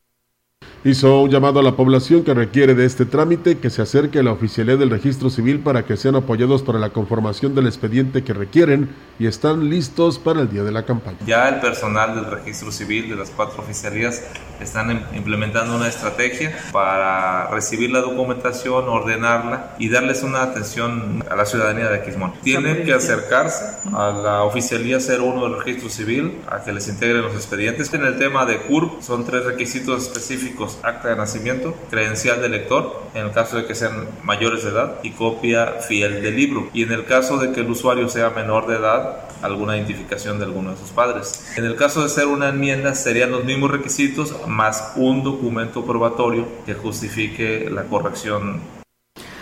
Hizo 0.88 1.24
un 1.24 1.30
llamado 1.30 1.60
a 1.60 1.64
la 1.64 1.76
población 1.76 2.24
que 2.24 2.34
requiere 2.34 2.74
de 2.74 2.86
este 2.86 3.06
trámite 3.06 3.58
que 3.58 3.70
se 3.70 3.82
acerque 3.82 4.20
a 4.20 4.24
la 4.24 4.32
oficialidad 4.32 4.78
del 4.78 4.90
registro 4.90 5.30
civil 5.30 5.60
para 5.60 5.84
que 5.84 5.98
sean 5.98 6.16
apoyados 6.16 6.64
para 6.64 6.80
la 6.80 6.92
conformación 6.92 7.54
del 7.54 7.68
expediente 7.68 8.24
que 8.24 8.32
requieren 8.32 8.96
y 9.20 9.28
están 9.28 9.70
listos 9.70 10.18
para 10.18 10.40
el 10.40 10.50
día 10.50 10.64
de 10.64 10.72
la 10.72 10.86
campaña. 10.86 11.18
Ya 11.26 11.50
el 11.50 11.60
personal 11.60 12.16
del 12.16 12.32
registro 12.32 12.72
civil 12.72 13.10
de 13.10 13.18
las 13.18 13.32
cuatro 13.32 13.62
oficialías 13.62 14.24
están 14.62 14.92
em, 14.92 15.02
implementando 15.14 15.76
una 15.76 15.90
estrategia 15.90 16.58
para 16.72 17.50
recibir 17.50 17.92
la 17.92 18.00
documentación, 18.00 18.88
ordenarla 18.88 19.76
y 19.80 19.90
darles 19.90 20.24
una 20.24 20.42
atención 20.42 21.22
a 21.30 21.36
la 21.36 21.46
ciudadanía 21.46 21.90
de 21.90 21.98
Aquismón. 21.98 22.32
Tienen 22.44 22.86
que 22.86 22.94
acercarse 22.94 23.66
a 23.94 24.12
la 24.12 24.44
oficialía 24.44 25.00
01 25.00 25.50
del 25.50 25.60
registro 25.64 25.90
civil 25.90 26.40
a 26.50 26.64
que 26.64 26.72
les 26.72 26.88
integren 26.88 27.24
los 27.24 27.34
expedientes. 27.34 27.94
En 27.94 28.06
el 28.06 28.18
tema 28.18 28.46
de 28.46 28.60
CURP 28.60 29.02
son 29.02 29.26
tres 29.26 29.44
requisitos 29.44 30.04
específicos, 30.04 30.77
acta 30.84 31.10
de 31.10 31.16
nacimiento, 31.16 31.76
credencial 31.90 32.42
de 32.42 32.50
lector, 32.50 33.04
en 33.14 33.26
el 33.26 33.32
caso 33.32 33.58
de 33.58 33.66
que 33.66 33.76
sean 33.76 34.08
mayores 34.24 34.64
de 34.64 34.70
edad, 34.70 34.96
y 35.04 35.12
copia 35.12 35.74
fiel 35.88 36.22
del 36.22 36.36
libro. 36.36 36.70
Y 36.74 36.84
en 36.84 36.92
el 36.92 37.06
caso 37.06 37.38
de 37.38 37.52
que 37.52 37.62
el 37.62 37.70
usuario 37.70 38.10
sea 38.10 38.30
menor 38.32 38.68
de 38.68 38.78
edad, 38.78 39.28
alguna 39.42 39.78
identificación 39.78 40.40
de 40.40 40.46
alguno 40.46 40.72
de 40.72 40.78
sus 40.78 40.90
padres. 40.90 41.54
En 41.58 41.66
el 41.66 41.76
caso 41.76 42.04
de 42.04 42.10
ser 42.10 42.28
una 42.28 42.50
enmienda, 42.50 42.96
serían 42.96 43.32
los 43.32 43.44
mismos 43.44 43.72
requisitos 43.72 44.36
más 44.48 44.94
un 44.96 45.24
documento 45.24 45.86
probatorio 45.86 46.48
que 46.66 46.74
justifique 46.74 47.70
la 47.70 47.84
corrección 47.84 48.78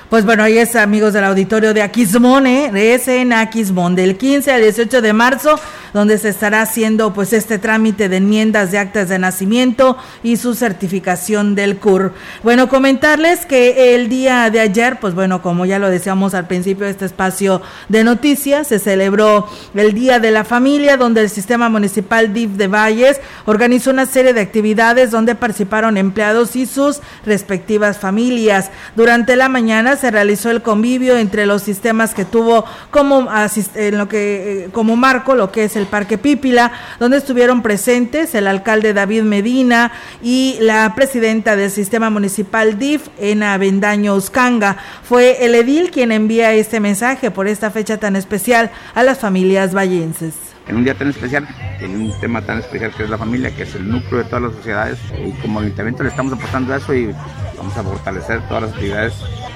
pues 0.10 0.24
bueno, 0.24 0.44
ahí 0.44 0.60
es 0.60 0.76
amigos 0.76 1.14
del 1.14 1.24
auditorio 1.24 1.74
de 1.74 1.82
Aquismón, 1.82 2.46
¿eh? 2.46 2.72
es 2.94 3.08
en 3.08 3.34
Aquismón, 3.34 3.96
del 3.96 4.18
15 4.18 4.52
al 4.52 4.62
18 4.62 5.02
de 5.02 5.14
marzo, 5.14 5.60
donde 5.96 6.18
se 6.18 6.28
estará 6.28 6.62
haciendo 6.62 7.14
pues 7.14 7.32
este 7.32 7.58
trámite 7.58 8.10
de 8.10 8.18
enmiendas 8.18 8.70
de 8.70 8.80
actas 8.80 9.08
de 9.08 9.18
nacimiento 9.18 9.96
y 10.24 10.36
su 10.36 10.54
certificación 10.54 11.56
del 11.56 11.78
CUR. 11.78 12.12
Bueno, 12.44 12.68
comentarles 12.68 13.46
que 13.46 13.96
el 13.96 14.10
día 14.10 14.50
de 14.50 14.60
ayer, 14.60 15.00
pues 15.00 15.16
bueno, 15.16 15.42
como 15.42 15.66
ya 15.66 15.80
lo 15.80 15.90
decíamos 15.90 16.34
al 16.34 16.48
principio 16.48 16.84
de 16.84 16.92
este 16.92 17.06
espacio 17.06 17.62
de 17.88 18.04
noticias, 18.04 18.68
se 18.68 18.80
celebró 18.80 19.48
el 19.74 19.94
Día 19.94 20.20
de 20.20 20.32
la 20.32 20.44
Familia, 20.44 20.98
donde 20.98 21.22
el 21.22 21.30
Sistema 21.30 21.70
Municipal 21.70 22.34
DIF 22.34 22.52
de 22.52 22.68
Valles 22.68 23.22
organizó 23.46 23.92
una 23.92 24.06
serie 24.06 24.34
de 24.34 24.42
actividades 24.42 25.12
donde 25.12 25.34
participaron 25.34 25.96
empleados 25.96 26.58
y 26.58 26.66
sus 26.66 27.00
respectivas 27.26 28.00
familias. 28.00 28.70
Durante 28.98 29.38
la 29.38 29.48
mañana 29.48 29.96
se 29.96 30.12
realizó 30.12 30.52
el 30.52 30.62
convivio 30.62 31.16
entre 31.16 31.46
los 31.46 31.62
sistemas 31.62 32.14
que 32.14 32.26
tuvo 32.26 32.66
como, 32.92 33.30
en 33.76 33.98
lo 33.98 34.10
que, 34.10 34.66
eh, 34.66 34.70
como 34.74 34.98
marco 34.98 35.36
lo 35.36 35.54
que 35.54 35.64
es 35.64 35.78
el 35.78 35.85
Parque 35.86 36.18
Pípila, 36.18 36.72
donde 37.00 37.18
estuvieron 37.18 37.62
presentes 37.62 38.36
el 38.36 38.48
alcalde 38.48 38.94
David 38.94 39.24
Medina 39.24 39.92
y 40.22 40.58
la 40.60 40.94
presidenta 40.96 41.56
del 41.56 41.72
sistema 41.72 42.10
municipal 42.10 42.78
DIF, 42.78 43.08
en 43.20 43.44
Avendaño 43.44 44.16
Uscanga. 44.16 44.78
Fue 45.04 45.46
el 45.46 45.56
edil 45.56 45.92
quien 45.92 46.12
envía 46.12 46.54
este 46.54 46.80
mensaje 46.80 47.32
por 47.32 47.48
esta 47.48 47.72
fecha 47.72 47.98
tan 47.98 48.16
especial 48.16 48.72
a 48.94 49.04
las 49.04 49.20
familias 49.20 49.74
vallenses 49.74 50.34
en 50.68 50.78
un 50.78 50.84
día 50.84 50.96
tan 50.96 51.10
especial, 51.10 51.48
en 51.80 51.96
un 51.96 52.20
tema 52.20 52.42
tan 52.42 52.60
especial 52.60 52.92
que 52.96 53.04
es 53.04 53.10
la 53.10 53.18
familia, 53.18 53.56
que 53.56 53.64
es 53.64 53.76
el 53.76 53.88
núcleo 53.90 54.24
de 54.24 54.26
todas 54.26 54.44
las 54.44 54.54
sociedades. 54.54 55.00
Y 55.24 55.32
como 55.42 55.60
ayuntamiento 55.60 56.04
le 56.04 56.10
estamos 56.10 56.34
apostando 56.34 56.74
a 56.74 56.78
eso 56.78 56.94
y 56.94 57.14
vamos 57.58 57.78
a 57.78 57.84
fortalecer 57.84 58.42
todas 58.48 58.64
las 58.64 58.72
actividades 58.72 59.14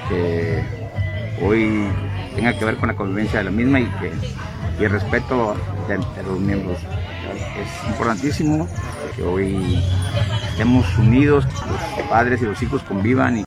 que 0.08 0.62
hoy 1.42 1.88
tenga 2.34 2.56
que 2.56 2.64
ver 2.64 2.76
con 2.76 2.88
la 2.88 2.94
convivencia 2.94 3.40
de 3.40 3.44
la 3.46 3.50
misma 3.50 3.80
y 3.80 3.86
que 3.86 4.12
y 4.80 4.84
el 4.84 4.90
respeto 4.90 5.54
de, 5.88 5.98
los 6.22 6.40
miembros. 6.40 6.78
Es 6.78 7.88
importantísimo 7.88 8.66
que 9.14 9.22
hoy 9.22 9.84
estemos 10.48 10.86
unidos, 10.98 11.44
los 11.96 12.06
padres 12.08 12.40
y 12.42 12.46
los 12.46 12.60
hijos 12.62 12.82
convivan 12.82 13.38
y 13.38 13.44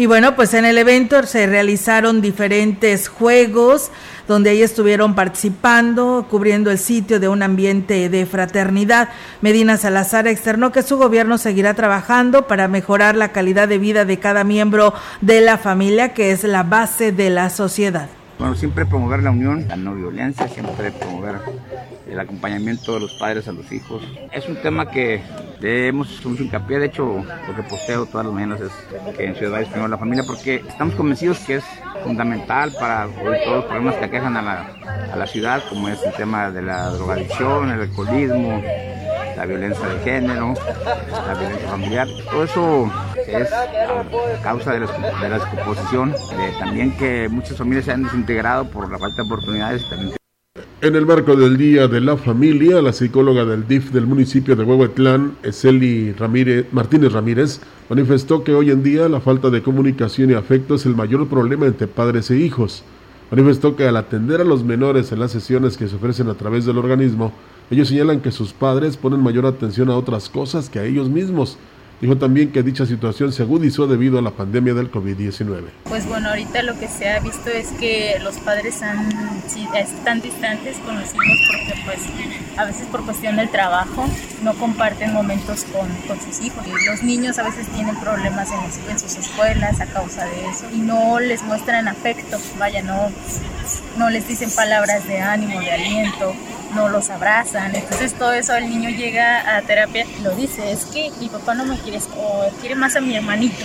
y 0.00 0.06
bueno, 0.06 0.34
pues 0.34 0.54
en 0.54 0.64
el 0.64 0.78
evento 0.78 1.22
se 1.24 1.46
realizaron 1.46 2.22
diferentes 2.22 3.08
juegos 3.08 3.90
donde 4.26 4.48
ahí 4.48 4.62
estuvieron 4.62 5.14
participando, 5.14 6.26
cubriendo 6.30 6.70
el 6.70 6.78
sitio 6.78 7.20
de 7.20 7.28
un 7.28 7.42
ambiente 7.42 8.08
de 8.08 8.24
fraternidad. 8.24 9.10
Medina 9.42 9.76
Salazar 9.76 10.26
externó 10.26 10.72
que 10.72 10.82
su 10.82 10.96
gobierno 10.96 11.36
seguirá 11.36 11.74
trabajando 11.74 12.46
para 12.46 12.66
mejorar 12.66 13.14
la 13.14 13.32
calidad 13.32 13.68
de 13.68 13.76
vida 13.76 14.06
de 14.06 14.18
cada 14.18 14.42
miembro 14.42 14.94
de 15.20 15.42
la 15.42 15.58
familia, 15.58 16.14
que 16.14 16.32
es 16.32 16.44
la 16.44 16.62
base 16.62 17.12
de 17.12 17.28
la 17.28 17.50
sociedad. 17.50 18.08
Bueno, 18.40 18.54
siempre 18.54 18.86
promover 18.86 19.22
la 19.22 19.32
unión, 19.32 19.68
la 19.68 19.76
no 19.76 19.94
violencia, 19.94 20.48
siempre 20.48 20.90
promover 20.92 21.34
el 22.08 22.18
acompañamiento 22.18 22.94
de 22.94 23.00
los 23.00 23.12
padres 23.12 23.46
a 23.48 23.52
los 23.52 23.70
hijos. 23.70 24.02
Es 24.32 24.48
un 24.48 24.56
tema 24.62 24.90
que 24.90 25.20
hemos 25.60 26.24
mucho 26.24 26.42
hincapié, 26.42 26.78
de 26.78 26.86
hecho 26.86 27.22
lo 27.22 27.54
que 27.54 27.62
posteo 27.64 28.06
todas 28.06 28.24
las 28.24 28.34
mañanas 28.34 28.62
es 28.62 29.14
que 29.14 29.26
en 29.26 29.34
Ciudad 29.34 29.52
Valles 29.52 29.68
primero 29.68 29.88
la 29.88 29.98
familia, 29.98 30.24
porque 30.26 30.62
estamos 30.66 30.94
convencidos 30.94 31.38
que 31.40 31.56
es 31.56 31.64
fundamental 32.02 32.72
para 32.80 33.08
todos 33.08 33.56
los 33.56 33.64
problemas 33.66 33.96
que 33.96 34.06
aquejan 34.06 34.34
a 34.38 34.40
la, 34.40 34.70
a 35.12 35.16
la 35.16 35.26
ciudad, 35.26 35.62
como 35.68 35.90
es 35.90 36.02
el 36.02 36.14
tema 36.14 36.50
de 36.50 36.62
la 36.62 36.88
drogadicción, 36.88 37.68
el 37.68 37.82
alcoholismo, 37.82 38.62
la 39.36 39.44
violencia 39.44 39.86
de 39.86 39.98
género, 40.00 40.54
la 41.26 41.34
violencia 41.34 41.68
familiar. 41.68 42.08
Todo 42.30 42.44
eso 42.44 42.90
es 43.32 44.40
causa 44.42 44.72
de 44.72 44.80
la, 44.80 44.86
de 44.86 45.28
la 45.28 45.38
descomposición, 45.38 46.12
de 46.12 46.58
también 46.58 46.96
que 46.96 47.28
muchas 47.28 47.56
familias 47.56 47.84
se 47.84 47.92
han 47.92 48.04
desintegrado 48.04 48.68
por 48.70 48.90
la 48.90 48.98
falta 48.98 49.22
de 49.22 49.28
oportunidades. 49.28 49.84
En 50.82 50.96
el 50.96 51.04
marco 51.04 51.36
del 51.36 51.58
Día 51.58 51.88
de 51.88 52.00
la 52.00 52.16
Familia, 52.16 52.80
la 52.80 52.92
psicóloga 52.92 53.44
del 53.44 53.68
DIF 53.68 53.90
del 53.90 54.06
municipio 54.06 54.56
de 54.56 54.64
Huehuetlán, 54.64 55.36
Eseli 55.42 56.12
Ramírez, 56.12 56.66
Martínez 56.72 57.12
Ramírez, 57.12 57.60
manifestó 57.88 58.42
que 58.42 58.54
hoy 58.54 58.70
en 58.70 58.82
día 58.82 59.08
la 59.08 59.20
falta 59.20 59.50
de 59.50 59.62
comunicación 59.62 60.30
y 60.30 60.34
afecto 60.34 60.76
es 60.76 60.86
el 60.86 60.96
mayor 60.96 61.28
problema 61.28 61.66
entre 61.66 61.86
padres 61.86 62.30
e 62.30 62.38
hijos. 62.38 62.82
Manifestó 63.30 63.76
que 63.76 63.86
al 63.86 63.96
atender 63.96 64.40
a 64.40 64.44
los 64.44 64.64
menores 64.64 65.12
en 65.12 65.20
las 65.20 65.30
sesiones 65.30 65.76
que 65.76 65.86
se 65.86 65.96
ofrecen 65.96 66.28
a 66.28 66.34
través 66.34 66.64
del 66.64 66.78
organismo, 66.78 67.32
ellos 67.70 67.88
señalan 67.88 68.20
que 68.20 68.32
sus 68.32 68.52
padres 68.52 68.96
ponen 68.96 69.22
mayor 69.22 69.46
atención 69.46 69.90
a 69.90 69.96
otras 69.96 70.28
cosas 70.28 70.68
que 70.68 70.80
a 70.80 70.84
ellos 70.84 71.08
mismos. 71.08 71.58
Dijo 72.00 72.16
también 72.16 72.50
que 72.50 72.62
dicha 72.62 72.86
situación 72.86 73.30
se 73.30 73.42
agudizó 73.42 73.86
debido 73.86 74.18
a 74.18 74.22
la 74.22 74.30
pandemia 74.30 74.72
del 74.72 74.90
COVID-19. 74.90 75.64
Pues 75.84 76.06
bueno, 76.08 76.30
ahorita 76.30 76.62
lo 76.62 76.78
que 76.78 76.88
se 76.88 77.10
ha 77.10 77.20
visto 77.20 77.50
es 77.50 77.68
que 77.72 78.16
los 78.22 78.36
padres 78.36 78.76
están 78.76 80.22
distantes 80.22 80.78
con 80.78 80.98
los 80.98 81.10
hijos 81.10 81.38
porque 81.46 81.82
pues 81.84 81.98
a 82.56 82.64
veces 82.64 82.86
por 82.86 83.04
cuestión 83.04 83.36
del 83.36 83.50
trabajo 83.50 84.06
no 84.42 84.54
comparten 84.54 85.12
momentos 85.12 85.64
con, 85.64 85.88
con 86.08 86.18
sus 86.22 86.40
hijos. 86.42 86.64
Y 86.66 86.86
los 86.86 87.02
niños 87.02 87.38
a 87.38 87.42
veces 87.42 87.66
tienen 87.68 87.94
problemas 87.96 88.48
en, 88.50 88.90
en 88.90 88.98
sus 88.98 89.16
escuelas 89.18 89.78
a 89.82 89.86
causa 89.86 90.24
de 90.24 90.48
eso 90.48 90.66
y 90.74 90.78
no 90.78 91.20
les 91.20 91.42
muestran 91.42 91.86
afecto, 91.86 92.38
vaya, 92.58 92.80
no, 92.80 93.10
no 93.98 94.08
les 94.08 94.26
dicen 94.26 94.50
palabras 94.56 95.06
de 95.06 95.20
ánimo, 95.20 95.60
de 95.60 95.70
aliento 95.70 96.34
no 96.74 96.88
los 96.88 97.10
abrazan. 97.10 97.74
Entonces 97.74 98.14
todo 98.14 98.32
eso 98.32 98.54
el 98.54 98.68
niño 98.68 98.90
llega 98.90 99.56
a 99.56 99.62
terapia 99.62 100.06
y 100.18 100.22
lo 100.22 100.34
dice, 100.34 100.72
es 100.72 100.84
que 100.86 101.10
mi 101.20 101.28
papá 101.28 101.54
no 101.54 101.64
me 101.64 101.78
quiere 101.78 101.98
o 102.16 102.48
quiere 102.60 102.74
más 102.74 102.96
a 102.96 103.00
mi 103.00 103.16
hermanito. 103.16 103.64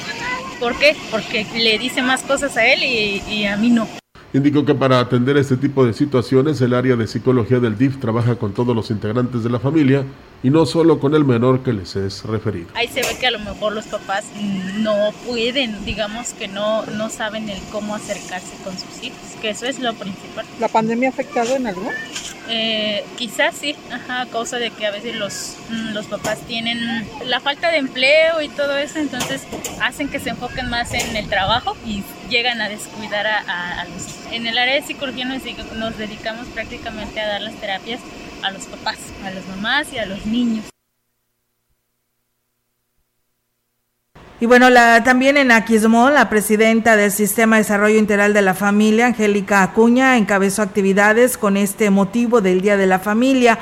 ¿Por 0.59 0.77
qué? 0.77 0.95
Porque 1.11 1.45
le 1.53 1.77
dice 1.77 2.01
más 2.01 2.21
cosas 2.21 2.55
a 2.57 2.65
él 2.65 2.83
y, 2.83 3.23
y 3.27 3.45
a 3.45 3.57
mí 3.57 3.69
no. 3.69 3.87
Indicó 4.35 4.65
que 4.65 4.75
para 4.75 4.99
atender 4.99 5.37
este 5.37 5.55
tipo 5.55 5.85
de 5.85 5.93
situaciones, 5.93 6.59
el 6.59 6.73
área 6.73 6.97
de 6.97 7.07
psicología 7.07 7.61
del 7.61 7.77
DIF 7.77 8.01
trabaja 8.01 8.35
con 8.35 8.53
todos 8.53 8.75
los 8.75 8.91
integrantes 8.91 9.43
de 9.43 9.49
la 9.49 9.59
familia 9.59 10.03
y 10.43 10.49
no 10.49 10.65
solo 10.65 10.99
con 10.99 11.15
el 11.15 11.23
menor 11.23 11.63
que 11.63 11.71
les 11.71 11.95
es 11.95 12.23
referido. 12.25 12.67
Ahí 12.73 12.89
se 12.89 13.01
ve 13.01 13.17
que 13.17 13.27
a 13.27 13.31
lo 13.31 13.39
mejor 13.39 13.71
los 13.71 13.85
papás 13.85 14.25
no 14.79 15.11
pueden, 15.25 15.85
digamos 15.85 16.33
que 16.33 16.49
no, 16.49 16.85
no 16.85 17.09
saben 17.09 17.47
el 17.47 17.59
cómo 17.71 17.95
acercarse 17.95 18.57
con 18.65 18.77
sus 18.77 19.03
hijos, 19.03 19.17
que 19.41 19.51
eso 19.51 19.67
es 19.67 19.79
lo 19.79 19.93
principal. 19.93 20.45
¿La 20.59 20.67
pandemia 20.67 21.07
ha 21.07 21.11
afectado 21.13 21.55
en 21.55 21.67
algo? 21.67 21.89
Eh, 22.47 23.03
quizás 23.17 23.55
sí, 23.55 23.75
ajá, 23.91 24.21
a 24.21 24.25
causa 24.27 24.57
de 24.57 24.69
que 24.69 24.85
a 24.85 24.91
veces 24.91 25.15
los, 25.15 25.57
mm, 25.69 25.93
los 25.93 26.05
papás 26.05 26.39
tienen 26.41 26.79
la 27.25 27.39
falta 27.39 27.71
de 27.71 27.77
empleo 27.77 28.41
y 28.41 28.49
todo 28.49 28.77
eso, 28.77 28.99
entonces 28.99 29.41
hacen 29.81 30.09
que 30.09 30.19
se 30.19 30.29
enfoquen 30.29 30.69
más 30.69 30.93
en 30.93 31.15
el 31.15 31.27
trabajo 31.27 31.75
y 31.85 32.03
llegan 32.29 32.61
a 32.61 32.69
descuidar 32.69 33.25
a, 33.25 33.81
a, 33.81 33.85
los 33.85 34.05
En 34.31 34.45
el 34.45 34.57
área 34.57 34.75
de 34.75 34.81
psicología 34.83 35.25
nos, 35.25 35.41
nos 35.75 35.97
dedicamos 35.97 36.47
prácticamente 36.47 37.19
a 37.19 37.27
dar 37.27 37.41
las 37.41 37.55
terapias 37.55 37.99
a 38.43 38.51
los 38.51 38.65
papás, 38.65 38.97
a 39.23 39.31
las 39.31 39.45
mamás 39.47 39.91
y 39.91 39.97
a 39.97 40.05
los 40.05 40.25
niños. 40.25 40.74
Y 44.39 44.47
bueno, 44.47 44.69
la, 44.69 45.01
también 45.03 45.37
en 45.37 45.51
Aquismón, 45.51 46.13
la 46.13 46.29
presidenta 46.29 46.97
del 46.97 47.11
Sistema 47.11 47.55
de 47.55 47.61
Desarrollo 47.61 47.97
Integral 47.97 48.33
de 48.33 48.41
la 48.41 48.53
Familia, 48.53 49.07
Angélica 49.07 49.63
Acuña, 49.63 50.17
encabezó 50.17 50.61
actividades 50.61 51.37
con 51.37 51.55
este 51.55 51.89
motivo 51.89 52.41
del 52.41 52.59
Día 52.59 52.75
de 52.75 52.85
la 52.85 52.99
Familia. 52.99 53.59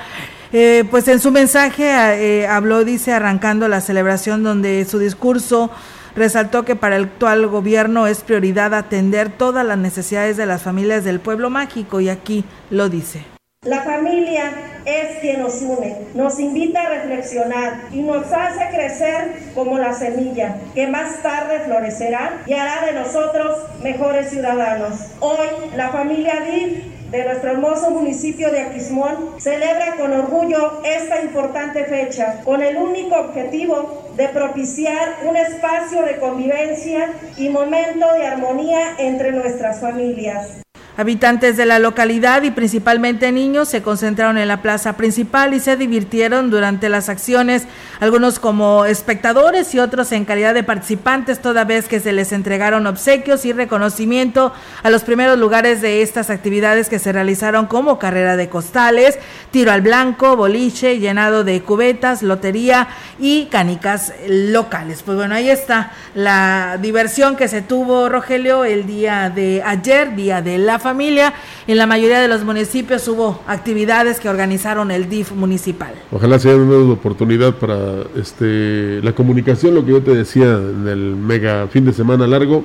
Eh, 0.52 0.84
pues 0.90 1.08
en 1.08 1.20
su 1.20 1.32
mensaje 1.32 1.86
eh, 1.86 2.48
habló, 2.48 2.84
dice, 2.84 3.14
arrancando 3.14 3.68
la 3.68 3.82
celebración 3.82 4.42
donde 4.42 4.84
su 4.86 4.98
discurso 4.98 5.70
resaltó 6.16 6.64
que 6.66 6.76
para 6.76 6.96
el 6.96 7.06
actual 7.06 7.48
gobierno 7.48 8.08
es 8.08 8.22
prioridad 8.22 8.74
atender 8.74 9.30
todas 9.30 9.66
las 9.66 9.78
necesidades 9.78 10.38
de 10.38 10.46
las 10.48 10.62
familias 10.62 11.04
del 11.04 11.20
pueblo 11.20 11.50
mágico 11.50 12.02
y 12.02 12.10
aquí 12.10 12.46
lo 12.70 12.90
dice. 12.90 13.33
La 13.66 13.82
familia 13.84 14.52
es 14.84 15.20
quien 15.22 15.40
nos 15.40 15.62
une, 15.62 15.96
nos 16.16 16.38
invita 16.38 16.82
a 16.82 16.90
reflexionar 16.90 17.84
y 17.94 18.02
nos 18.02 18.30
hace 18.34 18.68
crecer 18.76 19.36
como 19.56 19.80
la 19.80 19.94
semilla 19.94 20.58
que 20.76 20.86
más 20.88 21.22
tarde 21.22 21.62
florecerá 21.62 22.42
y 22.46 22.56
hará 22.56 22.86
de 22.86 22.92
nosotros 22.92 23.58
mejores 23.82 24.32
ciudadanos. 24.32 25.12
Hoy 25.22 25.48
la 25.78 25.92
familia 25.92 26.42
DIF 26.42 26.94
de 27.10 27.24
nuestro 27.24 27.52
hermoso 27.52 27.92
municipio 27.92 28.52
de 28.52 28.60
Aquismón 28.60 29.40
celebra 29.40 29.96
con 29.96 30.12
orgullo 30.12 30.82
esta 30.84 31.22
importante 31.22 31.86
fecha 31.86 32.42
con 32.44 32.62
el 32.62 32.76
único 32.76 33.16
objetivo 33.16 34.12
de 34.18 34.28
propiciar 34.28 35.20
un 35.24 35.38
espacio 35.38 36.02
de 36.02 36.18
convivencia 36.18 37.14
y 37.38 37.48
momento 37.48 38.12
de 38.14 38.26
armonía 38.26 38.96
entre 38.98 39.32
nuestras 39.32 39.80
familias. 39.80 40.63
Habitantes 40.96 41.58
de 41.58 41.66
la 41.66 41.80
localidad 41.80 42.44
y 42.44 42.52
principalmente 42.52 43.32
niños 43.32 43.68
se 43.68 43.82
concentraron 43.82 44.38
en 44.38 44.48
la 44.48 44.62
plaza 44.62 44.94
principal 44.94 45.56
y 45.56 45.60
se 45.60 45.76
divirtieron 45.76 46.52
durante 46.52 46.88
las 46.88 47.10
acciones, 47.10 47.64
algunos 48.00 48.38
como 48.38 48.86
espectadores 48.86 49.74
y 49.74 49.80
otros 49.80 50.12
en 50.12 50.24
calidad 50.24 50.54
de 50.54 50.62
participantes, 50.62 51.42
toda 51.42 51.64
vez 51.64 51.88
que 51.88 52.00
se 52.00 52.14
les 52.14 52.32
entregaron 52.32 52.86
obsequios 52.86 53.44
y 53.46 53.54
reconocimiento 53.54 54.54
a 54.84 54.92
los 54.92 55.04
primeros 55.04 55.40
lugares 55.40 55.82
de 55.82 56.04
estas 56.04 56.30
actividades 56.30 56.90
que 56.90 57.00
se 57.00 57.12
realizaron 57.12 57.66
como 57.66 57.98
carrera 57.98 58.38
de 58.38 58.50
costales, 58.50 59.18
tiro 59.50 59.72
al 59.72 59.82
blanco, 59.82 60.36
boliche, 60.36 61.00
llenado 61.00 61.44
de 61.44 61.64
cubetas, 61.64 62.22
lotería 62.22 62.88
y 63.18 63.46
canicas 63.46 64.14
locales. 64.28 65.02
Pues 65.02 65.18
bueno, 65.18 65.34
ahí 65.34 65.50
está 65.50 65.92
la 66.14 66.78
diversión 66.80 67.36
que 67.36 67.48
se 67.48 67.64
tuvo, 67.64 68.10
Rogelio, 68.10 68.64
el 68.64 68.86
día 68.86 69.32
de 69.32 69.64
ayer, 69.66 70.16
día 70.16 70.44
de 70.44 70.60
la 70.60 70.83
familia. 70.84 71.34
En 71.66 71.78
la 71.78 71.88
mayoría 71.88 72.20
de 72.20 72.28
los 72.28 72.44
municipios 72.44 73.08
hubo 73.08 73.42
actividades 73.48 74.20
que 74.20 74.30
organizaron 74.30 74.92
el 74.92 75.10
DIF 75.10 75.32
municipal. 75.32 75.94
Ojalá 76.12 76.38
sea 76.38 76.56
una 76.56 76.94
oportunidad 76.94 77.56
para 77.56 78.04
este 78.16 79.02
la 79.02 79.14
comunicación, 79.14 79.74
lo 79.74 79.84
que 79.84 79.92
yo 79.92 80.04
te 80.04 80.14
decía 80.14 80.46
en 80.46 80.88
el 80.88 81.16
mega 81.16 81.68
fin 81.68 81.86
de 81.86 81.94
semana 81.94 82.28
largo, 82.28 82.64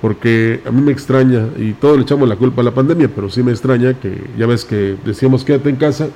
porque 0.00 0.62
a 0.64 0.70
mí 0.70 0.80
me 0.80 0.92
extraña, 0.92 1.48
y 1.58 1.72
todos 1.72 1.96
le 1.96 2.02
echamos 2.04 2.28
la 2.28 2.36
culpa 2.36 2.62
a 2.62 2.64
la 2.64 2.72
pandemia, 2.72 3.10
pero 3.14 3.28
sí 3.28 3.42
me 3.42 3.50
extraña 3.50 3.94
que 3.94 4.24
ya 4.38 4.46
ves 4.46 4.64
que 4.64 4.96
decíamos 5.04 5.44
quédate 5.44 5.68
en 5.68 5.76
casa 5.76 6.08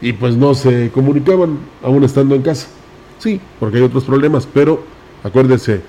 y 0.00 0.12
pues 0.12 0.36
no 0.36 0.54
se 0.54 0.90
comunicaban 0.90 1.58
aún 1.82 2.02
estando 2.04 2.34
en 2.34 2.42
casa. 2.42 2.68
Sí, 3.18 3.40
porque 3.60 3.78
hay 3.78 3.82
otros 3.84 4.04
problemas, 4.04 4.46
pero 4.52 4.82
acuérdese, 5.22 5.80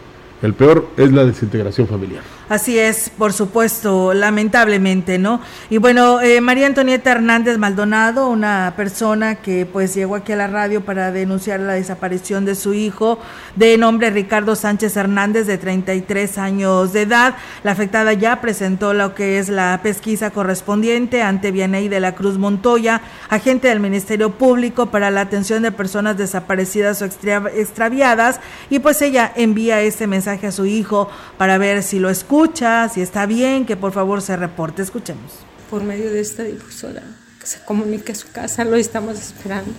el 0.42 0.54
peor 0.54 0.88
es 0.98 1.12
la 1.12 1.26
desintegración 1.26 1.88
familiar. 1.88 2.24
Así 2.50 2.80
es, 2.80 3.10
por 3.10 3.34
supuesto, 3.34 4.14
lamentablemente, 4.14 5.18
¿no? 5.18 5.42
Y 5.70 5.80
bueno, 5.80 6.22
eh, 6.22 6.40
María 6.40 6.68
Antonieta 6.68 7.12
Hernández 7.12 7.58
Maldonado, 7.58 8.30
una 8.30 8.74
persona 8.78 9.36
que 9.36 9.66
pues 9.66 9.94
llegó 9.94 10.16
aquí 10.16 10.32
a 10.32 10.38
la 10.38 10.48
radio 10.48 10.86
para 10.86 11.12
denunciar 11.12 11.60
la 11.60 11.74
desaparición 11.74 12.46
de 12.46 12.56
su 12.56 12.74
hijo, 12.74 13.20
de 13.58 13.78
nombre 13.78 14.12
Ricardo 14.12 14.56
Sánchez 14.56 14.96
Hernández, 14.96 15.46
de 15.46 15.58
33 15.58 16.38
años 16.38 16.94
de 16.94 17.02
edad. 17.02 17.36
La 17.66 17.72
afectada 17.74 18.14
ya 18.14 18.40
presentó 18.40 18.94
lo 18.94 19.14
que 19.14 19.40
es 19.40 19.50
la 19.50 19.82
pesquisa 19.84 20.30
correspondiente 20.30 21.22
ante 21.22 21.52
Vianey 21.52 21.90
de 21.90 22.00
la 22.00 22.16
Cruz 22.16 22.38
Montoya, 22.38 23.02
agente 23.28 23.68
del 23.68 23.82
Ministerio 23.82 24.30
Público 24.38 24.86
para 24.86 25.12
la 25.12 25.20
atención 25.20 25.64
de 25.64 25.74
personas 25.74 26.18
desaparecidas 26.18 27.02
o 27.02 27.06
extraviadas, 27.06 28.40
y 28.70 28.80
pues 28.80 29.02
ella 29.02 29.34
envía 29.36 29.82
este 29.82 30.08
mensaje 30.08 30.48
a 30.48 30.54
su 30.54 30.66
hijo 30.66 31.10
para 31.38 31.58
ver 31.58 31.84
si 31.84 32.00
lo 32.00 32.10
escucha 32.10 32.37
escucha, 32.38 32.88
si 32.88 33.02
está 33.02 33.26
bien, 33.26 33.66
que 33.66 33.76
por 33.76 33.94
favor 33.94 34.22
se 34.22 34.38
reporte. 34.38 34.84
Escuchemos. 34.84 35.40
Por 35.72 35.84
medio 35.84 36.12
de 36.12 36.20
esta 36.20 36.44
difusora, 36.44 37.02
que 37.40 37.48
se 37.48 37.60
comunique 37.66 38.12
a 38.12 38.16
su 38.16 38.32
casa, 38.32 38.64
lo 38.64 38.76
estamos 38.76 39.18
esperando. 39.18 39.72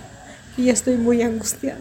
Y 0.57 0.69
estoy 0.69 0.97
muy 0.97 1.21
angustiada. 1.21 1.79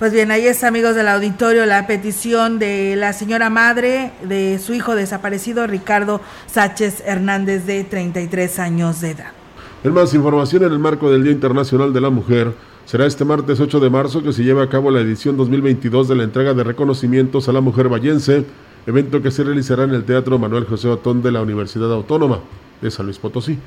Pues 0.00 0.12
bien, 0.12 0.32
ahí 0.32 0.44
es, 0.44 0.64
amigos 0.64 0.96
del 0.96 1.06
auditorio, 1.06 1.66
la 1.66 1.86
petición 1.86 2.58
de 2.58 2.96
la 2.96 3.12
señora 3.12 3.48
madre 3.48 4.10
de 4.24 4.58
su 4.58 4.74
hijo 4.74 4.96
desaparecido, 4.96 5.68
Ricardo 5.68 6.20
Sánchez 6.46 7.04
Hernández, 7.06 7.64
de 7.64 7.84
33 7.84 8.58
años 8.58 9.00
de 9.00 9.10
edad. 9.10 9.30
En 9.84 9.94
más 9.94 10.12
información, 10.14 10.64
en 10.64 10.72
el 10.72 10.80
marco 10.80 11.12
del 11.12 11.22
Día 11.22 11.32
Internacional 11.32 11.92
de 11.92 12.00
la 12.00 12.10
Mujer, 12.10 12.54
será 12.86 13.06
este 13.06 13.24
martes 13.24 13.60
8 13.60 13.78
de 13.78 13.88
marzo 13.88 14.20
que 14.20 14.32
se 14.32 14.42
lleva 14.42 14.64
a 14.64 14.68
cabo 14.68 14.90
la 14.90 15.00
edición 15.00 15.36
2022 15.36 16.08
de 16.08 16.16
la 16.16 16.24
entrega 16.24 16.54
de 16.54 16.64
reconocimientos 16.64 17.48
a 17.48 17.52
la 17.52 17.60
mujer 17.60 17.88
vallense 17.88 18.44
evento 18.90 19.22
que 19.22 19.30
se 19.30 19.42
realizará 19.42 19.84
en 19.84 19.94
el 19.94 20.04
Teatro 20.04 20.38
Manuel 20.38 20.64
José 20.64 20.88
Otón 20.88 21.22
de 21.22 21.32
la 21.32 21.42
Universidad 21.42 21.92
Autónoma 21.92 22.40
de 22.80 22.90
San 22.90 23.06
Luis 23.06 23.18
Potosí. 23.18 23.58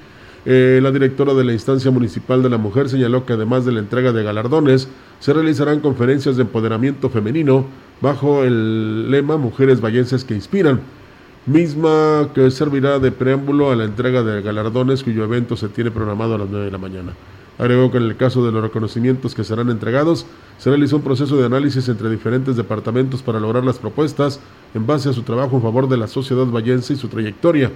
Eh, 0.46 0.80
la 0.84 0.92
directora 0.92 1.34
de 1.34 1.44
la 1.46 1.54
instancia 1.54 1.90
municipal 1.90 2.44
de 2.44 2.50
la 2.50 2.58
mujer 2.58 2.90
señaló 2.90 3.26
que 3.26 3.34
además 3.34 3.66
de 3.66 3.72
la 3.72 3.80
entrega 3.80 4.12
de 4.12 4.24
galardones, 4.24 4.90
se 5.20 5.34
realizarán 5.34 5.80
conferencias 5.80 6.36
de 6.36 6.42
empoderamiento 6.42 7.10
femenino 7.10 7.66
bajo 8.02 8.44
el 8.44 9.10
lema 9.10 9.38
Mujeres 9.38 9.80
Vallenses 9.80 10.26
que 10.26 10.34
Inspiran, 10.34 10.82
misma 11.46 12.30
que 12.36 12.52
servirá 12.52 13.00
de 13.00 13.12
preámbulo 13.12 13.72
a 13.72 13.76
la 13.76 13.86
entrega 13.86 14.22
de 14.24 14.42
galardones 14.42 15.04
cuyo 15.04 15.24
evento 15.24 15.56
se 15.56 15.70
tiene 15.70 15.92
programado 15.92 16.36
a 16.36 16.40
las 16.40 16.50
9 16.50 16.66
de 16.66 16.72
la 16.72 16.78
mañana. 16.78 17.14
Agregó 17.60 17.92
que 17.92 17.98
en 17.98 18.04
el 18.04 18.18
caso 18.18 18.46
de 18.46 18.52
los 18.52 18.64
reconocimientos 18.64 19.36
que 19.36 19.44
serán 19.44 19.70
entregados, 19.70 20.26
se 20.58 20.70
realizó 20.70 20.98
un 20.98 21.04
proceso 21.04 21.38
de 21.38 21.46
análisis 21.46 21.88
entre 21.88 22.10
diferentes 22.10 22.56
departamentos 22.56 23.22
para 23.22 23.40
lograr 23.40 23.64
las 23.64 23.78
propuestas 23.78 24.40
en 24.74 24.88
base 24.88 25.10
a 25.10 25.14
su 25.14 25.22
trabajo 25.22 25.56
en 25.56 25.62
favor 25.62 25.88
de 25.88 25.98
la 25.98 26.08
sociedad 26.08 26.46
vallense 26.46 26.94
y 26.94 26.98
su 26.98 27.10
trayectoria, 27.10 27.72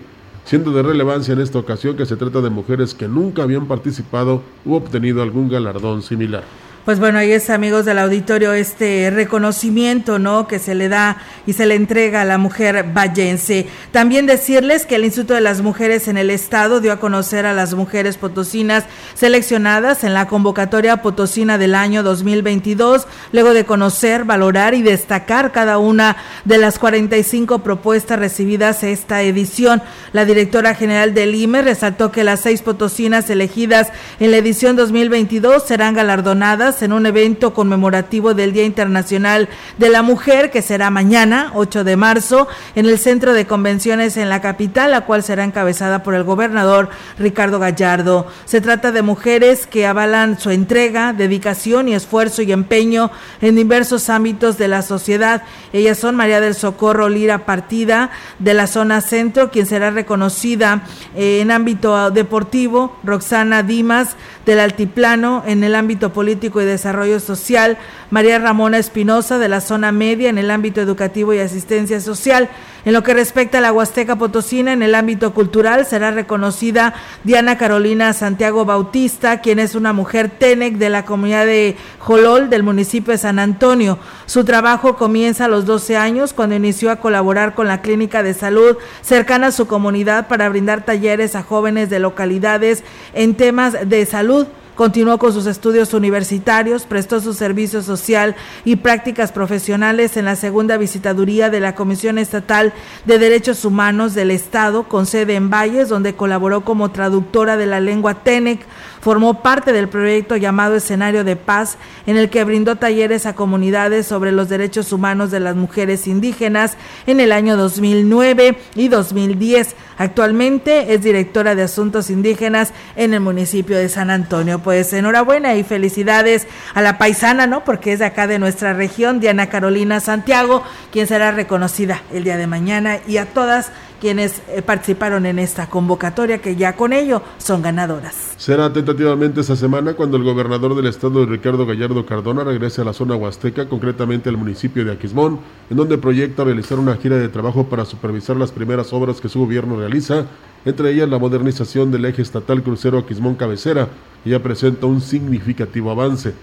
siendo 0.45 0.71
de 0.71 0.81
relevancia 0.81 1.33
en 1.33 1.41
esta 1.41 1.59
ocasión 1.59 1.95
que 1.95 2.05
se 2.05 2.15
trata 2.15 2.41
de 2.41 2.49
mujeres 2.49 2.93
que 2.93 3.07
nunca 3.07 3.43
habían 3.43 3.67
participado 3.67 4.41
u 4.65 4.73
obtenido 4.73 5.21
algún 5.21 5.49
galardón 5.49 6.01
similar. 6.01 6.43
Pues 6.87 7.01
bueno, 7.01 7.19
ahí 7.19 7.33
es, 7.33 7.49
amigos 7.49 7.83
del 7.83 7.99
auditorio, 7.99 8.53
este 8.53 9.09
reconocimiento, 9.09 10.19
¿no? 10.19 10.47
Que 10.47 10.57
se 10.57 10.73
le 10.73 10.87
da 10.87 11.17
y 11.45 11.51
se 11.51 11.65
le 11.65 11.75
entrega 11.75 12.21
a 12.21 12.23
la 12.23 12.37
mujer 12.37 12.93
vallense. 12.93 13.67
También 13.91 14.25
decirles 14.25 14.85
que 14.85 14.95
el 14.95 15.03
Instituto 15.03 15.33
de 15.33 15.41
las 15.41 15.59
Mujeres 15.59 16.07
en 16.07 16.15
el 16.15 16.29
Estado 16.29 16.79
dio 16.79 16.93
a 16.93 16.99
conocer 17.01 17.45
a 17.45 17.51
las 17.51 17.73
mujeres 17.73 18.15
potosinas 18.15 18.85
seleccionadas 19.15 20.05
en 20.05 20.13
la 20.13 20.29
convocatoria 20.29 21.01
potosina 21.01 21.57
del 21.57 21.75
año 21.75 22.03
2022, 22.03 23.05
luego 23.33 23.53
de 23.53 23.65
conocer, 23.65 24.23
valorar 24.23 24.73
y 24.73 24.81
destacar 24.81 25.51
cada 25.51 25.79
una 25.79 26.15
de 26.45 26.57
las 26.57 26.79
45 26.79 27.59
propuestas 27.63 28.17
recibidas 28.17 28.83
esta 28.83 29.23
edición. 29.23 29.81
La 30.13 30.23
directora 30.23 30.73
general 30.73 31.13
del 31.13 31.35
IME 31.35 31.63
resaltó 31.63 32.13
que 32.13 32.23
las 32.23 32.39
seis 32.39 32.61
potosinas 32.61 33.29
elegidas 33.29 33.89
en 34.21 34.31
la 34.31 34.37
edición 34.37 34.77
2022 34.77 35.67
serán 35.67 35.93
galardonadas 35.93 36.76
en 36.81 36.93
un 36.93 37.05
evento 37.05 37.53
conmemorativo 37.53 38.33
del 38.33 38.53
Día 38.53 38.65
Internacional 38.65 39.49
de 39.77 39.89
la 39.89 40.01
Mujer 40.01 40.51
que 40.51 40.61
será 40.61 40.89
mañana, 40.89 41.51
8 41.55 41.83
de 41.83 41.95
marzo, 41.95 42.47
en 42.75 42.85
el 42.85 42.97
Centro 42.99 43.33
de 43.33 43.47
Convenciones 43.47 44.17
en 44.17 44.29
la 44.29 44.41
capital, 44.41 44.91
la 44.91 45.01
cual 45.01 45.23
será 45.23 45.43
encabezada 45.43 46.03
por 46.03 46.15
el 46.15 46.23
gobernador 46.23 46.89
Ricardo 47.19 47.59
Gallardo. 47.59 48.27
Se 48.45 48.61
trata 48.61 48.91
de 48.91 49.01
mujeres 49.01 49.67
que 49.67 49.85
avalan 49.85 50.39
su 50.39 50.51
entrega, 50.51 51.13
dedicación 51.13 51.87
y 51.87 51.93
esfuerzo 51.93 52.41
y 52.41 52.51
empeño 52.51 53.11
en 53.41 53.55
diversos 53.55 54.09
ámbitos 54.09 54.57
de 54.57 54.67
la 54.67 54.81
sociedad. 54.81 55.43
Ellas 55.73 55.97
son 55.97 56.15
María 56.15 56.41
del 56.41 56.55
Socorro 56.55 57.09
Lira 57.09 57.45
Partida 57.45 58.11
de 58.39 58.53
la 58.53 58.67
zona 58.67 59.01
centro, 59.01 59.51
quien 59.51 59.65
será 59.65 59.91
reconocida 59.91 60.83
en 61.15 61.51
ámbito 61.51 62.11
deportivo, 62.11 62.97
Roxana 63.03 63.63
Dimas 63.63 64.15
del 64.47 64.61
Altiplano 64.61 65.43
en 65.45 65.65
el 65.65 65.75
ámbito 65.75 66.13
político 66.13 66.61
y 66.61 66.65
desarrollo 66.65 67.19
social, 67.19 67.77
María 68.09 68.39
Ramona 68.39 68.77
Espinosa 68.77 69.37
de 69.39 69.49
la 69.49 69.59
zona 69.59 69.91
media 69.91 70.29
en 70.29 70.37
el 70.37 70.49
ámbito 70.49 70.79
educativo 70.79 71.33
y 71.33 71.39
asistencia 71.39 71.99
social. 71.99 72.49
En 72.87 72.93
lo 72.93 73.03
que 73.03 73.13
respecta 73.13 73.57
a 73.57 73.61
la 73.61 73.73
Huasteca 73.73 74.15
Potosina, 74.15 74.71
en 74.71 74.81
el 74.81 74.95
ámbito 74.95 75.33
cultural 75.33 75.85
será 75.85 76.11
reconocida 76.11 76.93
Diana 77.25 77.57
Carolina 77.57 78.13
Santiago 78.13 78.63
Bautista, 78.63 79.41
quien 79.41 79.59
es 79.59 79.75
una 79.75 79.91
mujer 79.91 80.29
TENEC 80.29 80.77
de 80.77 80.89
la 80.89 81.03
comunidad 81.03 81.45
de 81.45 81.75
Jolol 81.99 82.49
del 82.49 82.63
municipio 82.63 83.11
de 83.11 83.17
San 83.17 83.39
Antonio. 83.39 83.99
Su 84.25 84.45
trabajo 84.45 84.95
comienza 84.95 85.43
a 85.43 85.47
los 85.49 85.65
12 85.65 85.97
años 85.97 86.31
cuando 86.31 86.55
inició 86.55 86.89
a 86.89 87.01
colaborar 87.01 87.55
con 87.55 87.67
la 87.67 87.81
clínica 87.81 88.23
de 88.23 88.33
salud 88.33 88.77
cercana 89.01 89.47
a 89.47 89.51
su 89.51 89.67
comunidad 89.67 90.29
para 90.29 90.47
brindar 90.47 90.85
talleres 90.85 91.35
a 91.35 91.43
jóvenes 91.43 91.89
de 91.89 91.99
localidades 91.99 92.85
en 93.13 93.35
temas 93.35 93.75
de 93.85 94.05
salud. 94.05 94.47
Continuó 94.77 95.17
con 95.17 95.33
sus 95.33 95.47
estudios 95.47 95.95
universitarios, 95.95 96.83
prestó 96.83 97.19
su 97.19 97.33
servicio 97.33 97.81
social 97.81 98.35
y 98.63 98.75
prácticas 98.75 99.31
profesionales 99.31 100.17
en 100.17 100.25
la 100.25 100.35
segunda 100.35 100.77
visitaduría 100.77 101.49
de 101.49 101.59
la 101.59 101.73
Comisión 101.73 102.19
Estatal 102.19 102.73
de 103.05 103.17
Derechos 103.17 103.65
Humanos 103.65 104.13
del 104.13 104.29
Estado, 104.29 104.83
con 104.83 105.07
sede 105.07 105.33
en 105.33 105.49
Valles, 105.49 105.89
donde 105.89 106.13
colaboró 106.13 106.63
como 106.63 106.91
traductora 106.91 107.57
de 107.57 107.65
la 107.65 107.79
lengua 107.79 108.23
TENEC 108.23 108.67
formó 109.07 109.41
parte 109.41 109.71
del 109.71 109.87
proyecto 109.87 110.35
llamado 110.35 110.75
Escenario 110.75 111.23
de 111.23 111.37
Paz, 111.37 111.77
en 112.07 112.17
el 112.17 112.29
que 112.29 112.43
brindó 112.43 112.75
talleres 112.75 113.25
a 113.25 113.35
comunidades 113.35 114.05
sobre 114.05 114.33
los 114.33 114.49
derechos 114.49 114.91
humanos 114.91 115.31
de 115.31 115.39
las 115.39 115.55
mujeres 115.55 116.07
indígenas 116.07 116.75
en 117.05 117.21
el 117.21 117.31
año 117.31 117.55
2009 117.55 118.57
y 118.75 118.89
2010. 118.89 119.75
Actualmente 119.97 120.93
es 120.93 121.03
directora 121.03 121.55
de 121.55 121.63
Asuntos 121.63 122.09
Indígenas 122.09 122.73
en 122.97 123.13
el 123.13 123.21
municipio 123.21 123.77
de 123.77 123.87
San 123.87 124.09
Antonio. 124.09 124.59
Pues 124.67 124.91
enhorabuena 124.91 125.55
y 125.55 125.63
felicidades 125.63 126.45
a 126.73 126.81
la 126.81 126.97
paisana, 126.97 127.47
¿no? 127.47 127.63
Porque 127.63 127.93
es 127.93 127.99
de 127.99 128.05
acá 128.05 128.27
de 128.27 128.37
nuestra 128.37 128.73
región, 128.73 129.21
Diana 129.21 129.47
Carolina 129.47 130.01
Santiago, 130.01 130.61
quien 130.91 131.07
será 131.07 131.31
reconocida 131.31 132.01
el 132.11 132.25
día 132.25 132.35
de 132.35 132.47
mañana 132.47 132.97
y 133.07 133.15
a 133.15 133.27
todas 133.27 133.71
quienes 134.01 134.41
eh, 134.49 134.61
participaron 134.61 135.25
en 135.25 135.39
esta 135.39 135.67
convocatoria 135.67 136.39
que 136.39 136.57
ya 136.57 136.73
con 136.73 136.91
ello 136.91 137.21
son 137.37 137.61
ganadoras. 137.61 138.33
Será 138.35 138.73
tentativamente 138.73 139.39
esta 139.39 139.55
semana 139.55 139.93
cuando 139.93 140.17
el 140.17 140.23
gobernador 140.23 140.75
del 140.75 140.87
estado 140.87 141.25
Ricardo 141.25 141.65
Gallardo 141.65 142.05
Cardona 142.05 142.43
regrese 142.43 142.81
a 142.81 142.83
la 142.83 142.91
zona 142.91 143.15
huasteca, 143.15 143.69
concretamente 143.69 144.27
al 144.27 144.35
municipio 144.35 144.83
de 144.83 144.91
Aquismón, 144.91 145.39
en 145.69 145.77
donde 145.77 145.97
proyecta 145.97 146.43
realizar 146.43 146.77
una 146.77 146.97
gira 146.97 147.15
de 147.15 147.29
trabajo 147.29 147.67
para 147.69 147.85
supervisar 147.85 148.35
las 148.35 148.51
primeras 148.51 148.91
obras 148.91 149.21
que 149.21 149.29
su 149.29 149.39
gobierno 149.39 149.77
realiza, 149.77 150.25
entre 150.67 150.91
ellas 150.91 151.07
la 151.07 151.17
modernización 151.17 151.91
del 151.91 152.03
eje 152.03 152.21
estatal 152.21 152.61
crucero 152.61 152.97
Aquismón 152.97 153.35
Cabecera, 153.35 153.87
que 154.21 154.31
ya 154.31 154.43
presenta 154.43 154.85
un 154.85 154.99
significativo 154.99 155.91
avance. 155.91 156.33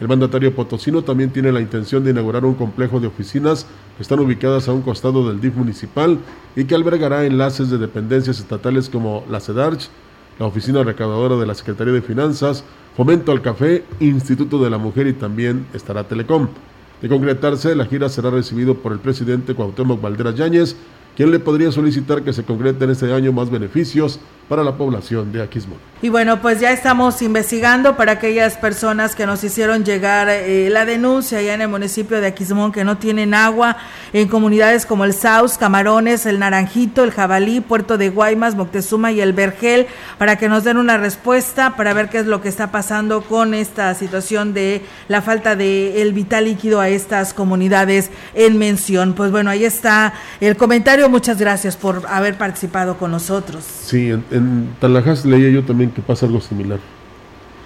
El 0.00 0.06
mandatario 0.06 0.54
potosino 0.54 1.02
también 1.02 1.30
tiene 1.30 1.50
la 1.50 1.62
intención 1.62 2.04
de 2.04 2.10
inaugurar 2.10 2.44
un 2.44 2.52
complejo 2.52 3.00
de 3.00 3.06
oficinas 3.06 3.66
que 3.96 4.02
están 4.02 4.20
ubicadas 4.20 4.68
a 4.68 4.74
un 4.74 4.82
costado 4.82 5.26
del 5.26 5.40
DIF 5.40 5.56
municipal 5.56 6.18
y 6.56 6.64
que 6.64 6.74
albergará 6.74 7.24
enlaces 7.24 7.70
de 7.70 7.78
dependencias 7.78 8.38
estatales 8.38 8.90
como 8.90 9.24
la 9.30 9.40
CEDARCH, 9.40 9.88
la 10.38 10.44
Oficina 10.44 10.82
Recaudadora 10.84 11.36
de 11.36 11.46
la 11.46 11.54
Secretaría 11.54 11.94
de 11.94 12.02
Finanzas, 12.02 12.64
Fomento 12.94 13.32
al 13.32 13.40
Café, 13.40 13.84
Instituto 13.98 14.62
de 14.62 14.68
la 14.68 14.76
Mujer 14.76 15.06
y 15.06 15.14
también 15.14 15.64
estará 15.72 16.04
Telecom. 16.04 16.48
De 17.00 17.08
concretarse, 17.08 17.74
la 17.74 17.86
gira 17.86 18.10
será 18.10 18.28
recibido 18.28 18.74
por 18.74 18.92
el 18.92 18.98
presidente 18.98 19.54
Cuauhtémoc 19.54 20.02
Valderas 20.02 20.34
Yáñez, 20.34 20.76
quien 21.16 21.30
le 21.30 21.38
podría 21.38 21.72
solicitar 21.72 22.22
que 22.22 22.32
se 22.32 22.44
concreten 22.44 22.90
este 22.90 23.12
año 23.12 23.32
más 23.32 23.50
beneficios 23.50 24.20
para 24.48 24.64
la 24.64 24.76
población 24.76 25.32
de 25.32 25.42
Aquismón. 25.42 25.89
Y 26.02 26.08
bueno, 26.08 26.40
pues 26.40 26.60
ya 26.60 26.72
estamos 26.72 27.20
investigando 27.20 27.96
para 27.96 28.12
aquellas 28.12 28.56
personas 28.56 29.14
que 29.14 29.26
nos 29.26 29.44
hicieron 29.44 29.84
llegar 29.84 30.28
eh, 30.30 30.68
la 30.70 30.84
denuncia 30.86 31.38
allá 31.38 31.54
en 31.54 31.60
el 31.60 31.68
municipio 31.68 32.20
de 32.20 32.26
Aquismón 32.26 32.72
que 32.72 32.84
no 32.84 32.96
tienen 32.96 33.34
agua 33.34 33.76
en 34.12 34.28
comunidades 34.28 34.86
como 34.86 35.04
el 35.04 35.12
Saus, 35.12 35.58
Camarones, 35.58 36.26
el 36.26 36.38
Naranjito, 36.38 37.04
el 37.04 37.10
Jabalí, 37.10 37.60
Puerto 37.60 37.98
de 37.98 38.08
Guaymas, 38.08 38.54
Moctezuma 38.54 39.12
y 39.12 39.20
el 39.20 39.34
Vergel, 39.34 39.86
para 40.18 40.36
que 40.36 40.48
nos 40.48 40.64
den 40.64 40.78
una 40.78 40.96
respuesta 40.96 41.76
para 41.76 41.92
ver 41.92 42.08
qué 42.08 42.18
es 42.18 42.26
lo 42.26 42.40
que 42.40 42.48
está 42.48 42.72
pasando 42.72 43.20
con 43.20 43.52
esta 43.52 43.94
situación 43.94 44.54
de 44.54 44.82
la 45.08 45.20
falta 45.20 45.54
de 45.54 46.00
el 46.00 46.14
vital 46.14 46.46
líquido 46.46 46.80
a 46.80 46.88
estas 46.88 47.34
comunidades 47.34 48.10
en 48.34 48.58
mención. 48.58 49.12
Pues 49.12 49.30
bueno, 49.30 49.50
ahí 49.50 49.64
está 49.64 50.14
el 50.40 50.56
comentario. 50.56 51.08
Muchas 51.08 51.38
gracias 51.38 51.76
por 51.76 52.02
haber 52.08 52.38
participado 52.38 52.96
con 52.96 53.10
nosotros. 53.10 53.64
Sí, 53.84 54.08
en 54.08 54.40
en 54.40 54.74
Talajas 54.80 55.24
leía 55.24 55.50
yo 55.50 55.64
también 55.64 55.89
que 55.90 56.02
pasa 56.02 56.26
algo 56.26 56.40
similar. 56.40 56.78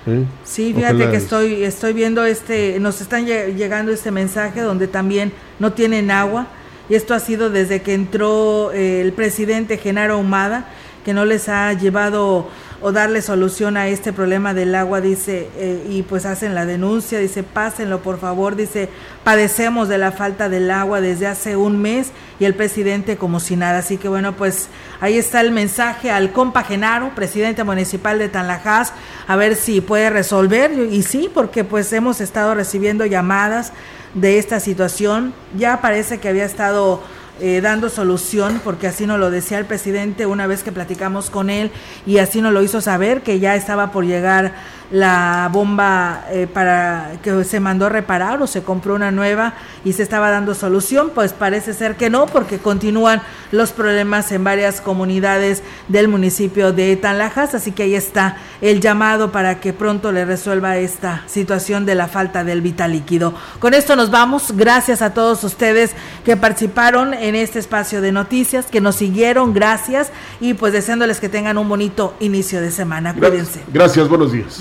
¿eh? 0.06 0.24
Sí, 0.44 0.72
fíjate 0.74 1.10
que 1.10 1.16
estoy, 1.16 1.64
estoy 1.64 1.92
viendo 1.92 2.24
este, 2.24 2.78
nos 2.80 3.00
están 3.00 3.26
llegando 3.26 3.92
este 3.92 4.10
mensaje 4.10 4.60
donde 4.60 4.88
también 4.88 5.32
no 5.58 5.72
tienen 5.72 6.10
agua 6.10 6.46
y 6.88 6.94
esto 6.94 7.14
ha 7.14 7.20
sido 7.20 7.50
desde 7.50 7.82
que 7.82 7.94
entró 7.94 8.72
eh, 8.72 9.00
el 9.00 9.12
presidente 9.12 9.78
Genaro 9.78 10.18
Humada, 10.18 10.68
que 11.04 11.14
no 11.14 11.24
les 11.24 11.48
ha 11.48 11.72
llevado 11.74 12.48
o 12.80 12.92
darle 12.92 13.22
solución 13.22 13.76
a 13.76 13.88
este 13.88 14.12
problema 14.12 14.52
del 14.52 14.74
agua, 14.74 15.00
dice, 15.00 15.48
eh, 15.56 15.86
y 15.88 16.02
pues 16.02 16.26
hacen 16.26 16.54
la 16.54 16.66
denuncia, 16.66 17.18
dice, 17.18 17.42
pásenlo 17.42 18.00
por 18.02 18.18
favor, 18.18 18.56
dice, 18.56 18.90
padecemos 19.22 19.88
de 19.88 19.96
la 19.96 20.12
falta 20.12 20.50
del 20.50 20.70
agua 20.70 21.00
desde 21.00 21.26
hace 21.26 21.56
un 21.56 21.80
mes 21.80 22.12
y 22.38 22.44
el 22.44 22.54
presidente 22.54 23.16
como 23.16 23.40
si 23.40 23.56
nada. 23.56 23.78
Así 23.78 23.96
que 23.96 24.08
bueno, 24.08 24.36
pues 24.36 24.68
ahí 25.00 25.16
está 25.16 25.40
el 25.40 25.50
mensaje 25.50 26.10
al 26.10 26.32
compa 26.32 26.62
Genaro, 26.62 27.14
presidente 27.14 27.64
municipal 27.64 28.18
de 28.18 28.28
Tanlajas, 28.28 28.92
a 29.26 29.36
ver 29.36 29.56
si 29.56 29.80
puede 29.80 30.10
resolver, 30.10 30.72
y 30.72 31.02
sí, 31.02 31.30
porque 31.32 31.64
pues 31.64 31.92
hemos 31.92 32.20
estado 32.20 32.54
recibiendo 32.54 33.06
llamadas 33.06 33.72
de 34.12 34.38
esta 34.38 34.60
situación, 34.60 35.32
ya 35.56 35.80
parece 35.80 36.18
que 36.18 36.28
había 36.28 36.44
estado 36.44 37.02
eh, 37.40 37.60
dando 37.60 37.88
solución, 37.88 38.60
porque 38.62 38.86
así 38.86 39.06
nos 39.06 39.18
lo 39.18 39.30
decía 39.30 39.58
el 39.58 39.64
presidente 39.64 40.26
una 40.26 40.46
vez 40.46 40.62
que 40.62 40.70
platicamos 40.70 41.30
con 41.30 41.50
él 41.50 41.72
y 42.06 42.18
así 42.18 42.40
nos 42.40 42.52
lo 42.52 42.62
hizo 42.62 42.80
saber 42.80 43.22
que 43.22 43.40
ya 43.40 43.56
estaba 43.56 43.90
por 43.90 44.06
llegar 44.06 44.54
la 44.94 45.50
bomba 45.52 46.24
eh, 46.30 46.46
para 46.46 47.14
que 47.20 47.42
se 47.42 47.58
mandó 47.58 47.86
a 47.86 47.88
reparar 47.88 48.40
o 48.40 48.46
se 48.46 48.62
compró 48.62 48.94
una 48.94 49.10
nueva 49.10 49.54
y 49.84 49.92
se 49.92 50.04
estaba 50.04 50.30
dando 50.30 50.54
solución, 50.54 51.10
pues 51.12 51.32
parece 51.32 51.74
ser 51.74 51.96
que 51.96 52.10
no, 52.10 52.26
porque 52.26 52.58
continúan 52.58 53.20
los 53.50 53.72
problemas 53.72 54.30
en 54.30 54.44
varias 54.44 54.80
comunidades 54.80 55.64
del 55.88 56.06
municipio 56.06 56.72
de 56.72 56.94
Tanlajas, 56.94 57.56
así 57.56 57.72
que 57.72 57.82
ahí 57.82 57.96
está 57.96 58.36
el 58.60 58.80
llamado 58.80 59.32
para 59.32 59.58
que 59.58 59.72
pronto 59.72 60.12
le 60.12 60.24
resuelva 60.24 60.76
esta 60.76 61.24
situación 61.26 61.86
de 61.86 61.96
la 61.96 62.06
falta 62.06 62.44
del 62.44 62.62
vital 62.62 62.92
líquido. 62.92 63.34
Con 63.58 63.74
esto 63.74 63.96
nos 63.96 64.12
vamos, 64.12 64.52
gracias 64.54 65.02
a 65.02 65.12
todos 65.12 65.42
ustedes 65.42 65.90
que 66.24 66.36
participaron 66.36 67.14
en 67.14 67.34
este 67.34 67.58
espacio 67.58 68.00
de 68.00 68.12
noticias, 68.12 68.66
que 68.66 68.80
nos 68.80 68.94
siguieron, 68.94 69.54
gracias 69.54 70.12
y 70.40 70.54
pues 70.54 70.72
deseándoles 70.72 71.18
que 71.18 71.28
tengan 71.28 71.58
un 71.58 71.68
bonito 71.68 72.14
inicio 72.20 72.60
de 72.60 72.70
semana. 72.70 73.12
Cuídense. 73.12 73.60
Gracias, 73.72 74.08
buenos 74.08 74.30
días. 74.30 74.60